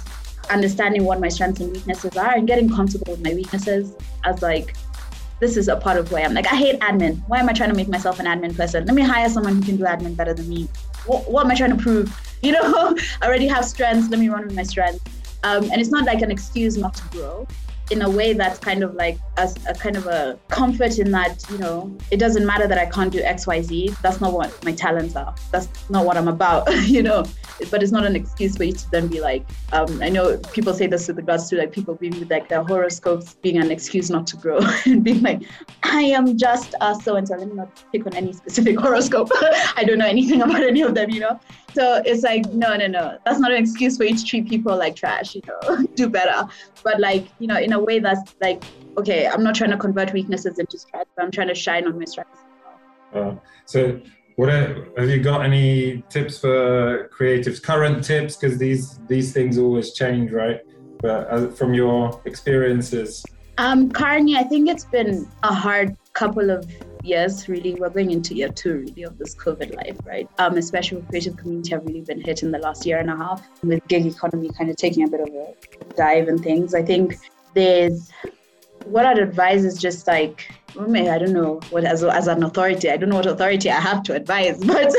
understanding 0.52 1.04
what 1.04 1.20
my 1.20 1.30
strengths 1.30 1.60
and 1.62 1.72
weaknesses 1.72 2.16
are 2.16 2.32
and 2.32 2.48
getting 2.48 2.70
comfortable 2.70 3.14
with 3.14 3.24
my 3.24 3.34
weaknesses 3.34 3.92
as 4.24 4.42
like 4.44 4.76
this 5.40 5.58
is 5.58 5.68
a 5.68 5.76
part 5.76 5.98
of 5.98 6.10
who 6.10 6.18
I 6.18 6.22
am. 6.22 6.34
Like, 6.34 6.48
I 6.52 6.56
hate 6.56 6.80
admin. 6.82 7.22
Why 7.28 7.40
am 7.40 7.48
I 7.48 7.54
trying 7.54 7.70
to 7.70 7.76
make 7.76 7.88
myself 7.88 8.20
an 8.20 8.26
admin 8.26 8.56
person? 8.56 8.86
Let 8.86 8.94
me 8.94 9.02
hire 9.02 9.30
someone 9.30 9.56
who 9.56 9.62
can 9.62 9.78
do 9.78 9.86
admin 9.86 10.16
better 10.16 10.34
than 10.34 10.50
me. 10.50 10.68
What, 11.06 11.32
what 11.32 11.46
am 11.46 11.52
I 11.52 11.56
trying 11.56 11.76
to 11.76 11.82
prove? 11.82 12.26
You 12.42 12.54
know, 12.54 12.96
I 13.22 13.26
already 13.28 13.48
have 13.48 13.66
strengths. 13.66 14.10
Let 14.10 14.18
me 14.18 14.30
run 14.30 14.46
with 14.46 14.56
my 14.56 14.64
strengths. 14.64 15.04
Um, 15.44 15.64
and 15.72 15.82
it's 15.82 15.90
not 15.90 16.06
like 16.06 16.22
an 16.22 16.32
excuse 16.32 16.78
not 16.78 16.94
to 16.94 17.04
grow 17.10 17.46
in 17.92 18.02
a 18.02 18.10
way 18.10 18.34
that's 18.34 18.60
kind 18.60 18.84
of 18.84 18.94
like 18.96 19.18
a, 19.38 19.50
a, 19.68 19.74
kind 19.74 19.96
of 19.96 20.06
a 20.08 20.38
comfort 20.50 21.00
in 21.00 21.12
that 21.12 21.44
you 21.50 21.58
know 21.58 21.96
it 22.12 22.18
doesn't 22.18 22.46
matter 22.46 22.68
that 22.68 22.78
i 22.78 22.86
can't 22.86 23.12
do 23.12 23.22
xyz 23.22 24.00
that's 24.02 24.22
not 24.22 24.34
what 24.34 24.64
my 24.64 24.72
talents 24.72 25.16
are. 25.16 25.34
That's 25.52 25.68
not 25.90 26.06
what 26.06 26.18
i'm 26.18 26.28
about 26.28 26.68
you 26.88 27.04
know. 27.04 27.26
But 27.70 27.84
it's 27.84 27.92
not 27.92 28.06
an 28.06 28.16
excuse 28.16 28.56
for 28.56 28.64
you 28.64 28.72
to 28.72 28.92
then 28.92 29.08
be 29.08 29.20
like 29.20 29.46
um, 29.74 30.02
i 30.02 30.10
know 30.10 30.38
people 30.54 30.74
say 30.74 30.88
this 30.88 31.08
with 31.08 31.18
regards 31.18 31.50
to 31.50 31.58
like 31.58 31.72
people 31.72 31.96
being 31.96 32.18
with 32.20 32.32
like 32.32 32.48
their 32.48 32.64
horoscopes 32.64 33.34
being 33.42 33.58
an 33.58 33.72
excuse 33.72 34.10
not 34.10 34.26
to 34.28 34.38
grow 34.38 34.60
and 34.86 35.04
being 35.04 35.22
like 35.22 35.42
i 35.84 36.02
am 36.02 36.38
just 36.38 36.76
a 36.82 36.96
so 36.96 37.16
and 37.16 37.28
so 37.28 37.36
let 37.36 37.48
me 37.48 37.56
not 37.56 37.84
pick 37.92 38.06
on 38.06 38.16
any 38.16 38.32
specific 38.34 38.80
horoscope. 38.86 39.30
I 39.76 39.84
don't 39.86 39.98
know 39.98 40.08
anything 40.08 40.42
about 40.42 40.64
any 40.64 40.82
of 40.82 40.96
them 40.96 41.10
you 41.10 41.20
know 41.20 41.40
so 41.74 42.02
it's 42.06 42.24
like, 42.24 42.46
no, 42.54 42.76
no, 42.76 42.88
no. 42.88 43.18
That's 43.26 43.40
not 43.40 43.52
an 43.52 43.58
excuse 43.58 43.98
for 43.98 44.04
you 44.04 44.16
to 44.16 44.24
treat 44.24 44.50
people 44.50 44.76
like 44.78 44.96
trash, 44.96 45.36
you 45.36 45.42
know, 45.48 45.86
do 45.96 46.10
better. 46.10 46.48
But 46.84 47.00
like, 47.00 47.28
you 47.40 47.48
know, 47.48 47.58
in 47.58 47.74
a 47.74 47.80
way 47.80 48.00
that's 48.00 48.36
like, 48.42 48.64
okay, 48.98 49.28
I'm 49.28 49.44
not 49.44 49.56
trying 49.56 49.72
to 49.72 49.78
convert 49.78 50.14
weaknesses 50.14 50.60
into 50.60 50.78
strengths, 50.78 51.12
but 51.16 51.24
I'm 51.24 51.32
trying 51.32 51.48
to 51.50 51.56
shine 51.56 51.88
on 51.88 51.98
my 51.98 52.06
strengths. 52.06 52.40
Uh, 53.14 53.36
so 53.66 54.00
what 54.36 54.50
are, 54.50 54.88
have 54.98 55.10
you 55.10 55.22
got 55.22 55.44
any 55.44 56.04
tips 56.10 56.40
for 56.40 57.10
creatives, 57.10 57.62
current 57.62 58.04
tips? 58.04 58.36
Because 58.36 58.58
these, 58.58 59.00
these 59.08 59.34
things 59.34 59.58
always 59.58 59.94
change, 59.94 60.32
right? 60.32 60.62
But 61.02 61.32
uh, 61.32 61.50
from 61.50 61.74
your 61.74 62.22
experiences. 62.26 63.26
Um, 63.58 63.92
currently, 63.92 64.36
I 64.36 64.44
think 64.44 64.70
it's 64.70 64.86
been 64.86 65.30
a 65.44 65.54
hard 65.54 65.98
couple 66.14 66.50
of 66.50 66.66
years 67.04 67.48
really 67.48 67.76
we're 67.76 67.90
going 67.90 68.12
into 68.12 68.36
year 68.36 68.50
two 68.50 68.80
really 68.80 69.04
of 69.04 69.18
this 69.18 69.36
covid 69.36 69.76
life 69.76 69.98
right? 70.06 70.30
Um 70.38 70.58
especially 70.58 70.98
with 70.98 71.08
creative 71.10 71.38
community 71.38 71.72
have 71.72 71.86
really 71.86 72.02
been 72.02 72.22
hit 72.22 72.44
in 72.44 72.52
the 72.52 72.60
last 72.60 72.86
year 72.86 73.00
and 73.00 73.10
a 73.10 73.16
half 73.16 73.48
with 73.64 73.86
gig 73.88 74.06
economy 74.06 74.50
kind 74.58 74.70
of 74.70 74.76
taking 74.76 75.04
a 75.04 75.10
bit 75.10 75.22
of 75.22 75.30
a 75.30 75.96
dive 75.96 76.28
and 76.28 76.42
things. 76.42 76.74
I 76.74 76.84
think 76.84 77.18
there's 77.54 78.12
what 78.86 79.06
i'd 79.06 79.18
advise 79.18 79.66
is 79.66 79.78
just 79.78 80.08
like 80.08 80.52
I 80.78 81.18
don't 81.18 81.34
know 81.34 81.60
what 81.72 81.84
as, 81.84 82.04
as 82.04 82.28
an 82.28 82.44
authority, 82.44 82.90
I 82.90 82.98
don't 82.98 83.10
know 83.10 83.16
what 83.16 83.26
authority 83.26 83.72
I 83.72 83.80
have 83.80 84.04
to 84.04 84.16
advise, 84.16 84.60
but 84.66 84.94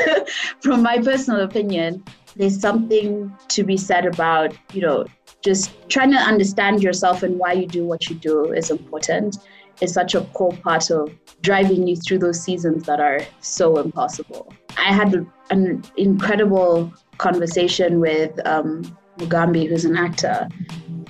from 0.61 0.83
my 0.83 0.99
personal 0.99 1.41
opinion, 1.43 2.05
there's 2.37 2.61
something 2.61 3.33
to 3.49 3.65
be 3.65 3.77
said 3.77 4.07
about, 4.07 4.53
you 4.73 4.83
know, 4.83 5.07
just 5.43 5.73
trying 5.89 6.11
to 6.11 6.19
understand 6.19 6.83
yourself 6.83 7.23
and 7.23 7.39
why 7.39 7.53
you 7.53 7.67
do 7.67 7.85
what 7.85 8.09
you 8.09 8.17
do 8.17 8.53
is 8.53 8.71
important 8.71 9.39
is 9.81 9.93
such 9.93 10.15
a 10.15 10.23
core 10.33 10.53
part 10.53 10.91
of 10.91 11.11
driving 11.43 11.87
you 11.87 11.97
through 11.97 12.19
those 12.19 12.41
seasons 12.41 12.85
that 12.85 13.01
are 13.01 13.21
so 13.41 13.79
impossible. 13.79 14.53
I 14.77 14.93
had 14.93 15.27
an 15.51 15.83
incredible 15.97 16.93
conversation 17.19 18.01
with 18.01 18.39
um, 18.47 18.83
Mugambi, 19.19 19.69
who's 19.69 19.85
an 19.85 19.97
actor, 19.97 20.49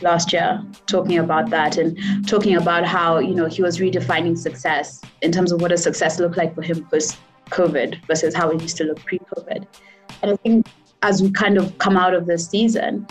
last 0.02 0.32
year, 0.32 0.62
talking 0.86 1.18
about 1.18 1.50
that 1.50 1.76
and 1.76 1.96
talking 2.26 2.56
about 2.56 2.84
how 2.84 3.18
you 3.18 3.34
know 3.34 3.46
he 3.46 3.62
was 3.62 3.78
redefining 3.78 4.36
success 4.36 5.02
in 5.22 5.32
terms 5.32 5.52
of 5.52 5.60
what 5.60 5.68
does 5.68 5.82
success 5.82 6.18
look 6.18 6.36
like 6.36 6.54
for 6.54 6.62
him 6.62 6.86
post 6.90 7.18
COVID 7.50 8.04
versus 8.06 8.34
how 8.34 8.50
it 8.50 8.60
used 8.62 8.76
to 8.78 8.84
look 8.84 9.04
pre-COVID. 9.04 9.66
And 10.22 10.32
I 10.32 10.36
think 10.36 10.66
as 11.02 11.22
we 11.22 11.30
kind 11.30 11.58
of 11.58 11.76
come 11.78 11.96
out 11.96 12.14
of 12.14 12.26
this 12.26 12.46
season, 12.46 13.06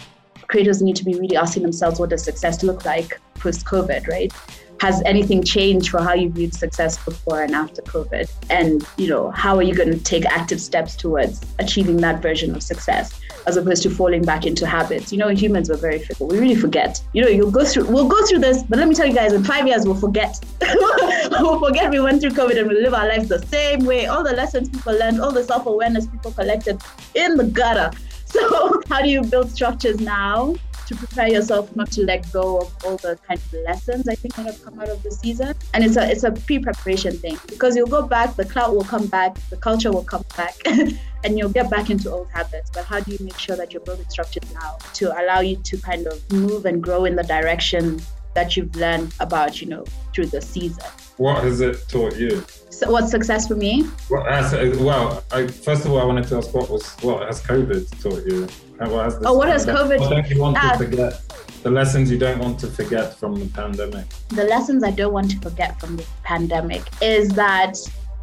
creators 0.48 0.82
need 0.82 0.96
to 0.96 1.06
be 1.06 1.16
really 1.16 1.36
asking 1.36 1.64
themselves 1.64 2.00
what 2.00 2.10
does 2.10 2.24
success 2.24 2.64
look 2.64 2.86
like 2.86 3.20
post 3.36 3.66
COVID, 3.66 4.08
right? 4.08 4.34
Has 4.80 5.02
anything 5.06 5.44
changed 5.44 5.90
for 5.90 6.02
how 6.02 6.14
you 6.14 6.30
viewed 6.30 6.54
success 6.54 7.04
before 7.04 7.44
and 7.44 7.54
after 7.54 7.82
COVID? 7.82 8.30
And, 8.50 8.86
you 8.98 9.08
know, 9.08 9.32
how 9.32 9.56
are 9.58 9.64
you 9.64 9.76
going 9.76 9.92
to 9.92 10.00
take 10.00 10.26
active 10.26 10.62
steps 10.62 10.96
towards 10.96 11.46
achieving 11.60 11.98
that 11.98 12.22
version 12.22 12.56
of 12.56 12.64
success 12.64 13.20
as 13.46 13.58
opposed 13.58 13.84
to 13.84 13.90
falling 13.90 14.24
back 14.24 14.46
into 14.46 14.66
habits? 14.66 15.12
You 15.12 15.18
know, 15.18 15.30
humans 15.30 15.70
are 15.70 15.78
very 15.78 16.00
fickle. 16.00 16.28
We 16.28 16.40
really 16.40 16.56
forget. 16.56 17.02
You 17.14 17.24
know, 17.24 17.28
you'll 17.28 17.52
go 17.52 17.66
through, 17.66 17.86
we'll 17.88 18.08
go 18.08 18.26
through 18.26 18.40
this, 18.40 18.64
but 18.64 18.80
let 18.80 18.88
me 18.88 18.96
tell 18.96 19.06
you 19.06 19.14
guys, 19.14 19.34
in 19.34 19.44
five 19.44 19.68
years, 19.68 19.86
we'll 19.86 19.96
forget. 19.96 20.40
we'll 20.62 21.60
forget 21.60 21.92
we 21.92 22.00
went 22.00 22.22
through 22.22 22.32
COVID 22.32 22.58
and 22.58 22.70
we 22.70 22.82
live 22.82 22.94
our 22.94 23.08
lives 23.08 23.28
the 23.28 23.46
same 23.48 23.86
way. 23.86 24.06
All 24.06 24.24
the 24.24 24.34
lessons 24.34 24.70
people 24.70 24.98
learned, 24.98 25.20
all 25.20 25.32
the 25.32 25.44
self 25.44 25.66
awareness 25.66 26.08
people 26.08 26.32
collected 26.32 26.82
in 27.16 27.36
the 27.36 27.46
gutter. 27.46 27.92
So, 28.30 28.80
how 28.88 29.02
do 29.02 29.10
you 29.10 29.24
build 29.24 29.50
structures 29.50 30.00
now 30.00 30.54
to 30.90 30.96
prepare 30.96 31.28
yourself 31.28 31.74
not 31.76 31.92
to 31.92 32.04
let 32.04 32.32
go 32.34 32.58
of 32.62 32.74
all 32.84 32.98
the 32.98 33.16
kind 33.28 33.40
of 33.40 33.54
lessons 33.66 34.08
I 34.10 34.16
think 34.16 34.34
that 34.36 34.48
have 34.48 34.64
come 34.64 34.80
out 34.80 34.90
of 34.90 35.04
the 35.04 35.12
season. 35.12 35.54
And 35.76 35.84
it's 35.84 35.98
a 35.98 36.10
it's 36.10 36.24
a 36.24 36.32
pre-preparation 36.32 37.16
thing 37.18 37.38
because 37.48 37.76
you'll 37.76 37.94
go 38.00 38.02
back, 38.02 38.36
the 38.36 38.46
cloud 38.46 38.74
will 38.74 38.84
come 38.84 39.06
back, 39.06 39.38
the 39.52 39.58
culture 39.58 39.92
will 39.92 40.04
come 40.04 40.26
back, 40.36 40.56
and 41.24 41.38
you'll 41.38 41.56
get 41.60 41.70
back 41.70 41.92
into 41.92 42.12
old 42.12 42.30
habits. 42.32 42.72
But 42.74 42.86
how 42.86 43.00
do 43.02 43.12
you 43.12 43.20
make 43.22 43.38
sure 43.38 43.56
that 43.56 43.72
you're 43.72 43.84
building 43.84 44.10
structures 44.10 44.52
now 44.52 44.80
to 44.96 45.06
allow 45.22 45.42
you 45.42 45.58
to 45.58 45.78
kind 45.78 46.08
of 46.08 46.32
move 46.32 46.66
and 46.66 46.82
grow 46.82 47.06
in 47.06 47.16
the 47.16 47.24
direction 47.24 48.02
that 48.34 48.58
you've 48.58 48.76
learned 48.76 49.14
about, 49.20 49.62
you 49.62 49.68
know, 49.68 49.86
through 50.14 50.28
the 50.28 50.42
season? 50.42 50.84
What 51.18 51.44
has 51.44 51.62
it 51.62 51.88
taught 51.88 52.18
you? 52.18 52.44
So 52.80 52.90
what's 52.90 53.12
success 53.12 53.46
for 53.46 53.56
me? 53.56 53.84
Well, 54.10 54.26
as, 54.26 54.54
well 54.80 55.22
I, 55.34 55.48
first 55.48 55.84
of 55.84 55.92
all, 55.92 56.00
I 56.00 56.06
wanted 56.06 56.28
to 56.30 56.38
ask 56.38 56.54
what 56.54 56.70
was 56.70 56.90
what 57.02 57.28
has 57.28 57.42
COVID 57.42 58.02
taught 58.02 58.26
you? 58.26 58.48
What 58.78 59.04
has 59.04 59.18
oh, 59.26 59.34
what 59.34 59.50
has 59.50 59.66
COVID? 59.66 60.00
What 60.00 60.10
don't 60.12 60.30
you 60.30 60.40
want 60.40 60.58
uh, 60.58 60.72
to 60.72 60.78
forget? 60.78 61.22
The 61.62 61.72
lessons 61.72 62.10
you 62.10 62.18
don't 62.18 62.40
want 62.40 62.58
to 62.62 62.68
forget 62.68 63.16
from 63.20 63.36
the 63.36 63.48
pandemic. 63.48 64.06
The 64.30 64.46
lessons 64.46 64.86
I 64.86 64.92
don't 64.92 65.12
want 65.12 65.30
to 65.32 65.38
forget 65.42 65.78
from 65.82 65.98
the 65.98 66.06
pandemic 66.24 66.84
is 67.02 67.28
that 67.32 67.76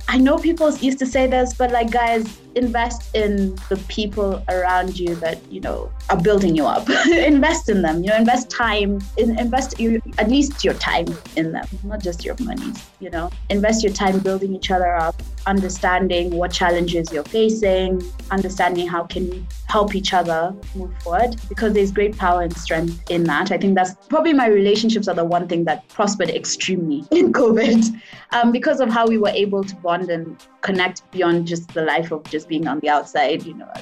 I 0.09 0.17
know 0.17 0.39
people 0.39 0.75
used 0.79 0.99
to 1.01 1.07
say 1.07 1.27
this, 1.27 1.53
but 1.53 1.71
like, 1.71 1.91
guys, 1.91 2.41
invest 2.57 3.15
in 3.15 3.55
the 3.69 3.77
people 3.89 4.43
around 4.49 4.99
you 4.99 5.15
that 5.17 5.39
you 5.53 5.61
know 5.61 5.91
are 6.11 6.21
building 6.21 6.57
you 6.57 6.67
up. 6.67 6.89
Invest 7.07 7.69
in 7.69 7.83
them 7.83 8.03
you 8.03 8.09
know 8.09 8.17
invest 8.17 8.51
time 8.51 9.01
in, 9.17 9.39
invest 9.39 9.81
at 10.19 10.29
least 10.29 10.65
your 10.65 10.75
time 10.75 11.07
in 11.37 11.53
them 11.53 11.67
not 11.85 12.03
just 12.03 12.25
your 12.25 12.37
money 12.41 12.73
you 12.99 13.11
know. 13.11 13.31
Invest 13.51 13.85
your 13.85 13.93
time 13.93 14.19
building 14.19 14.55
each 14.55 14.71
other 14.71 14.97
up 14.97 15.15
understanding 15.47 16.31
what 16.31 16.51
challenges 16.51 17.13
you're 17.13 17.23
facing 17.25 18.03
understanding 18.31 18.89
how 18.89 19.05
can 19.05 19.27
you 19.33 19.47
help 19.67 19.95
each 19.95 20.13
other 20.13 20.55
move 20.75 20.93
forward 21.03 21.37
because 21.49 21.73
there's 21.73 21.93
great 21.93 22.17
power 22.17 22.43
and 22.43 22.57
strength 22.57 23.11
in 23.11 23.25
that. 23.25 23.53
I 23.53 23.59
think 23.59 23.75
that's 23.75 23.95
probably 24.09 24.33
my 24.33 24.49
relationships 24.49 25.09
are 25.09 25.15
the 25.15 25.25
one 25.25 25.47
thing 25.47 25.65
that 25.65 25.87
prospered 25.89 26.31
extremely 26.31 27.05
in 27.11 27.33
covid 27.33 27.85
um, 28.33 28.53
because 28.53 28.81
of 28.81 28.89
how 28.89 29.07
we 29.07 29.19
were 29.19 29.31
able 29.31 29.63
to 29.65 29.75
bond 29.77 30.11
and 30.11 30.37
connect 30.67 31.09
beyond 31.13 31.47
just 31.47 31.73
the 31.75 31.83
life 31.83 32.11
of 32.11 32.25
just 32.25 32.49
being 32.49 32.67
on 32.67 32.81
the 32.81 32.89
outside, 32.89 33.45
you 33.47 33.55
know, 33.55 33.73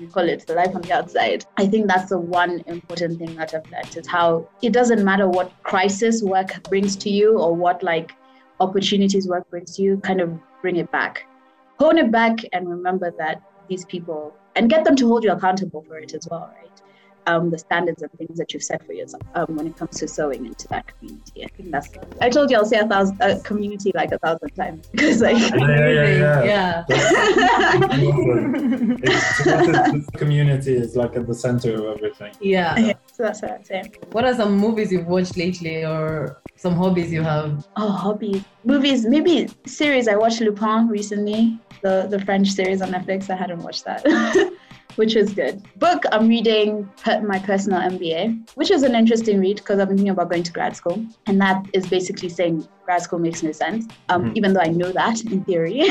we 0.00 0.06
call 0.06 0.28
it 0.28 0.46
the 0.46 0.54
life 0.54 0.74
on 0.74 0.82
the 0.82 0.92
outside. 0.92 1.44
I 1.56 1.66
think 1.66 1.86
that's 1.86 2.08
the 2.08 2.18
one 2.18 2.62
important 2.66 3.18
thing 3.18 3.36
that 3.36 3.54
I've 3.54 3.70
learned 3.70 3.96
is 3.96 4.06
how 4.06 4.48
it 4.62 4.72
doesn't 4.72 5.04
matter 5.04 5.28
what 5.28 5.52
crisis 5.62 6.22
work 6.22 6.50
brings 6.68 6.96
to 7.04 7.10
you 7.10 7.38
or 7.38 7.54
what 7.54 7.82
like 7.82 8.12
opportunities 8.58 9.28
work 9.28 9.48
brings 9.50 9.76
to 9.76 9.82
you, 9.82 9.98
kind 9.98 10.20
of 10.20 10.32
bring 10.62 10.76
it 10.76 10.90
back. 10.90 11.26
Hone 11.78 11.98
it 11.98 12.10
back 12.10 12.38
and 12.52 12.68
remember 12.68 13.12
that 13.18 13.42
these 13.68 13.84
people 13.84 14.34
and 14.56 14.70
get 14.70 14.84
them 14.84 14.96
to 14.96 15.06
hold 15.06 15.24
you 15.24 15.32
accountable 15.32 15.82
for 15.82 15.98
it 15.98 16.14
as 16.14 16.26
well, 16.30 16.50
right? 16.56 16.73
Um, 17.26 17.50
the 17.50 17.58
standards 17.58 18.02
and 18.02 18.10
things 18.12 18.38
that 18.38 18.52
you've 18.52 18.62
set 18.62 18.84
for 18.84 18.92
yourself 18.92 19.22
um, 19.34 19.56
when 19.56 19.66
it 19.66 19.76
comes 19.76 19.98
to 20.00 20.08
sowing 20.08 20.44
into 20.46 20.68
that 20.68 20.86
community. 20.86 21.44
I 21.44 21.48
think 21.48 21.70
that's. 21.70 21.88
I 22.20 22.28
told 22.28 22.50
you 22.50 22.56
I'll 22.58 22.64
say 22.66 22.78
a 22.78 22.86
thousand 22.86 23.20
a 23.20 23.40
community 23.40 23.92
like 23.94 24.12
a 24.12 24.18
thousand 24.18 24.50
times 24.50 24.86
because 24.92 25.20
like. 25.22 25.38
Yeah, 25.38 25.88
yeah, 25.88 26.44
yeah. 26.44 26.84
yeah. 26.84 26.84
community 30.16 30.74
is 30.74 30.96
like 30.96 31.16
at 31.16 31.26
the 31.26 31.34
center 31.34 31.74
of 31.74 31.96
everything. 31.96 32.32
Yeah. 32.40 32.76
yeah. 32.78 32.92
So 33.12 33.22
that's 33.22 33.42
what 33.42 33.52
I'd 33.52 33.66
say. 33.66 33.90
What 34.12 34.24
are 34.24 34.34
some 34.34 34.56
movies 34.56 34.92
you've 34.92 35.06
watched 35.06 35.36
lately, 35.36 35.84
or 35.84 36.40
some 36.56 36.74
hobbies 36.74 37.12
you 37.12 37.22
have? 37.22 37.66
Oh, 37.76 37.90
hobbies, 37.90 38.42
movies, 38.64 39.06
maybe 39.06 39.48
series. 39.66 40.08
I 40.08 40.16
watched 40.16 40.40
Lupin 40.40 40.88
recently, 40.88 41.58
the 41.82 42.06
the 42.08 42.20
French 42.24 42.48
series 42.50 42.82
on 42.82 42.90
Netflix. 42.90 43.30
I 43.30 43.36
hadn't 43.36 43.62
watched 43.62 43.84
that. 43.84 44.02
which 44.96 45.16
is 45.16 45.32
good. 45.32 45.62
Book, 45.76 46.04
I'm 46.12 46.28
reading 46.28 46.88
my 47.22 47.38
personal 47.38 47.80
MBA, 47.80 48.50
which 48.54 48.70
is 48.70 48.82
an 48.82 48.94
interesting 48.94 49.40
read 49.40 49.56
because 49.56 49.78
I've 49.78 49.88
been 49.88 49.96
thinking 49.96 50.12
about 50.12 50.30
going 50.30 50.42
to 50.42 50.52
grad 50.52 50.76
school. 50.76 51.04
And 51.26 51.40
that 51.40 51.66
is 51.72 51.86
basically 51.86 52.28
saying 52.28 52.66
grad 52.84 53.02
school 53.02 53.18
makes 53.18 53.42
no 53.42 53.52
sense, 53.52 53.86
um, 54.08 54.24
mm-hmm. 54.24 54.36
even 54.36 54.52
though 54.52 54.60
I 54.60 54.68
know 54.68 54.92
that 54.92 55.22
in 55.24 55.44
theory. 55.44 55.82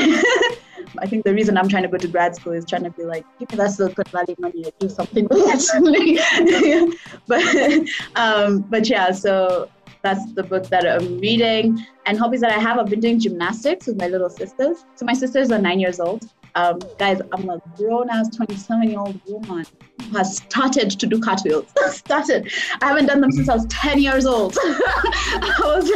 I 0.98 1.06
think 1.06 1.24
the 1.24 1.34
reason 1.34 1.56
I'm 1.56 1.68
trying 1.68 1.82
to 1.82 1.88
go 1.88 1.98
to 1.98 2.08
grad 2.08 2.36
school 2.36 2.52
is 2.52 2.64
trying 2.64 2.84
to 2.84 2.90
be 2.90 3.04
like, 3.04 3.24
give 3.38 3.50
me 3.50 3.56
that 3.56 3.72
Silicon 3.72 4.04
Valley 4.12 4.36
money 4.38 4.62
to 4.62 4.72
do 4.78 4.88
something 4.88 5.26
with 5.30 6.98
but, 7.26 7.88
um, 8.16 8.60
but 8.62 8.88
yeah, 8.88 9.10
so 9.10 9.68
that's 10.02 10.32
the 10.34 10.42
book 10.42 10.68
that 10.68 10.86
I'm 10.86 11.18
reading. 11.18 11.84
And 12.06 12.18
hobbies 12.18 12.42
that 12.42 12.52
I 12.52 12.58
have, 12.58 12.78
I've 12.78 12.90
been 12.90 13.00
doing 13.00 13.18
gymnastics 13.18 13.86
with 13.86 13.98
my 13.98 14.08
little 14.08 14.30
sisters. 14.30 14.84
So 14.94 15.04
my 15.04 15.14
sisters 15.14 15.50
are 15.50 15.58
nine 15.58 15.80
years 15.80 15.98
old. 15.98 16.30
Um, 16.56 16.78
guys, 16.98 17.20
I'm 17.32 17.50
a 17.50 17.60
grown 17.76 18.08
ass 18.10 18.28
27 18.36 18.88
year 18.88 19.00
old 19.00 19.20
woman 19.26 19.66
who 20.02 20.16
has 20.16 20.36
started 20.36 20.90
to 20.90 21.06
do 21.06 21.18
cartwheels. 21.18 21.66
started. 21.90 22.50
I 22.80 22.86
haven't 22.86 23.06
done 23.06 23.20
them 23.20 23.32
since 23.32 23.48
I 23.48 23.54
was 23.54 23.66
10 23.66 23.98
years 24.00 24.24
old. 24.24 24.56
I 24.62 25.60
was 25.64 25.90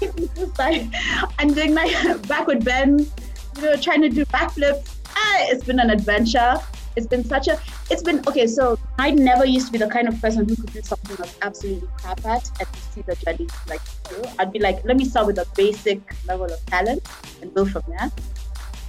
like, 0.00 0.58
like, 0.58 0.84
I'm 1.38 1.54
doing 1.54 1.74
my 1.74 2.18
backward 2.26 2.64
bends, 2.64 3.12
you 3.56 3.62
know, 3.62 3.76
trying 3.76 4.02
to 4.02 4.08
do 4.08 4.24
backflips. 4.26 4.96
Ah, 5.14 5.36
it's 5.42 5.64
been 5.64 5.78
an 5.78 5.90
adventure. 5.90 6.56
It's 6.96 7.06
been 7.06 7.22
such 7.22 7.46
a, 7.46 7.60
it's 7.90 8.02
been, 8.02 8.26
okay, 8.26 8.48
so 8.48 8.76
I 8.98 9.12
never 9.12 9.46
used 9.46 9.66
to 9.66 9.72
be 9.72 9.78
the 9.78 9.86
kind 9.86 10.08
of 10.08 10.20
person 10.20 10.48
who 10.48 10.56
could 10.56 10.72
do 10.72 10.82
something 10.82 11.16
I 11.18 11.20
was 11.20 11.38
absolutely 11.42 11.88
crap 11.98 12.26
at 12.26 12.50
and 12.58 12.68
see 12.92 13.02
the 13.02 13.14
journey 13.14 13.46
like 13.68 13.80
through. 13.80 14.24
I'd 14.40 14.50
be 14.50 14.58
like, 14.58 14.84
let 14.84 14.96
me 14.96 15.04
start 15.04 15.28
with 15.28 15.38
a 15.38 15.46
basic 15.54 16.00
level 16.26 16.46
of 16.46 16.66
talent 16.66 17.08
and 17.40 17.54
build 17.54 17.70
from 17.70 17.82
there. 17.86 18.10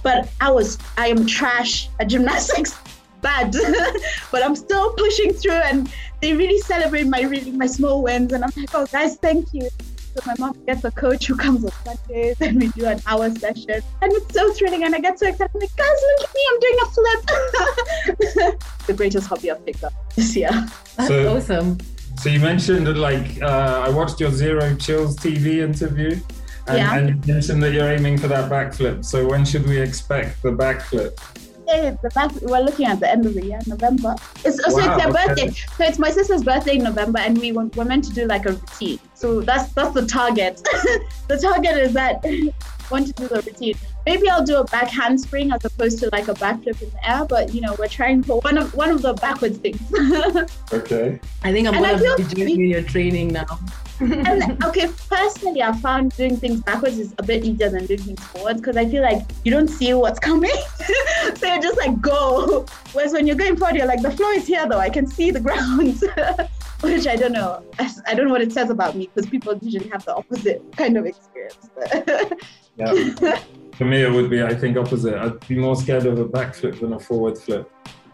But 0.02 0.30
I 0.40 0.50
was, 0.50 0.78
I 0.96 1.08
am 1.08 1.26
trash 1.26 1.88
at 1.98 2.08
gymnastics, 2.08 2.78
bad. 3.20 3.54
but 4.32 4.44
I'm 4.44 4.56
still 4.56 4.92
pushing 4.94 5.32
through, 5.32 5.52
and 5.52 5.92
they 6.20 6.34
really 6.34 6.58
celebrate 6.58 7.06
my 7.06 7.22
really 7.22 7.50
my 7.52 7.66
small 7.66 8.02
wins. 8.02 8.32
And 8.32 8.44
I'm 8.44 8.52
like, 8.56 8.74
oh 8.74 8.86
guys, 8.86 9.16
thank 9.16 9.52
you. 9.52 9.68
So 10.14 10.22
my 10.26 10.34
mom 10.38 10.56
gets 10.66 10.82
a 10.84 10.90
coach 10.90 11.26
who 11.26 11.36
comes 11.36 11.64
on 11.64 11.70
Sundays, 11.84 12.40
and 12.40 12.60
we 12.60 12.68
do 12.68 12.86
an 12.86 13.00
hour 13.06 13.30
session, 13.30 13.80
and 14.02 14.12
it's 14.12 14.34
so 14.34 14.52
thrilling. 14.52 14.82
And 14.82 14.94
I 14.94 15.00
get 15.00 15.18
so 15.18 15.28
excited. 15.28 15.50
I'm 15.54 15.60
like, 15.60 15.76
guys, 15.76 15.98
look 16.18 16.28
at 16.28 16.34
me, 16.34 16.42
I'm 16.50 16.60
doing 16.60 16.78
a 16.82 16.86
flip. 16.96 18.58
the 18.86 18.92
greatest 18.94 19.28
hobby 19.28 19.50
I've 19.50 19.64
picked 19.64 19.84
up 19.84 19.92
this 20.16 20.34
year. 20.34 20.50
That's 20.96 21.08
so, 21.08 21.36
awesome. 21.36 21.78
So 22.16 22.28
you 22.28 22.40
mentioned 22.40 22.88
that, 22.88 22.96
like, 22.96 23.40
uh, 23.40 23.84
I 23.86 23.88
watched 23.88 24.20
your 24.20 24.32
Zero 24.32 24.74
Chills 24.74 25.16
TV 25.16 25.62
interview. 25.62 26.18
And, 26.66 26.78
yeah. 26.78 26.96
and 26.96 27.08
you 27.26 27.32
mentioned 27.32 27.62
that 27.62 27.72
you're 27.72 27.90
aiming 27.90 28.18
for 28.18 28.28
that 28.28 28.50
backflip. 28.50 29.04
So 29.04 29.26
when 29.26 29.44
should 29.44 29.66
we 29.66 29.78
expect 29.78 30.42
the 30.42 30.50
backflip? 30.50 31.18
Hey, 31.66 31.96
the 32.02 32.10
back, 32.10 32.32
we're 32.42 32.60
looking 32.60 32.86
at 32.86 32.98
the 32.98 33.08
end 33.08 33.26
of 33.26 33.34
the 33.34 33.44
year, 33.44 33.60
November. 33.66 34.16
It's, 34.44 34.58
oh, 34.66 34.74
wow, 34.74 34.82
so 34.82 34.90
it's 34.90 35.02
their 35.02 35.08
okay. 35.08 35.26
birthday. 35.26 35.50
So 35.50 35.84
it's 35.84 35.98
my 35.98 36.10
sister's 36.10 36.42
birthday 36.42 36.76
in 36.76 36.82
November, 36.82 37.20
and 37.20 37.38
we 37.38 37.52
we're 37.52 37.84
meant 37.84 38.04
to 38.04 38.12
do 38.12 38.26
like 38.26 38.46
a 38.46 38.52
routine. 38.52 38.98
So 39.14 39.40
that's 39.40 39.72
that's 39.72 39.94
the 39.94 40.04
target. 40.04 40.56
the 41.28 41.38
target 41.38 41.76
is 41.76 41.92
that 41.92 42.24
want 42.90 43.06
to 43.06 43.12
do 43.12 43.28
the 43.28 43.42
routine. 43.42 43.74
Maybe 44.06 44.28
I'll 44.28 44.44
do 44.44 44.56
a 44.56 44.64
back 44.64 44.88
handspring 44.88 45.52
as 45.52 45.64
opposed 45.64 45.98
to 46.00 46.08
like 46.10 46.28
a 46.28 46.34
backflip 46.34 46.82
in 46.82 46.90
the 46.90 47.08
air, 47.10 47.24
but 47.24 47.54
you 47.54 47.60
know, 47.60 47.76
we're 47.78 47.88
trying 47.88 48.22
for 48.22 48.40
one 48.40 48.58
of 48.58 48.74
one 48.74 48.90
of 48.90 49.02
the 49.02 49.14
backwards 49.14 49.58
things. 49.58 49.80
okay. 50.72 51.20
I 51.44 51.52
think 51.52 51.68
I'm 51.68 51.74
and 51.74 52.00
gonna 52.00 52.16
be 52.16 52.24
doing 52.34 52.60
your 52.60 52.82
training 52.82 53.28
now. 53.28 53.60
And 54.00 54.64
okay, 54.64 54.88
personally, 55.08 55.62
I 55.62 55.72
found 55.72 56.16
doing 56.16 56.36
things 56.36 56.60
backwards 56.62 56.98
is 56.98 57.14
a 57.18 57.22
bit 57.22 57.44
easier 57.44 57.68
than 57.68 57.86
doing 57.86 58.00
things 58.00 58.24
forwards 58.24 58.60
because 58.60 58.76
I 58.76 58.86
feel 58.86 59.02
like 59.02 59.22
you 59.44 59.50
don't 59.50 59.68
see 59.68 59.92
what's 59.94 60.18
coming, 60.18 60.50
so 61.34 61.46
you're 61.46 61.62
just 61.62 61.78
like 61.78 62.00
go. 62.00 62.64
Whereas 62.92 63.12
when 63.12 63.26
you're 63.26 63.36
going 63.36 63.56
forward, 63.56 63.76
you're 63.76 63.86
like, 63.86 64.02
the 64.02 64.10
floor 64.10 64.32
is 64.32 64.46
here 64.46 64.66
though. 64.68 64.78
I 64.78 64.90
can 64.90 65.06
see 65.06 65.30
the 65.30 65.40
ground. 65.40 66.02
Which 66.80 67.06
I 67.06 67.14
don't 67.14 67.32
know. 67.32 67.62
I 68.06 68.14
don't 68.14 68.26
know 68.26 68.32
what 68.32 68.40
it 68.40 68.52
says 68.52 68.70
about 68.70 68.96
me 68.96 69.10
because 69.14 69.28
people 69.28 69.58
usually 69.60 69.90
have 69.90 70.02
the 70.06 70.14
opposite 70.14 70.64
kind 70.76 70.96
of 70.96 71.04
experience. 71.04 71.68
yeah. 72.76 73.38
For 73.74 73.84
me, 73.84 74.02
it 74.02 74.10
would 74.10 74.30
be, 74.30 74.42
I 74.42 74.54
think, 74.54 74.78
opposite. 74.78 75.14
I'd 75.14 75.46
be 75.46 75.56
more 75.56 75.76
scared 75.76 76.06
of 76.06 76.18
a 76.18 76.24
backflip 76.24 76.80
than 76.80 76.94
a 76.94 76.98
forward 76.98 77.36
flip. 77.36 77.70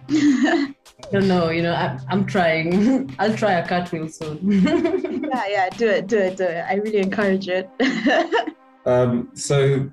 don't 1.10 1.28
know. 1.28 1.50
You 1.50 1.62
know, 1.62 1.72
I, 1.72 1.98
I'm 2.08 2.26
trying. 2.26 3.14
I'll 3.18 3.36
try 3.36 3.52
a 3.54 3.66
cartwheel 3.66 4.08
soon. 4.08 4.38
yeah, 5.32 5.44
yeah, 5.48 5.70
do 5.70 5.88
it, 5.88 6.06
do 6.06 6.18
it, 6.18 6.36
do 6.36 6.44
it. 6.44 6.64
I 6.68 6.74
really 6.74 6.98
encourage 6.98 7.48
it. 7.48 7.68
um, 8.86 9.30
so, 9.34 9.90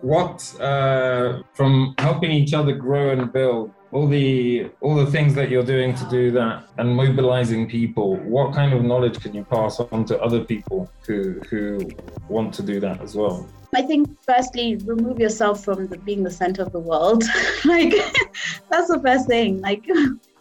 what 0.00 0.60
uh, 0.60 1.42
from 1.54 1.94
helping 1.98 2.30
each 2.30 2.54
other 2.54 2.72
grow 2.72 3.10
and 3.10 3.32
build? 3.32 3.72
All 3.94 4.08
the 4.08 4.68
all 4.80 4.96
the 4.96 5.06
things 5.06 5.34
that 5.34 5.48
you're 5.48 5.64
doing 5.64 5.94
to 5.94 6.04
do 6.10 6.32
that 6.32 6.68
and 6.78 6.94
mobilizing 6.94 7.68
people 7.68 8.16
what 8.36 8.52
kind 8.52 8.72
of 8.74 8.82
knowledge 8.82 9.20
can 9.20 9.32
you 9.32 9.44
pass 9.44 9.78
on 9.78 10.04
to 10.04 10.20
other 10.20 10.42
people 10.44 10.90
who 11.06 11.40
who 11.48 11.78
want 12.28 12.52
to 12.52 12.62
do 12.62 12.80
that 12.80 13.00
as 13.00 13.14
well 13.14 13.48
I 13.76 13.82
think 13.82 14.08
firstly, 14.22 14.76
remove 14.84 15.18
yourself 15.18 15.64
from 15.64 15.88
the, 15.88 15.98
being 15.98 16.22
the 16.22 16.30
center 16.30 16.62
of 16.62 16.70
the 16.70 16.78
world. 16.78 17.24
like 17.64 17.90
that's 18.70 18.86
the 18.86 19.00
first 19.04 19.26
thing. 19.26 19.60
Like 19.60 19.84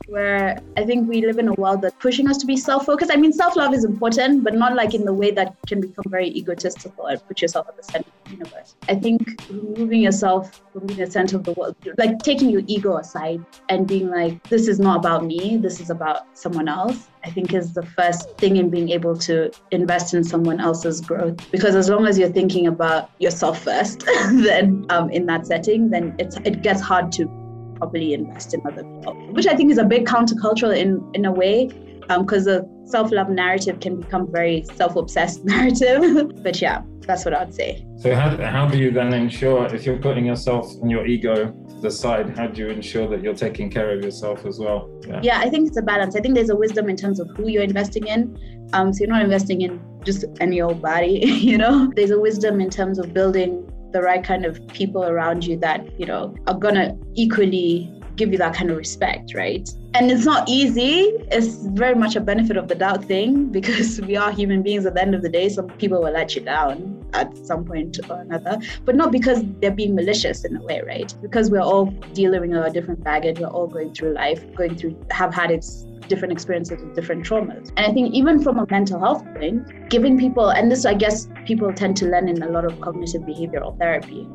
where 0.08 0.60
I 0.78 0.84
think 0.84 1.10
we 1.10 1.26
live 1.26 1.38
in 1.38 1.48
a 1.48 1.54
world 1.54 1.82
that's 1.82 1.96
pushing 2.00 2.30
us 2.30 2.38
to 2.38 2.46
be 2.46 2.58
self-focused. 2.58 3.12
I 3.12 3.16
mean, 3.16 3.32
self-love 3.32 3.74
is 3.74 3.84
important, 3.84 4.44
but 4.44 4.54
not 4.54 4.76
like 4.76 4.94
in 4.94 5.06
the 5.06 5.14
way 5.14 5.32
that 5.32 5.56
can 5.68 5.82
become 5.82 6.06
very 6.08 6.30
egotistical 6.30 7.06
and 7.08 7.26
put 7.28 7.42
yourself 7.42 7.68
at 7.70 7.78
the 7.78 7.84
center 7.84 8.08
of 8.08 8.24
the 8.26 8.32
universe. 8.32 8.76
I 8.90 8.96
think 8.96 9.42
removing 9.50 10.02
yourself 10.02 10.62
from 10.72 10.88
being 10.88 11.00
the 11.00 11.10
center 11.10 11.38
of 11.38 11.44
the 11.44 11.54
world, 11.54 11.76
like 11.98 12.20
taking 12.20 12.50
your 12.50 12.64
ego 12.68 12.98
aside 12.98 13.44
and 13.70 13.88
being 13.88 14.10
like, 14.10 14.44
this 14.50 14.68
is 14.68 14.80
not 14.80 14.98
about 14.98 15.26
me, 15.26 15.58
this 15.58 15.80
is 15.80 15.90
about 15.90 16.38
someone 16.38 16.68
else. 16.68 17.08
I 17.26 17.30
think 17.30 17.54
is 17.54 17.74
the 17.74 17.84
first 17.84 18.38
thing 18.38 18.58
in 18.58 18.70
being 18.70 18.90
able 18.90 19.16
to 19.20 19.50
invest 19.72 20.14
in 20.14 20.26
someone 20.26 20.60
else's 20.60 21.00
growth. 21.00 21.50
Because 21.52 21.74
as 21.74 21.90
long 21.90 22.06
as 22.06 22.20
you're 22.20 22.30
thinking 22.30 22.68
about 22.68 23.10
yourself 23.20 23.64
first, 23.64 24.00
then 24.32 24.86
um, 24.90 25.10
in 25.10 25.26
that 25.28 25.48
setting, 25.48 25.90
then 25.90 26.16
it's 26.20 26.36
it 26.44 26.62
gets 26.62 26.82
hard 26.82 27.14
to 27.14 27.43
properly 27.76 28.14
invest 28.14 28.54
in 28.54 28.62
other 28.66 28.84
people, 28.84 29.14
which 29.32 29.48
I 29.48 29.56
think 29.56 29.72
is 29.72 29.78
a 29.78 29.84
big 29.84 30.06
countercultural 30.06 30.76
in 30.76 31.04
in 31.14 31.26
a 31.26 31.32
way, 31.32 31.70
because 32.08 32.48
um, 32.48 32.54
the 32.54 32.74
self-love 32.86 33.30
narrative 33.30 33.80
can 33.80 34.02
become 34.02 34.32
very 34.32 34.64
self-obsessed 34.76 35.44
narrative. 35.54 36.44
but 36.44 36.62
yeah, 36.62 36.82
that's 37.02 37.26
what 37.26 37.34
I'd 37.34 37.54
say. 37.54 37.86
So 37.98 38.16
how 38.16 38.38
how 38.38 38.68
do 38.68 38.78
you 38.78 38.92
then 38.92 39.14
ensure 39.14 39.66
if 39.74 39.86
you're 39.86 39.98
putting 39.98 40.26
yourself 40.26 40.74
and 40.82 40.90
your 40.90 41.06
ego 41.06 41.36
to 41.70 41.76
the 41.82 41.92
side, 41.92 42.36
how 42.38 42.48
do 42.48 42.62
you 42.62 42.70
ensure 42.70 43.08
that 43.10 43.22
you're 43.22 43.34
taking 43.34 43.70
care 43.70 43.92
of 43.92 44.04
yourself 44.04 44.46
as 44.46 44.60
well? 44.60 44.90
Yeah. 45.08 45.20
yeah, 45.24 45.40
I 45.40 45.50
think 45.50 45.68
it's 45.68 45.78
a 45.78 45.82
balance. 45.82 46.16
I 46.16 46.22
think 46.22 46.36
there's 46.36 46.50
a 46.50 46.56
wisdom 46.56 46.90
in 46.90 46.98
terms 46.98 47.20
of 47.20 47.30
who 47.32 47.50
you're 47.50 47.64
investing 47.64 48.08
in. 48.08 48.38
Um, 48.74 48.92
so 48.92 49.02
you're 49.02 49.10
not 49.10 49.22
investing 49.22 49.62
in 49.62 49.82
just 50.04 50.26
any 50.42 50.62
old 50.62 50.82
body, 50.82 51.20
you 51.50 51.58
know. 51.58 51.92
There's 51.96 52.12
a 52.12 52.20
wisdom 52.20 52.60
in 52.60 52.70
terms 52.70 53.00
of 53.00 53.14
building 53.14 53.70
the 53.94 54.02
right 54.02 54.24
kind 54.24 54.46
of 54.46 54.66
people 54.68 55.06
around 55.06 55.46
you 55.46 55.58
that, 55.58 56.00
you 56.00 56.06
know, 56.06 56.36
are 56.48 56.58
gonna 56.58 56.98
equally 57.14 57.90
give 58.16 58.32
you 58.32 58.38
that 58.38 58.54
kind 58.56 58.70
of 58.70 58.78
respect, 58.78 59.34
right? 59.34 59.70
And 59.96 60.12
it's 60.12 60.26
not 60.26 60.48
easy. 60.50 61.12
It's 61.32 61.66
very 61.68 61.96
much 61.96 62.16
a 62.16 62.22
benefit 62.22 62.58
of 62.58 62.68
the 62.68 62.76
doubt 62.76 63.06
thing 63.06 63.46
because 63.52 64.02
we 64.02 64.16
are 64.16 64.32
human 64.32 64.64
beings 64.64 64.86
at 64.86 64.96
the 64.96 65.02
end 65.02 65.16
of 65.16 65.22
the 65.22 65.30
day. 65.30 65.50
Some 65.50 65.68
people 65.70 66.02
will 66.02 66.12
let 66.12 66.36
you 66.36 66.42
down 66.42 67.06
at 67.14 67.36
some 67.38 67.64
point 67.64 68.00
or 68.10 68.22
another, 68.22 68.58
but 68.86 68.96
not 68.96 69.12
because 69.12 69.44
they're 69.60 69.72
being 69.72 69.96
malicious 69.96 70.44
in 70.44 70.58
a 70.58 70.64
way, 70.64 70.82
right? 70.86 71.14
Because 71.22 71.52
we're 71.52 71.62
all 71.62 71.86
dealing 72.14 72.52
with 72.52 72.66
a 72.66 72.72
different 72.72 73.04
baggage. 73.04 73.40
We're 73.40 73.48
all 73.48 73.68
going 73.68 73.94
through 73.94 74.14
life, 74.14 74.44
going 74.56 74.76
through, 74.76 74.98
have 75.12 75.34
had 75.34 75.52
its 75.52 75.86
different 76.08 76.32
experiences 76.32 76.82
with 76.82 76.96
different 76.96 77.26
traumas. 77.26 77.70
And 77.78 77.86
I 77.86 77.94
think 77.94 78.14
even 78.14 78.42
from 78.42 78.60
a 78.60 78.66
mental 78.70 79.00
health 79.00 79.24
point, 79.36 79.90
giving 79.90 80.18
people, 80.18 80.50
and 80.50 80.72
this 80.72 80.86
I 80.86 80.94
guess 80.94 81.28
people 81.46 81.72
tend 81.74 81.98
to 81.98 82.06
learn 82.08 82.28
in 82.28 82.42
a 82.44 82.50
lot 82.50 82.66
of 82.66 82.80
cognitive 82.82 83.22
behavioral 83.22 83.78
therapy. 83.78 84.28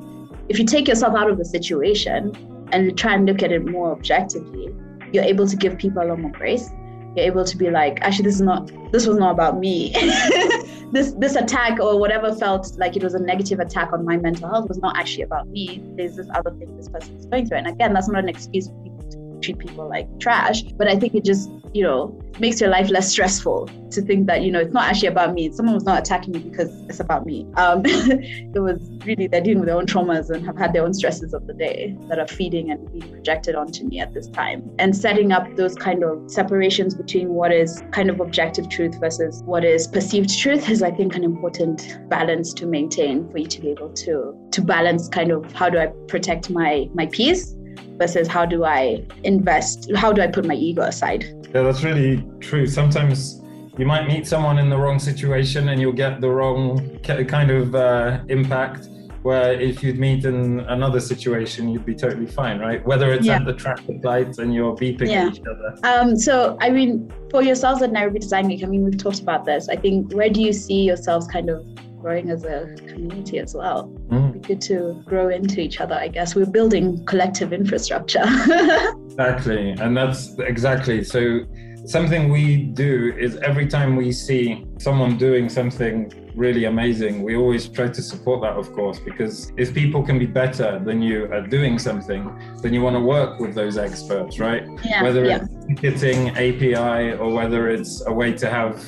If 0.48 0.58
you 0.58 0.64
take 0.64 0.88
yourself 0.88 1.14
out 1.14 1.30
of 1.30 1.36
the 1.36 1.44
situation 1.44 2.32
and 2.72 2.96
try 2.96 3.14
and 3.14 3.26
look 3.26 3.42
at 3.42 3.52
it 3.52 3.66
more 3.66 3.92
objectively, 3.92 4.74
you're 5.12 5.24
able 5.24 5.46
to 5.46 5.56
give 5.56 5.78
people 5.78 6.02
a 6.02 6.06
lot 6.06 6.18
more 6.18 6.32
grace. 6.32 6.70
You're 7.16 7.26
able 7.26 7.44
to 7.44 7.56
be 7.56 7.70
like, 7.70 8.00
actually, 8.02 8.24
this 8.24 8.34
is 8.34 8.42
not, 8.42 8.70
this 8.92 9.06
was 9.06 9.16
not 9.16 9.32
about 9.32 9.58
me. 9.58 9.92
this 10.92 11.12
this 11.12 11.36
attack 11.36 11.80
or 11.80 11.98
whatever 11.98 12.34
felt 12.34 12.76
like 12.78 12.96
it 12.96 13.02
was 13.02 13.14
a 13.14 13.18
negative 13.18 13.60
attack 13.60 13.92
on 13.92 14.04
my 14.04 14.16
mental 14.16 14.48
health 14.48 14.68
was 14.68 14.78
not 14.78 14.96
actually 14.96 15.22
about 15.22 15.48
me. 15.48 15.82
There's 15.96 16.16
this 16.16 16.28
other 16.34 16.50
thing 16.52 16.76
this 16.76 16.88
person 16.88 17.16
is 17.16 17.26
going 17.26 17.46
through. 17.46 17.58
And 17.58 17.66
again, 17.66 17.92
that's 17.92 18.08
not 18.08 18.22
an 18.22 18.28
excuse 18.28 18.68
for 18.68 18.82
people 18.82 19.10
to 19.10 19.40
treat 19.40 19.58
people 19.58 19.88
like 19.88 20.06
trash, 20.20 20.62
but 20.62 20.88
I 20.88 20.96
think 20.96 21.14
it 21.14 21.24
just 21.24 21.50
you 21.78 21.84
know, 21.84 22.20
makes 22.40 22.60
your 22.60 22.70
life 22.70 22.90
less 22.90 23.08
stressful 23.08 23.70
to 23.92 24.02
think 24.02 24.26
that, 24.26 24.42
you 24.42 24.50
know, 24.50 24.58
it's 24.58 24.74
not 24.74 24.88
actually 24.90 25.06
about 25.06 25.32
me. 25.32 25.52
Someone 25.52 25.76
was 25.76 25.84
not 25.84 25.96
attacking 26.00 26.32
me 26.32 26.40
because 26.40 26.74
it's 26.88 26.98
about 26.98 27.24
me. 27.24 27.46
Um, 27.54 27.82
it 27.86 28.58
was 28.58 28.80
really 29.04 29.28
they're 29.28 29.40
dealing 29.40 29.60
with 29.60 29.68
their 29.68 29.76
own 29.76 29.86
traumas 29.86 30.28
and 30.28 30.44
have 30.44 30.58
had 30.58 30.72
their 30.72 30.82
own 30.82 30.92
stresses 30.92 31.32
of 31.32 31.46
the 31.46 31.54
day 31.54 31.96
that 32.08 32.18
are 32.18 32.26
feeding 32.26 32.72
and 32.72 32.92
being 32.92 33.12
projected 33.12 33.54
onto 33.54 33.84
me 33.84 34.00
at 34.00 34.12
this 34.12 34.26
time. 34.26 34.68
And 34.80 34.96
setting 34.96 35.30
up 35.30 35.54
those 35.54 35.76
kind 35.76 36.02
of 36.02 36.28
separations 36.28 36.96
between 36.96 37.28
what 37.28 37.52
is 37.52 37.80
kind 37.92 38.10
of 38.10 38.18
objective 38.18 38.68
truth 38.68 38.98
versus 38.98 39.44
what 39.44 39.64
is 39.64 39.86
perceived 39.86 40.36
truth 40.36 40.68
is, 40.68 40.82
I 40.82 40.90
think, 40.90 41.14
an 41.14 41.22
important 41.22 41.96
balance 42.08 42.52
to 42.54 42.66
maintain 42.66 43.30
for 43.30 43.38
you 43.38 43.46
to 43.46 43.60
be 43.60 43.70
able 43.70 43.90
to 43.90 44.36
to 44.50 44.60
balance 44.60 45.08
kind 45.08 45.30
of 45.30 45.52
how 45.52 45.70
do 45.70 45.78
I 45.78 45.86
protect 46.08 46.50
my 46.50 46.88
my 46.92 47.06
peace 47.06 47.54
versus 47.98 48.28
how 48.28 48.46
do 48.46 48.64
I 48.64 49.04
invest, 49.24 49.90
how 49.96 50.12
do 50.12 50.22
I 50.22 50.28
put 50.28 50.46
my 50.46 50.54
ego 50.54 50.82
aside? 50.82 51.37
Yeah, 51.54 51.62
that's 51.62 51.82
really 51.82 52.24
true. 52.40 52.66
Sometimes 52.66 53.42
you 53.78 53.86
might 53.86 54.06
meet 54.06 54.26
someone 54.26 54.58
in 54.58 54.68
the 54.68 54.76
wrong 54.76 54.98
situation 54.98 55.70
and 55.70 55.80
you'll 55.80 55.92
get 55.92 56.20
the 56.20 56.28
wrong 56.28 56.98
kind 57.00 57.50
of 57.50 57.74
uh, 57.74 58.20
impact. 58.28 58.88
Where 59.22 59.52
if 59.52 59.82
you'd 59.82 59.98
meet 59.98 60.24
in 60.24 60.60
another 60.60 61.00
situation, 61.00 61.68
you'd 61.68 61.84
be 61.84 61.94
totally 61.94 62.26
fine, 62.26 62.60
right? 62.60 62.84
Whether 62.86 63.12
it's 63.12 63.26
yeah. 63.26 63.36
at 63.36 63.46
the 63.46 63.52
traffic 63.52 64.02
lights 64.04 64.38
and 64.38 64.54
you're 64.54 64.76
beeping 64.76 65.10
yeah. 65.10 65.26
at 65.26 65.34
each 65.34 65.40
other. 65.40 65.76
Um, 65.82 66.16
so, 66.16 66.56
I 66.60 66.70
mean, 66.70 67.12
for 67.30 67.42
yourselves 67.42 67.82
at 67.82 67.90
Nairobi 67.90 68.20
Design 68.20 68.46
Week, 68.46 68.62
I 68.62 68.66
mean, 68.66 68.84
we've 68.84 68.96
talked 68.96 69.20
about 69.20 69.44
this. 69.44 69.68
I 69.68 69.74
think 69.76 70.12
where 70.12 70.30
do 70.30 70.40
you 70.40 70.52
see 70.52 70.82
yourselves 70.84 71.26
kind 71.26 71.50
of 71.50 71.66
growing 72.00 72.30
as 72.30 72.44
a 72.44 72.74
community 72.86 73.38
as 73.38 73.54
well. 73.54 73.88
Mm. 74.08 74.32
Be 74.34 74.38
good 74.40 74.60
to 74.62 75.02
grow 75.06 75.28
into 75.28 75.60
each 75.60 75.80
other, 75.80 75.94
I 75.94 76.08
guess. 76.08 76.34
We're 76.34 76.46
building 76.46 77.04
collective 77.04 77.52
infrastructure. 77.52 78.24
exactly. 79.06 79.70
And 79.72 79.96
that's 79.96 80.38
exactly 80.38 81.04
so 81.04 81.44
something 81.88 82.28
we 82.28 82.56
do 82.56 83.14
is 83.18 83.36
every 83.38 83.66
time 83.66 83.96
we 83.96 84.12
see 84.12 84.66
someone 84.78 85.16
doing 85.16 85.48
something 85.48 86.12
really 86.34 86.64
amazing, 86.64 87.22
we 87.22 87.34
always 87.34 87.68
try 87.68 87.88
to 87.88 88.02
support 88.02 88.42
that, 88.42 88.52
of 88.52 88.72
course, 88.72 89.00
because 89.00 89.52
if 89.56 89.74
people 89.74 90.02
can 90.02 90.18
be 90.18 90.26
better 90.26 90.78
than 90.84 91.02
you 91.02 91.32
at 91.32 91.50
doing 91.50 91.78
something, 91.78 92.30
then 92.62 92.72
you 92.74 92.82
want 92.82 92.94
to 92.94 93.00
work 93.00 93.40
with 93.40 93.54
those 93.54 93.76
experts, 93.78 94.38
right? 94.38 94.68
Yeah, 94.84 95.02
whether 95.02 95.24
yeah. 95.24 95.40
it's 95.42 95.66
ticketing, 95.66 96.28
API, 96.30 97.14
or 97.14 97.32
whether 97.32 97.68
it's 97.68 98.06
a 98.06 98.12
way 98.12 98.32
to 98.34 98.48
have 98.48 98.84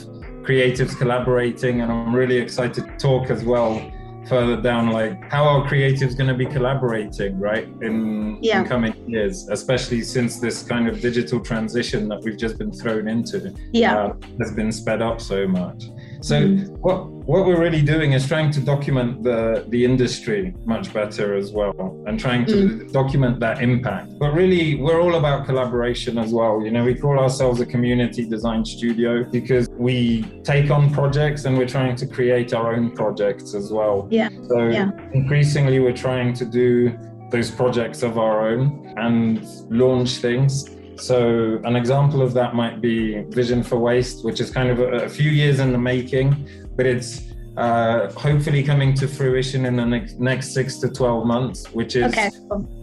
creatives 0.50 0.98
collaborating, 0.98 1.80
and 1.80 1.92
I'm 1.92 2.14
really 2.14 2.36
excited 2.36 2.84
to 2.84 2.96
talk 2.96 3.30
as 3.30 3.44
well 3.44 3.90
further 4.28 4.60
down 4.60 4.90
like 4.90 5.18
how 5.30 5.44
are 5.44 5.66
creatives 5.66 6.16
going 6.16 6.28
to 6.28 6.34
be 6.34 6.44
collaborating 6.44 7.40
right 7.40 7.66
in, 7.80 8.38
yeah. 8.42 8.60
in, 8.60 8.68
coming 8.68 8.94
years 9.08 9.48
especially 9.48 10.02
since 10.02 10.38
this 10.38 10.62
kind 10.62 10.86
of 10.86 11.00
digital 11.00 11.40
transition 11.40 12.06
that 12.06 12.20
we've 12.22 12.36
just 12.36 12.58
been 12.58 12.70
thrown 12.70 13.08
into 13.08 13.52
yeah. 13.72 13.96
Uh, 13.96 14.14
has 14.38 14.52
been 14.52 14.70
sped 14.70 15.00
up 15.00 15.22
so 15.22 15.48
much 15.48 15.84
so 16.20 16.42
mm. 16.42 16.68
what 16.78 17.06
what 17.30 17.46
we're 17.46 17.60
really 17.60 17.82
doing 17.82 18.12
is 18.12 18.26
trying 18.26 18.50
to 18.50 18.60
document 18.60 19.22
the 19.22 19.64
the 19.68 19.84
industry 19.84 20.54
much 20.64 20.92
better 20.92 21.34
as 21.34 21.52
well, 21.52 22.02
and 22.06 22.18
trying 22.18 22.44
to 22.46 22.54
mm. 22.54 22.92
document 22.92 23.40
that 23.40 23.62
impact. 23.62 24.18
But 24.18 24.32
really, 24.32 24.76
we're 24.76 25.00
all 25.00 25.14
about 25.14 25.46
collaboration 25.46 26.18
as 26.18 26.32
well. 26.32 26.62
You 26.62 26.70
know, 26.70 26.84
we 26.84 26.94
call 26.94 27.18
ourselves 27.18 27.60
a 27.60 27.66
community 27.66 28.26
design 28.26 28.64
studio 28.64 29.24
because 29.24 29.68
we 29.70 30.22
take 30.44 30.70
on 30.70 30.92
projects 30.92 31.44
and 31.44 31.56
we're 31.56 31.68
trying 31.68 31.96
to 31.96 32.06
create 32.06 32.52
our 32.52 32.74
own 32.74 32.90
projects 32.90 33.54
as 33.54 33.72
well. 33.72 34.08
Yeah. 34.10 34.28
So 34.48 34.68
yeah. 34.68 34.90
increasingly, 35.12 35.78
we're 35.78 35.96
trying 35.96 36.34
to 36.34 36.44
do 36.44 36.98
those 37.30 37.50
projects 37.50 38.02
of 38.02 38.18
our 38.18 38.48
own 38.48 38.92
and 38.96 39.46
launch 39.70 40.16
things 40.16 40.68
so, 41.00 41.60
an 41.64 41.76
example 41.76 42.22
of 42.22 42.34
that 42.34 42.54
might 42.54 42.80
be 42.80 43.22
Vision 43.30 43.62
for 43.62 43.76
Waste, 43.78 44.24
which 44.24 44.40
is 44.40 44.50
kind 44.50 44.68
of 44.68 44.80
a, 44.80 45.04
a 45.04 45.08
few 45.08 45.30
years 45.30 45.58
in 45.58 45.72
the 45.72 45.78
making, 45.78 46.48
but 46.76 46.86
it's 46.86 47.22
uh, 47.56 48.10
hopefully 48.12 48.62
coming 48.62 48.94
to 48.94 49.08
fruition 49.08 49.66
in 49.66 49.76
the 49.76 49.84
next, 49.84 50.20
next 50.20 50.52
six 50.52 50.78
to 50.78 50.88
12 50.88 51.26
months, 51.26 51.70
which 51.72 51.96
is 51.96 52.12
okay. 52.12 52.30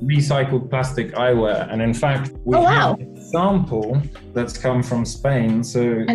recycled 0.03 0.69
plastic 0.69 1.13
eyewear. 1.13 1.71
And 1.71 1.81
in 1.81 1.93
fact, 1.93 2.31
we 2.43 2.55
oh, 2.55 2.61
wow. 2.61 2.97
have 2.97 2.99
a 2.99 3.21
sample 3.21 4.01
that's 4.33 4.57
come 4.57 4.83
from 4.83 5.05
Spain. 5.05 5.63
So, 5.63 6.05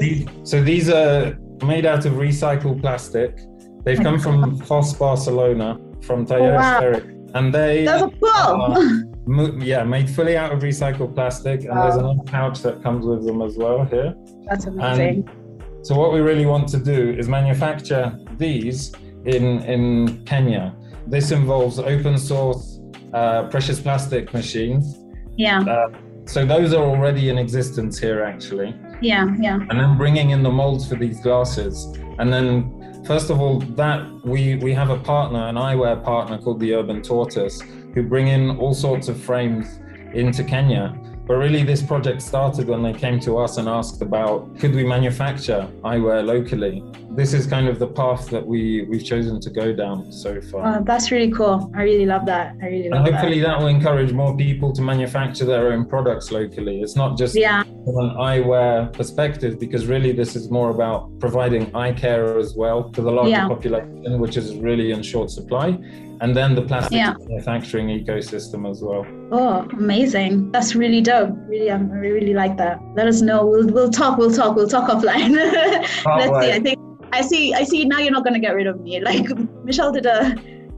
these, 0.00 0.26
so 0.44 0.62
these 0.62 0.90
are 0.90 1.38
made 1.64 1.86
out 1.86 2.04
of 2.06 2.14
recycled 2.14 2.80
plastic. 2.80 3.38
They've 3.84 4.00
come 4.00 4.20
from 4.20 4.58
FOSS 4.66 4.92
Barcelona, 4.94 5.78
from 6.02 6.26
Talleres 6.26 6.82
oh, 6.82 6.92
wow. 6.92 7.30
and 7.34 7.54
they. 7.54 7.84
That's 7.84 8.14
cool. 8.20 9.11
Yeah, 9.26 9.84
made 9.84 10.10
fully 10.10 10.36
out 10.36 10.52
of 10.52 10.60
recycled 10.60 11.14
plastic, 11.14 11.64
and 11.64 11.76
there's 11.76 11.96
another 11.96 12.22
pouch 12.24 12.60
that 12.62 12.82
comes 12.82 13.06
with 13.06 13.24
them 13.24 13.40
as 13.42 13.56
well 13.56 13.84
here. 13.84 14.14
That's 14.48 14.66
amazing. 14.66 15.28
And 15.28 15.86
so 15.86 15.94
what 15.94 16.12
we 16.12 16.20
really 16.20 16.46
want 16.46 16.68
to 16.68 16.78
do 16.78 17.10
is 17.10 17.28
manufacture 17.28 18.18
these 18.36 18.92
in 19.24 19.60
in 19.62 20.24
Kenya. 20.24 20.74
This 21.06 21.30
involves 21.30 21.78
open 21.78 22.18
source 22.18 22.80
uh, 23.12 23.48
precious 23.48 23.80
plastic 23.80 24.32
machines. 24.32 24.98
Yeah. 25.36 25.60
Uh, 25.60 25.88
so 26.24 26.44
those 26.44 26.72
are 26.72 26.84
already 26.84 27.28
in 27.28 27.38
existence 27.38 27.98
here, 27.98 28.22
actually. 28.22 28.74
Yeah, 29.00 29.26
yeah. 29.40 29.58
And 29.68 29.78
then 29.78 29.96
bringing 29.96 30.30
in 30.30 30.42
the 30.42 30.50
molds 30.50 30.88
for 30.88 30.94
these 30.94 31.20
glasses, 31.20 31.96
and 32.18 32.32
then 32.32 33.04
first 33.04 33.30
of 33.30 33.40
all, 33.40 33.60
that 33.60 34.04
we 34.24 34.56
we 34.56 34.72
have 34.72 34.90
a 34.90 34.98
partner, 34.98 35.46
an 35.46 35.56
eyewear 35.56 36.02
partner 36.02 36.38
called 36.38 36.60
the 36.60 36.74
Urban 36.74 37.02
Tortoise 37.02 37.62
who 37.94 38.02
bring 38.02 38.28
in 38.28 38.50
all 38.58 38.74
sorts 38.74 39.08
of 39.08 39.20
frames 39.20 39.80
into 40.14 40.44
Kenya. 40.44 40.98
But 41.26 41.34
really, 41.34 41.62
this 41.62 41.82
project 41.82 42.20
started 42.20 42.66
when 42.66 42.82
they 42.82 42.92
came 42.92 43.20
to 43.20 43.38
us 43.38 43.56
and 43.56 43.68
asked 43.68 44.02
about 44.02 44.58
could 44.58 44.74
we 44.74 44.84
manufacture 44.84 45.70
eyewear 45.84 46.24
locally. 46.24 46.82
This 47.10 47.32
is 47.32 47.46
kind 47.46 47.68
of 47.68 47.78
the 47.78 47.86
path 47.86 48.28
that 48.30 48.44
we 48.44 48.86
we've 48.90 49.04
chosen 49.04 49.40
to 49.40 49.50
go 49.50 49.72
down 49.72 50.10
so 50.12 50.40
far. 50.40 50.78
Oh, 50.78 50.84
that's 50.84 51.12
really 51.12 51.30
cool. 51.30 51.70
I 51.76 51.82
really 51.82 52.06
love 52.06 52.26
that. 52.26 52.56
I 52.60 52.66
really 52.66 52.88
love 52.88 53.06
and 53.06 53.14
hopefully 53.14 53.40
that. 53.40 53.46
that 53.46 53.58
will 53.60 53.68
encourage 53.68 54.12
more 54.12 54.36
people 54.36 54.72
to 54.72 54.82
manufacture 54.82 55.44
their 55.44 55.72
own 55.72 55.86
products 55.86 56.32
locally. 56.32 56.82
It's 56.82 56.96
not 56.96 57.16
just 57.16 57.36
yeah. 57.36 57.62
from 57.62 57.96
an 57.98 58.16
eyewear 58.16 58.92
perspective, 58.92 59.60
because 59.60 59.86
really 59.86 60.10
this 60.10 60.34
is 60.34 60.50
more 60.50 60.70
about 60.70 61.18
providing 61.20 61.74
eye 61.74 61.92
care 61.92 62.36
as 62.36 62.56
well 62.56 62.90
to 62.90 63.00
the 63.00 63.10
larger 63.10 63.30
yeah. 63.30 63.46
population, 63.46 64.18
which 64.18 64.36
is 64.36 64.56
really 64.56 64.90
in 64.90 65.02
short 65.02 65.30
supply 65.30 65.78
and 66.22 66.36
then 66.36 66.54
the 66.54 66.62
plastic 66.62 66.92
yeah. 66.92 67.14
manufacturing 67.18 67.88
ecosystem 67.88 68.70
as 68.70 68.80
well. 68.80 69.04
Oh, 69.32 69.68
amazing! 69.72 70.52
That's 70.52 70.74
really 70.76 71.00
dope. 71.00 71.34
Really, 71.48 71.68
um, 71.68 71.90
I 71.92 71.96
really 71.96 72.32
like 72.32 72.56
that. 72.58 72.80
Let 72.94 73.08
us 73.08 73.20
know. 73.20 73.44
We'll 73.44 73.66
we'll 73.66 73.90
talk. 73.90 74.18
We'll 74.18 74.32
talk. 74.32 74.54
We'll 74.54 74.68
talk 74.68 74.88
offline. 74.88 75.34
Let's 76.06 76.46
see. 76.46 76.52
I 76.52 76.60
think 76.60 76.78
I 77.12 77.22
see. 77.22 77.54
I 77.54 77.64
see. 77.64 77.84
Now 77.84 77.98
you're 77.98 78.12
not 78.12 78.24
gonna 78.24 78.38
get 78.38 78.54
rid 78.54 78.68
of 78.68 78.80
me. 78.80 79.00
Like 79.12 79.26
Michelle 79.64 79.90
did 79.90 80.06
a 80.06 80.36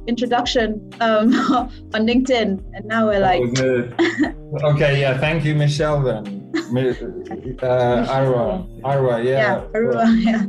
introduction 0.08 0.90
um, 1.00 1.34
on 1.94 2.06
LinkedIn, 2.10 2.64
and 2.74 2.84
now 2.86 3.06
we're 3.06 3.20
like. 3.20 3.42
okay. 4.64 4.98
Yeah. 5.00 5.18
Thank 5.18 5.44
you, 5.44 5.54
Michelle. 5.54 6.02
Then. 6.02 6.50
Uh, 7.62 8.06
Arwa. 8.08 8.66
Arwa. 8.82 9.22
Yeah. 9.22 9.30
Yeah. 9.30 9.64
Arwa. 9.74 10.24
Yeah. 10.24 10.46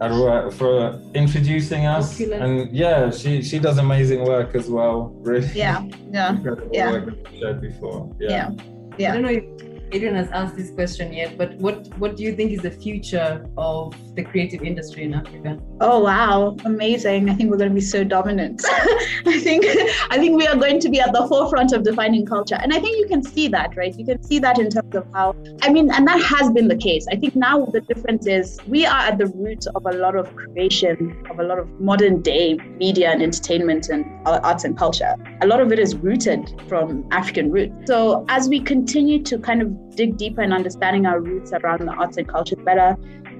Arwa 0.00 0.52
for 0.52 1.00
introducing 1.14 1.86
us. 1.86 2.20
And 2.20 2.70
yeah, 2.70 3.10
she 3.10 3.42
she 3.42 3.58
does 3.58 3.78
amazing 3.78 4.24
work 4.24 4.54
as 4.54 4.68
well. 4.68 5.14
Really. 5.20 5.48
Yeah. 5.54 5.84
Yeah. 6.10 6.36
yeah. 6.72 6.90
Work 6.90 7.28
shared 7.38 7.60
before. 7.60 8.14
Yeah. 8.18 8.30
yeah. 8.30 8.50
yeah. 8.98 9.10
I 9.10 9.14
don't 9.14 9.22
know 9.22 9.30
if 9.30 9.44
Adrian 9.92 10.14
has 10.16 10.30
asked 10.30 10.56
this 10.56 10.70
question 10.70 11.12
yet, 11.12 11.38
but 11.38 11.54
what 11.56 11.88
what 11.98 12.16
do 12.16 12.22
you 12.22 12.34
think 12.34 12.52
is 12.52 12.60
the 12.60 12.70
future 12.70 13.46
of 13.56 13.94
the 14.14 14.24
creative 14.24 14.62
industry 14.62 15.04
in 15.04 15.14
Africa? 15.14 15.58
Oh 15.80 16.00
wow, 16.00 16.56
amazing! 16.64 17.28
I 17.28 17.34
think 17.34 17.50
we're 17.50 17.56
going 17.56 17.70
to 17.70 17.74
be 17.74 17.80
so 17.80 18.04
dominant. 18.04 18.62
I 19.26 19.38
think 19.40 19.64
I 20.10 20.18
think 20.18 20.36
we 20.36 20.46
are 20.46 20.56
going 20.56 20.80
to 20.80 20.88
be 20.88 21.00
at 21.00 21.12
the 21.12 21.26
forefront 21.28 21.72
of 21.72 21.82
defining 21.82 22.26
culture, 22.26 22.58
and 22.62 22.72
I 22.72 22.80
think 22.80 22.98
you 22.98 23.08
can 23.08 23.22
see 23.22 23.48
that, 23.48 23.76
right? 23.76 23.96
You 23.98 24.04
can 24.04 24.22
see 24.22 24.38
that 24.38 24.58
in 24.58 24.70
terms 24.70 24.94
of 24.94 25.06
how 25.12 25.34
I 25.62 25.70
mean, 25.70 25.90
and 25.90 26.06
that 26.06 26.20
has 26.22 26.50
been 26.50 26.68
the 26.68 26.76
case. 26.76 27.06
I 27.10 27.16
think 27.16 27.34
now 27.34 27.66
the 27.66 27.80
difference 27.80 28.26
is 28.26 28.58
we 28.66 28.86
are 28.86 29.00
at 29.00 29.18
the 29.18 29.26
root 29.26 29.66
of 29.74 29.86
a 29.86 29.92
lot 29.92 30.16
of 30.16 30.34
creation, 30.34 31.16
of 31.30 31.40
a 31.40 31.42
lot 31.42 31.58
of 31.58 31.68
modern 31.80 32.22
day 32.22 32.54
media 32.78 33.10
and 33.10 33.22
entertainment 33.22 33.88
and 33.88 34.04
arts 34.26 34.64
and 34.64 34.76
culture. 34.76 35.14
A 35.42 35.46
lot 35.46 35.60
of 35.60 35.72
it 35.72 35.78
is 35.78 35.94
rooted 35.96 36.60
from 36.68 37.06
African 37.10 37.50
roots. 37.50 37.74
So 37.86 38.24
as 38.28 38.48
we 38.48 38.60
continue 38.60 39.22
to 39.24 39.38
kind 39.38 39.62
of 39.62 39.96
dig 39.96 40.16
deeper 40.16 40.42
in 40.42 40.52
understanding 40.52 41.06
our 41.06 41.20
roots 41.20 41.52
around 41.52 41.86
the 41.86 41.92
arts 41.92 42.16
and 42.16 42.28
culture 42.28 42.56
better, 42.56 42.96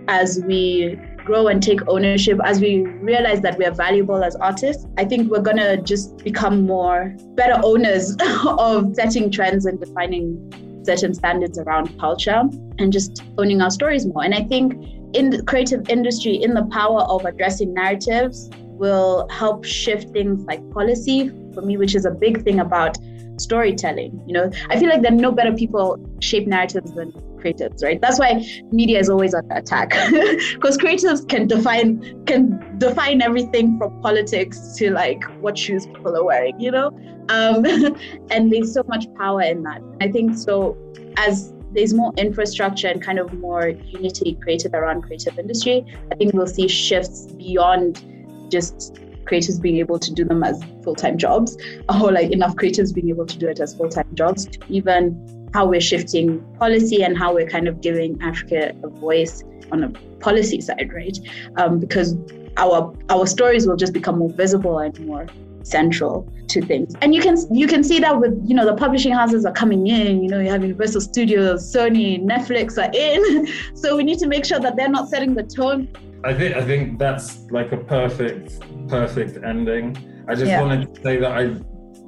as 0.08 0.42
we 0.46 0.98
grow 1.24 1.48
and 1.48 1.62
take 1.62 1.80
ownership, 1.88 2.38
as 2.44 2.60
we 2.60 2.82
realize 2.82 3.40
that 3.40 3.58
we 3.58 3.64
are 3.64 3.72
valuable 3.72 4.22
as 4.22 4.36
artists, 4.36 4.86
I 4.98 5.04
think 5.04 5.30
we're 5.30 5.40
going 5.40 5.56
to 5.56 5.78
just 5.78 6.18
become 6.18 6.62
more 6.62 7.14
better 7.34 7.60
owners 7.64 8.16
of 8.46 8.94
setting 8.94 9.30
trends 9.30 9.66
and 9.66 9.80
defining 9.80 10.82
certain 10.84 11.14
standards 11.14 11.58
around 11.58 11.98
culture 11.98 12.42
and 12.78 12.92
just 12.92 13.22
owning 13.38 13.62
our 13.62 13.70
stories 13.70 14.06
more. 14.06 14.22
And 14.22 14.34
I 14.34 14.42
think 14.42 14.74
in 15.14 15.30
the 15.30 15.42
creative 15.42 15.88
industry, 15.88 16.34
in 16.34 16.52
the 16.52 16.66
power 16.66 17.02
of 17.02 17.24
addressing 17.24 17.72
narratives, 17.72 18.50
will 18.74 19.26
help 19.30 19.64
shift 19.64 20.10
things 20.10 20.44
like 20.44 20.68
policy 20.72 21.30
for 21.54 21.62
me, 21.62 21.76
which 21.76 21.94
is 21.94 22.04
a 22.04 22.10
big 22.10 22.42
thing 22.42 22.60
about 22.60 22.98
storytelling. 23.38 24.22
You 24.26 24.34
know, 24.34 24.50
I 24.70 24.78
feel 24.78 24.88
like 24.88 25.02
there 25.02 25.12
are 25.12 25.16
no 25.16 25.32
better 25.32 25.52
people 25.52 25.98
shape 26.20 26.46
narratives 26.46 26.92
than 26.92 27.12
creatives, 27.44 27.82
right? 27.82 28.00
That's 28.00 28.18
why 28.18 28.44
media 28.72 28.98
is 28.98 29.10
always 29.10 29.34
under 29.34 29.54
attack 29.54 29.90
because 30.54 30.78
creatives 30.78 31.28
can 31.28 31.46
define 31.46 32.24
can 32.24 32.78
define 32.78 33.22
everything 33.22 33.78
from 33.78 34.00
politics 34.00 34.74
to 34.78 34.90
like 34.90 35.22
what 35.40 35.58
shoes 35.58 35.86
people 35.86 36.16
are 36.16 36.24
wearing, 36.24 36.58
you 36.58 36.70
know, 36.70 36.88
um, 37.28 37.64
and 38.30 38.52
there's 38.52 38.72
so 38.72 38.82
much 38.88 39.06
power 39.14 39.42
in 39.42 39.62
that. 39.64 39.82
I 40.00 40.10
think 40.10 40.36
so 40.36 40.76
as 41.16 41.52
there's 41.72 41.92
more 41.92 42.12
infrastructure 42.16 42.88
and 42.88 43.02
kind 43.02 43.18
of 43.18 43.32
more 43.34 43.68
unity 43.68 44.38
created 44.40 44.74
around 44.74 45.02
creative 45.02 45.38
industry, 45.38 45.84
I 46.10 46.14
think 46.14 46.32
we'll 46.32 46.46
see 46.46 46.68
shifts 46.68 47.26
beyond 47.32 48.04
just 48.50 48.98
creators 49.24 49.58
being 49.58 49.76
able 49.76 49.98
to 49.98 50.12
do 50.12 50.24
them 50.24 50.42
as 50.42 50.62
full-time 50.82 51.16
jobs 51.16 51.56
or 52.00 52.12
like 52.12 52.30
enough 52.30 52.56
creators 52.56 52.92
being 52.92 53.08
able 53.08 53.26
to 53.26 53.38
do 53.38 53.48
it 53.48 53.60
as 53.60 53.74
full-time 53.74 54.08
jobs 54.14 54.48
even 54.68 55.48
how 55.52 55.64
we're 55.66 55.80
shifting 55.80 56.44
policy 56.58 57.02
and 57.02 57.16
how 57.16 57.32
we're 57.32 57.48
kind 57.48 57.68
of 57.68 57.80
giving 57.80 58.20
africa 58.22 58.72
a 58.82 58.88
voice 58.88 59.42
on 59.72 59.84
a 59.84 59.88
policy 60.20 60.60
side 60.60 60.90
right? 60.92 61.18
Um, 61.56 61.78
because 61.78 62.16
our 62.56 62.94
our 63.10 63.26
stories 63.26 63.66
will 63.66 63.76
just 63.76 63.92
become 63.92 64.18
more 64.18 64.30
visible 64.30 64.78
and 64.78 64.98
more 65.06 65.26
central 65.62 66.30
to 66.48 66.60
things. 66.60 66.94
And 67.00 67.14
you 67.14 67.22
can 67.22 67.36
you 67.50 67.66
can 67.66 67.82
see 67.82 67.98
that 68.00 68.18
with 68.20 68.34
you 68.46 68.54
know 68.54 68.66
the 68.66 68.74
publishing 68.74 69.12
houses 69.12 69.44
are 69.44 69.52
coming 69.52 69.86
in 69.86 70.22
you 70.22 70.28
know 70.28 70.40
you 70.40 70.50
have 70.50 70.62
universal 70.62 71.00
studios 71.00 71.62
sony 71.74 72.22
netflix 72.22 72.78
are 72.82 72.92
in. 72.94 73.48
So 73.74 73.96
we 73.96 74.04
need 74.04 74.18
to 74.18 74.26
make 74.26 74.44
sure 74.44 74.60
that 74.60 74.76
they're 74.76 74.94
not 74.98 75.08
setting 75.08 75.34
the 75.34 75.42
tone 75.42 75.88
I 76.24 76.32
think 76.32 76.56
I 76.56 76.64
think 76.64 76.98
that's 76.98 77.40
like 77.50 77.72
a 77.72 77.76
perfect 77.76 78.60
perfect 78.88 79.44
ending. 79.44 79.96
I 80.26 80.34
just 80.34 80.46
yeah. 80.46 80.62
wanted 80.62 80.94
to 80.94 81.02
say 81.02 81.18
that 81.18 81.32
I 81.32 81.54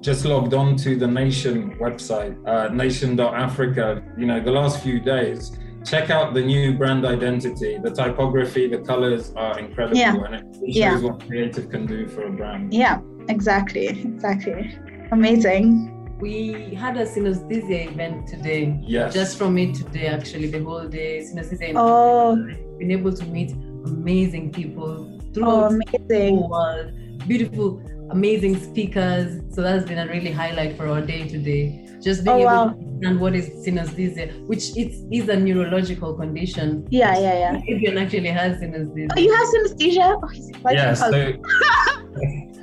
just 0.00 0.24
logged 0.24 0.54
on 0.54 0.76
to 0.76 0.96
the 0.96 1.06
Nation 1.06 1.76
website, 1.78 2.34
uh, 2.46 2.68
nation.africa. 2.72 4.02
You 4.16 4.26
know, 4.26 4.40
the 4.40 4.52
last 4.52 4.82
few 4.82 5.00
days. 5.00 5.58
Check 5.84 6.10
out 6.10 6.34
the 6.34 6.42
new 6.42 6.76
brand 6.76 7.06
identity. 7.06 7.78
The 7.80 7.92
typography, 7.92 8.66
the 8.66 8.78
colors 8.78 9.32
are 9.36 9.56
incredible, 9.56 9.96
yeah. 9.96 10.16
and 10.16 10.34
it 10.34 10.44
shows 10.64 10.74
yeah. 10.74 10.98
what 10.98 11.24
creative 11.24 11.70
can 11.70 11.86
do 11.86 12.08
for 12.08 12.26
a 12.26 12.30
brand. 12.30 12.74
Yeah, 12.74 12.98
exactly, 13.28 13.86
exactly. 13.86 14.76
Amazing. 15.12 15.92
We 16.18 16.74
had 16.74 16.96
a 16.96 17.06
synesthesia 17.06 17.92
event 17.92 18.26
today. 18.26 18.80
Yes. 18.82 19.14
Just 19.14 19.38
from 19.38 19.58
it 19.58 19.76
today, 19.76 20.08
actually, 20.08 20.48
the 20.48 20.60
whole 20.64 20.88
day. 20.88 21.20
Synesthesia. 21.20 21.74
Oh. 21.76 22.34
Been 22.78 22.90
able 22.90 23.12
to 23.12 23.24
meet 23.26 23.52
amazing 23.91 24.53
people 24.53 25.20
throughout 25.32 25.49
oh, 25.49 25.64
amazing. 25.66 26.09
the 26.09 26.32
world, 26.32 27.28
beautiful, 27.28 27.82
amazing 28.11 28.59
speakers. 28.59 29.41
So 29.55 29.62
that's 29.62 29.87
been 29.87 29.99
a 29.99 30.07
really 30.07 30.30
highlight 30.30 30.76
for 30.76 30.89
our 30.89 31.01
day 31.01 31.28
today. 31.28 31.82
Just 32.03 32.24
being 32.24 32.37
oh, 32.37 32.41
able 32.41 32.47
wow. 32.47 32.68
to 32.68 32.78
understand 32.78 33.20
what 33.20 33.34
is 33.34 33.49
synesthesia, 33.66 34.47
which 34.47 34.76
is, 34.76 35.05
is 35.11 35.28
a 35.28 35.37
neurological 35.37 36.14
condition. 36.14 36.87
Yeah, 36.91 37.18
yeah, 37.18 37.53
yeah. 37.53 37.62
Adrian 37.68 37.99
actually 37.99 38.28
has 38.28 38.61
synesthesia. 38.61 39.09
Oh, 39.16 39.20
you 39.20 39.34
have 39.34 39.47
synesthesia? 39.55 40.20
Oh, 40.64 40.70
yeah, 40.70 40.95
so, 40.95 41.32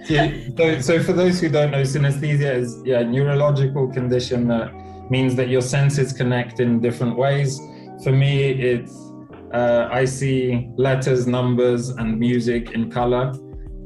yeah, 0.08 0.48
so, 0.58 0.82
so 0.82 1.04
for 1.04 1.14
those 1.14 1.40
who 1.40 1.50
don't 1.50 1.72
know, 1.72 1.82
synesthesia 1.82 2.56
is 2.56 2.82
yeah, 2.86 3.00
a 3.00 3.04
neurological 3.04 3.88
condition 3.92 4.48
that 4.48 4.72
means 5.10 5.36
that 5.36 5.50
your 5.50 5.62
senses 5.62 6.14
connect 6.14 6.60
in 6.60 6.80
different 6.80 7.18
ways. 7.18 7.60
For 8.04 8.12
me, 8.12 8.52
it's 8.52 8.94
uh, 9.54 9.88
I 9.92 10.06
see 10.06 10.70
letters, 10.76 11.28
numbers, 11.28 11.90
and 11.90 12.20
music 12.20 12.72
in 12.72 12.92
color 12.92 13.34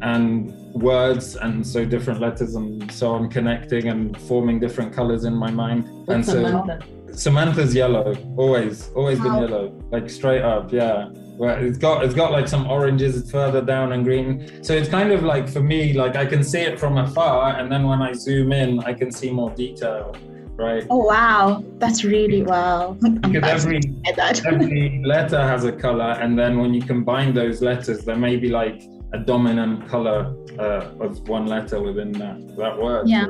and 0.01 0.51
words, 0.73 1.35
and 1.35 1.65
so 1.65 1.83
different 1.85 2.21
letters, 2.21 2.55
and 2.55 2.89
so 2.91 3.15
I'm 3.15 3.29
connecting 3.29 3.87
and 3.89 4.19
forming 4.21 4.59
different 4.59 4.93
colors 4.93 5.23
in 5.25 5.33
my 5.33 5.51
mind. 5.51 5.89
What's 6.05 6.09
and 6.09 6.25
so 6.25 6.33
Samantha? 6.33 6.79
Samantha's 7.13 7.73
yellow, 7.73 8.15
always, 8.37 8.89
always 8.95 9.19
been 9.19 9.33
yellow, 9.33 9.73
like 9.91 10.09
straight 10.09 10.43
up, 10.43 10.71
yeah. 10.71 11.09
Well, 11.37 11.63
it's 11.63 11.77
got 11.77 12.03
it's 12.03 12.13
got 12.13 12.31
like 12.31 12.47
some 12.47 12.67
oranges 12.67 13.29
further 13.29 13.61
down 13.61 13.91
and 13.91 14.03
green. 14.03 14.63
So 14.63 14.73
it's 14.73 14.89
kind 14.89 15.11
of 15.11 15.23
like 15.23 15.49
for 15.49 15.61
me, 15.61 15.93
like 15.93 16.15
I 16.15 16.25
can 16.25 16.43
see 16.43 16.61
it 16.61 16.79
from 16.79 16.97
afar, 16.97 17.57
and 17.57 17.71
then 17.71 17.87
when 17.87 18.01
I 18.01 18.13
zoom 18.13 18.51
in, 18.51 18.79
I 18.81 18.93
can 18.93 19.11
see 19.11 19.31
more 19.31 19.51
detail 19.51 20.15
right? 20.57 20.85
Oh 20.89 21.05
wow, 21.05 21.63
that's 21.77 22.03
really 22.03 22.43
wow. 22.43 22.97
Because 23.01 23.43
every 23.43 23.81
every 24.45 25.01
letter 25.05 25.41
has 25.41 25.63
a 25.63 25.71
color, 25.71 26.17
and 26.19 26.37
then 26.37 26.59
when 26.59 26.73
you 26.73 26.81
combine 26.81 27.33
those 27.33 27.61
letters, 27.61 28.03
there 28.05 28.15
may 28.15 28.35
be 28.37 28.49
like 28.49 28.83
a 29.13 29.19
dominant 29.19 29.87
color 29.87 30.35
uh, 30.59 30.91
of 30.99 31.27
one 31.27 31.45
letter 31.47 31.81
within 31.81 32.11
that 32.13 32.57
that 32.57 32.77
word. 32.77 33.07
Yeah, 33.07 33.25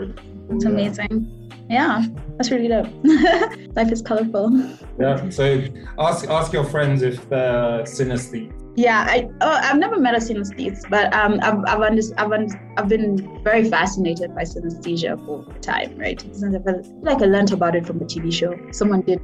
it's 0.49 0.65
yeah. 0.65 0.71
amazing. 0.71 1.34
Yeah, 1.69 2.05
that's 2.38 2.49
really 2.49 2.69
dope. 2.69 2.88
Life 3.75 3.91
is 3.91 4.01
colorful. 4.01 4.57
Yeah. 4.99 5.30
So 5.30 5.63
ask 5.99 6.28
ask 6.30 6.53
your 6.53 6.63
friends 6.63 7.01
if 7.01 7.28
they're 7.30 7.84
synesthete 7.84 8.57
yeah, 8.78 9.07
I 9.09 9.28
oh, 9.41 9.59
I've 9.63 9.80
never 9.80 9.99
met 9.99 10.13
a 10.13 10.19
synesthete, 10.19 10.88
but 10.88 11.11
um, 11.11 11.39
I've 11.41 11.65
I've, 11.65 11.82
under, 11.82 12.01
I've, 12.17 12.32
I've 12.78 12.88
been 12.88 13.43
very 13.43 13.67
fascinated 13.67 14.36
by 14.36 14.43
synesthesia 14.43 15.17
for 15.25 15.43
a 15.51 15.59
time, 15.59 15.97
right? 15.97 16.23
Like 17.01 17.21
I 17.23 17.25
learned 17.25 17.51
about 17.51 17.75
it 17.75 17.88
from 17.88 17.97
a 17.97 18.05
TV 18.05 18.32
show. 18.32 18.55
Someone 18.71 19.01
did 19.01 19.19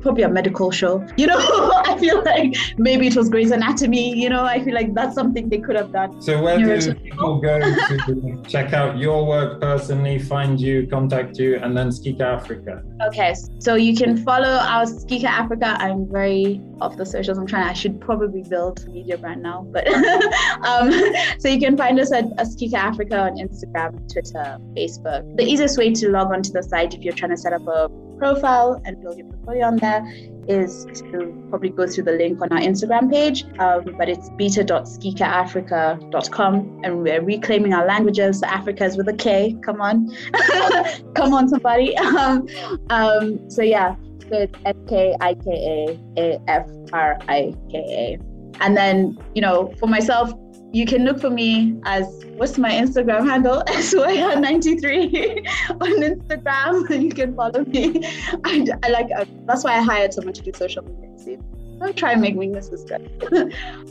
probably 0.00 0.22
a 0.22 0.28
medical 0.28 0.70
show. 0.70 1.06
You 1.16 1.26
know, 1.26 1.38
I 1.86 1.96
feel 1.98 2.22
like 2.24 2.56
maybe 2.78 3.06
it 3.06 3.16
was 3.16 3.28
Grey's 3.28 3.50
Anatomy. 3.50 4.16
You 4.16 4.28
know, 4.28 4.44
I 4.44 4.62
feel 4.62 4.74
like 4.74 4.94
that's 4.94 5.14
something 5.14 5.48
they 5.48 5.58
could 5.58 5.76
have 5.76 5.92
done. 5.92 6.20
So 6.22 6.42
where 6.42 6.58
do 6.58 6.94
people 6.94 7.40
go 7.40 7.58
to 7.60 8.42
check 8.48 8.72
out 8.72 8.98
your 8.98 9.26
work 9.26 9.60
personally, 9.60 10.18
find 10.18 10.60
you, 10.60 10.86
contact 10.86 11.38
you, 11.38 11.56
and 11.56 11.76
then 11.76 11.88
Skika 11.88 12.20
Afrika? 12.20 12.82
Okay, 13.08 13.34
so 13.58 13.74
you 13.74 13.96
can 13.96 14.16
follow 14.16 14.48
our 14.48 14.84
Skika 14.84 15.24
Afrika. 15.24 15.76
I'm 15.80 16.10
very 16.10 16.60
off 16.80 16.96
the 16.96 17.06
socials. 17.06 17.38
I'm 17.38 17.46
trying. 17.46 17.68
I 17.68 17.72
should 17.72 18.00
probably 18.00 18.42
build 18.42 18.86
media 18.88 19.18
brand 19.18 19.42
now, 19.42 19.66
but 19.70 19.86
um, 20.66 20.92
so 21.38 21.48
you 21.48 21.58
can 21.58 21.76
find 21.76 21.98
us 21.98 22.12
at 22.12 22.24
Askika 22.36 22.74
Africa 22.74 23.18
on 23.18 23.36
Instagram, 23.36 24.12
Twitter, 24.12 24.58
Facebook. 24.76 25.36
The 25.36 25.44
easiest 25.44 25.78
way 25.78 25.92
to 25.92 26.10
log 26.10 26.32
onto 26.32 26.52
the 26.52 26.62
site 26.62 26.94
if 26.94 27.02
you're 27.02 27.14
trying 27.14 27.30
to 27.30 27.36
set 27.36 27.52
up 27.52 27.66
a 27.66 27.88
profile 28.18 28.80
and 28.84 29.00
build 29.00 29.18
your 29.18 29.26
portfolio 29.26 29.66
on 29.66 29.76
there 29.76 30.04
is 30.48 30.86
to 30.86 31.46
probably 31.48 31.68
go 31.70 31.86
through 31.86 32.02
the 32.04 32.12
link 32.12 32.40
on 32.40 32.50
our 32.52 32.60
Instagram 32.60 33.10
page, 33.10 33.44
um, 33.58 33.84
but 33.96 34.08
it's 34.08 34.30
beta.skikaafrika.com 34.30 36.80
and 36.84 37.02
we're 37.02 37.20
reclaiming 37.22 37.72
our 37.72 37.84
languages. 37.86 38.38
So 38.40 38.46
Africa 38.46 38.84
is 38.84 38.96
with 38.96 39.08
a 39.08 39.14
K. 39.14 39.56
Come 39.62 39.80
on. 39.80 40.12
Come 41.14 41.34
on, 41.34 41.48
somebody. 41.48 41.94
Um, 42.14 42.46
um, 42.90 43.50
so 43.50 43.62
yeah, 43.62 43.96
so 44.30 44.38
it's 44.38 44.56
S 44.64 44.76
K 44.88 45.16
I 45.20 45.34
K 45.34 45.50
A 45.50 45.98
A 46.20 46.40
F 46.48 46.70
R 46.92 47.18
I 47.28 47.52
K 47.70 47.78
A. 47.78 48.16
And 48.60 48.76
then, 48.76 49.18
you 49.34 49.42
know, 49.42 49.74
for 49.80 49.88
myself, 49.88 50.32
you 50.74 50.86
can 50.86 51.04
look 51.04 51.20
for 51.20 51.30
me 51.30 51.80
as 51.84 52.24
what's 52.34 52.58
my 52.58 52.72
Instagram 52.72 53.28
handle? 53.30 53.62
SYR93 53.68 55.46
on 55.70 56.02
Instagram. 56.02 56.74
You 57.04 57.10
can 57.10 57.34
follow 57.36 57.64
me. 57.64 58.00
I, 58.44 58.66
I 58.82 58.88
like 58.88 59.06
uh, 59.16 59.24
that's 59.46 59.62
why 59.62 59.76
I 59.76 59.82
hired 59.82 60.12
someone 60.12 60.34
to 60.34 60.42
do 60.42 60.52
social 60.52 60.82
media. 60.82 61.16
See, 61.18 61.38
don't 61.78 61.96
try 61.96 62.12
and 62.12 62.20
make 62.20 62.34
me 62.34 62.52
assistant. 62.54 63.06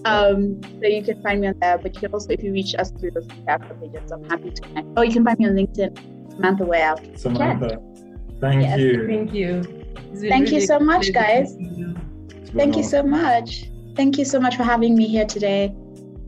um, 0.05 0.59
so 0.81 0.87
you 0.87 1.03
can 1.03 1.21
find 1.21 1.39
me 1.41 1.47
on 1.47 1.59
there, 1.59 1.77
but 1.77 1.93
you 1.95 2.01
can 2.01 2.11
also, 2.11 2.33
if 2.33 2.43
you 2.43 2.51
reach 2.51 2.75
us 2.75 2.91
through 2.91 3.11
those 3.11 3.27
Africa 3.47 3.75
pages, 3.75 4.11
I'm 4.11 4.23
happy 4.25 4.51
to 4.51 4.61
connect. 4.61 4.87
Oh, 4.97 5.03
you 5.03 5.13
can 5.13 5.23
find 5.23 5.39
me 5.39 5.47
on 5.47 5.53
LinkedIn, 5.53 6.31
Samantha 6.31 6.65
Way 6.65 6.81
Out. 6.81 7.01
Samantha, 7.15 7.79
thank 8.41 8.63
yes. 8.63 8.79
you. 8.79 9.07
Thank 9.07 9.33
you. 9.33 9.63
Thank 9.63 10.49
really 10.49 10.55
you 10.55 10.61
so 10.61 10.79
much, 10.79 11.13
guys. 11.13 11.55
Thank 12.55 12.75
you 12.75 12.83
so 12.83 13.03
much. 13.03 13.69
Thank 13.95 14.17
you 14.17 14.25
so 14.25 14.39
much 14.39 14.57
for 14.57 14.63
having 14.63 14.95
me 14.95 15.07
here 15.07 15.25
today. 15.25 15.73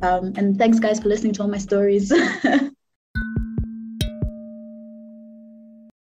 Um, 0.01 0.33
and 0.35 0.57
thanks, 0.57 0.79
guys, 0.79 0.99
for 0.99 1.09
listening 1.09 1.33
to 1.33 1.41
all 1.43 1.47
my 1.47 1.57
stories. 1.57 2.11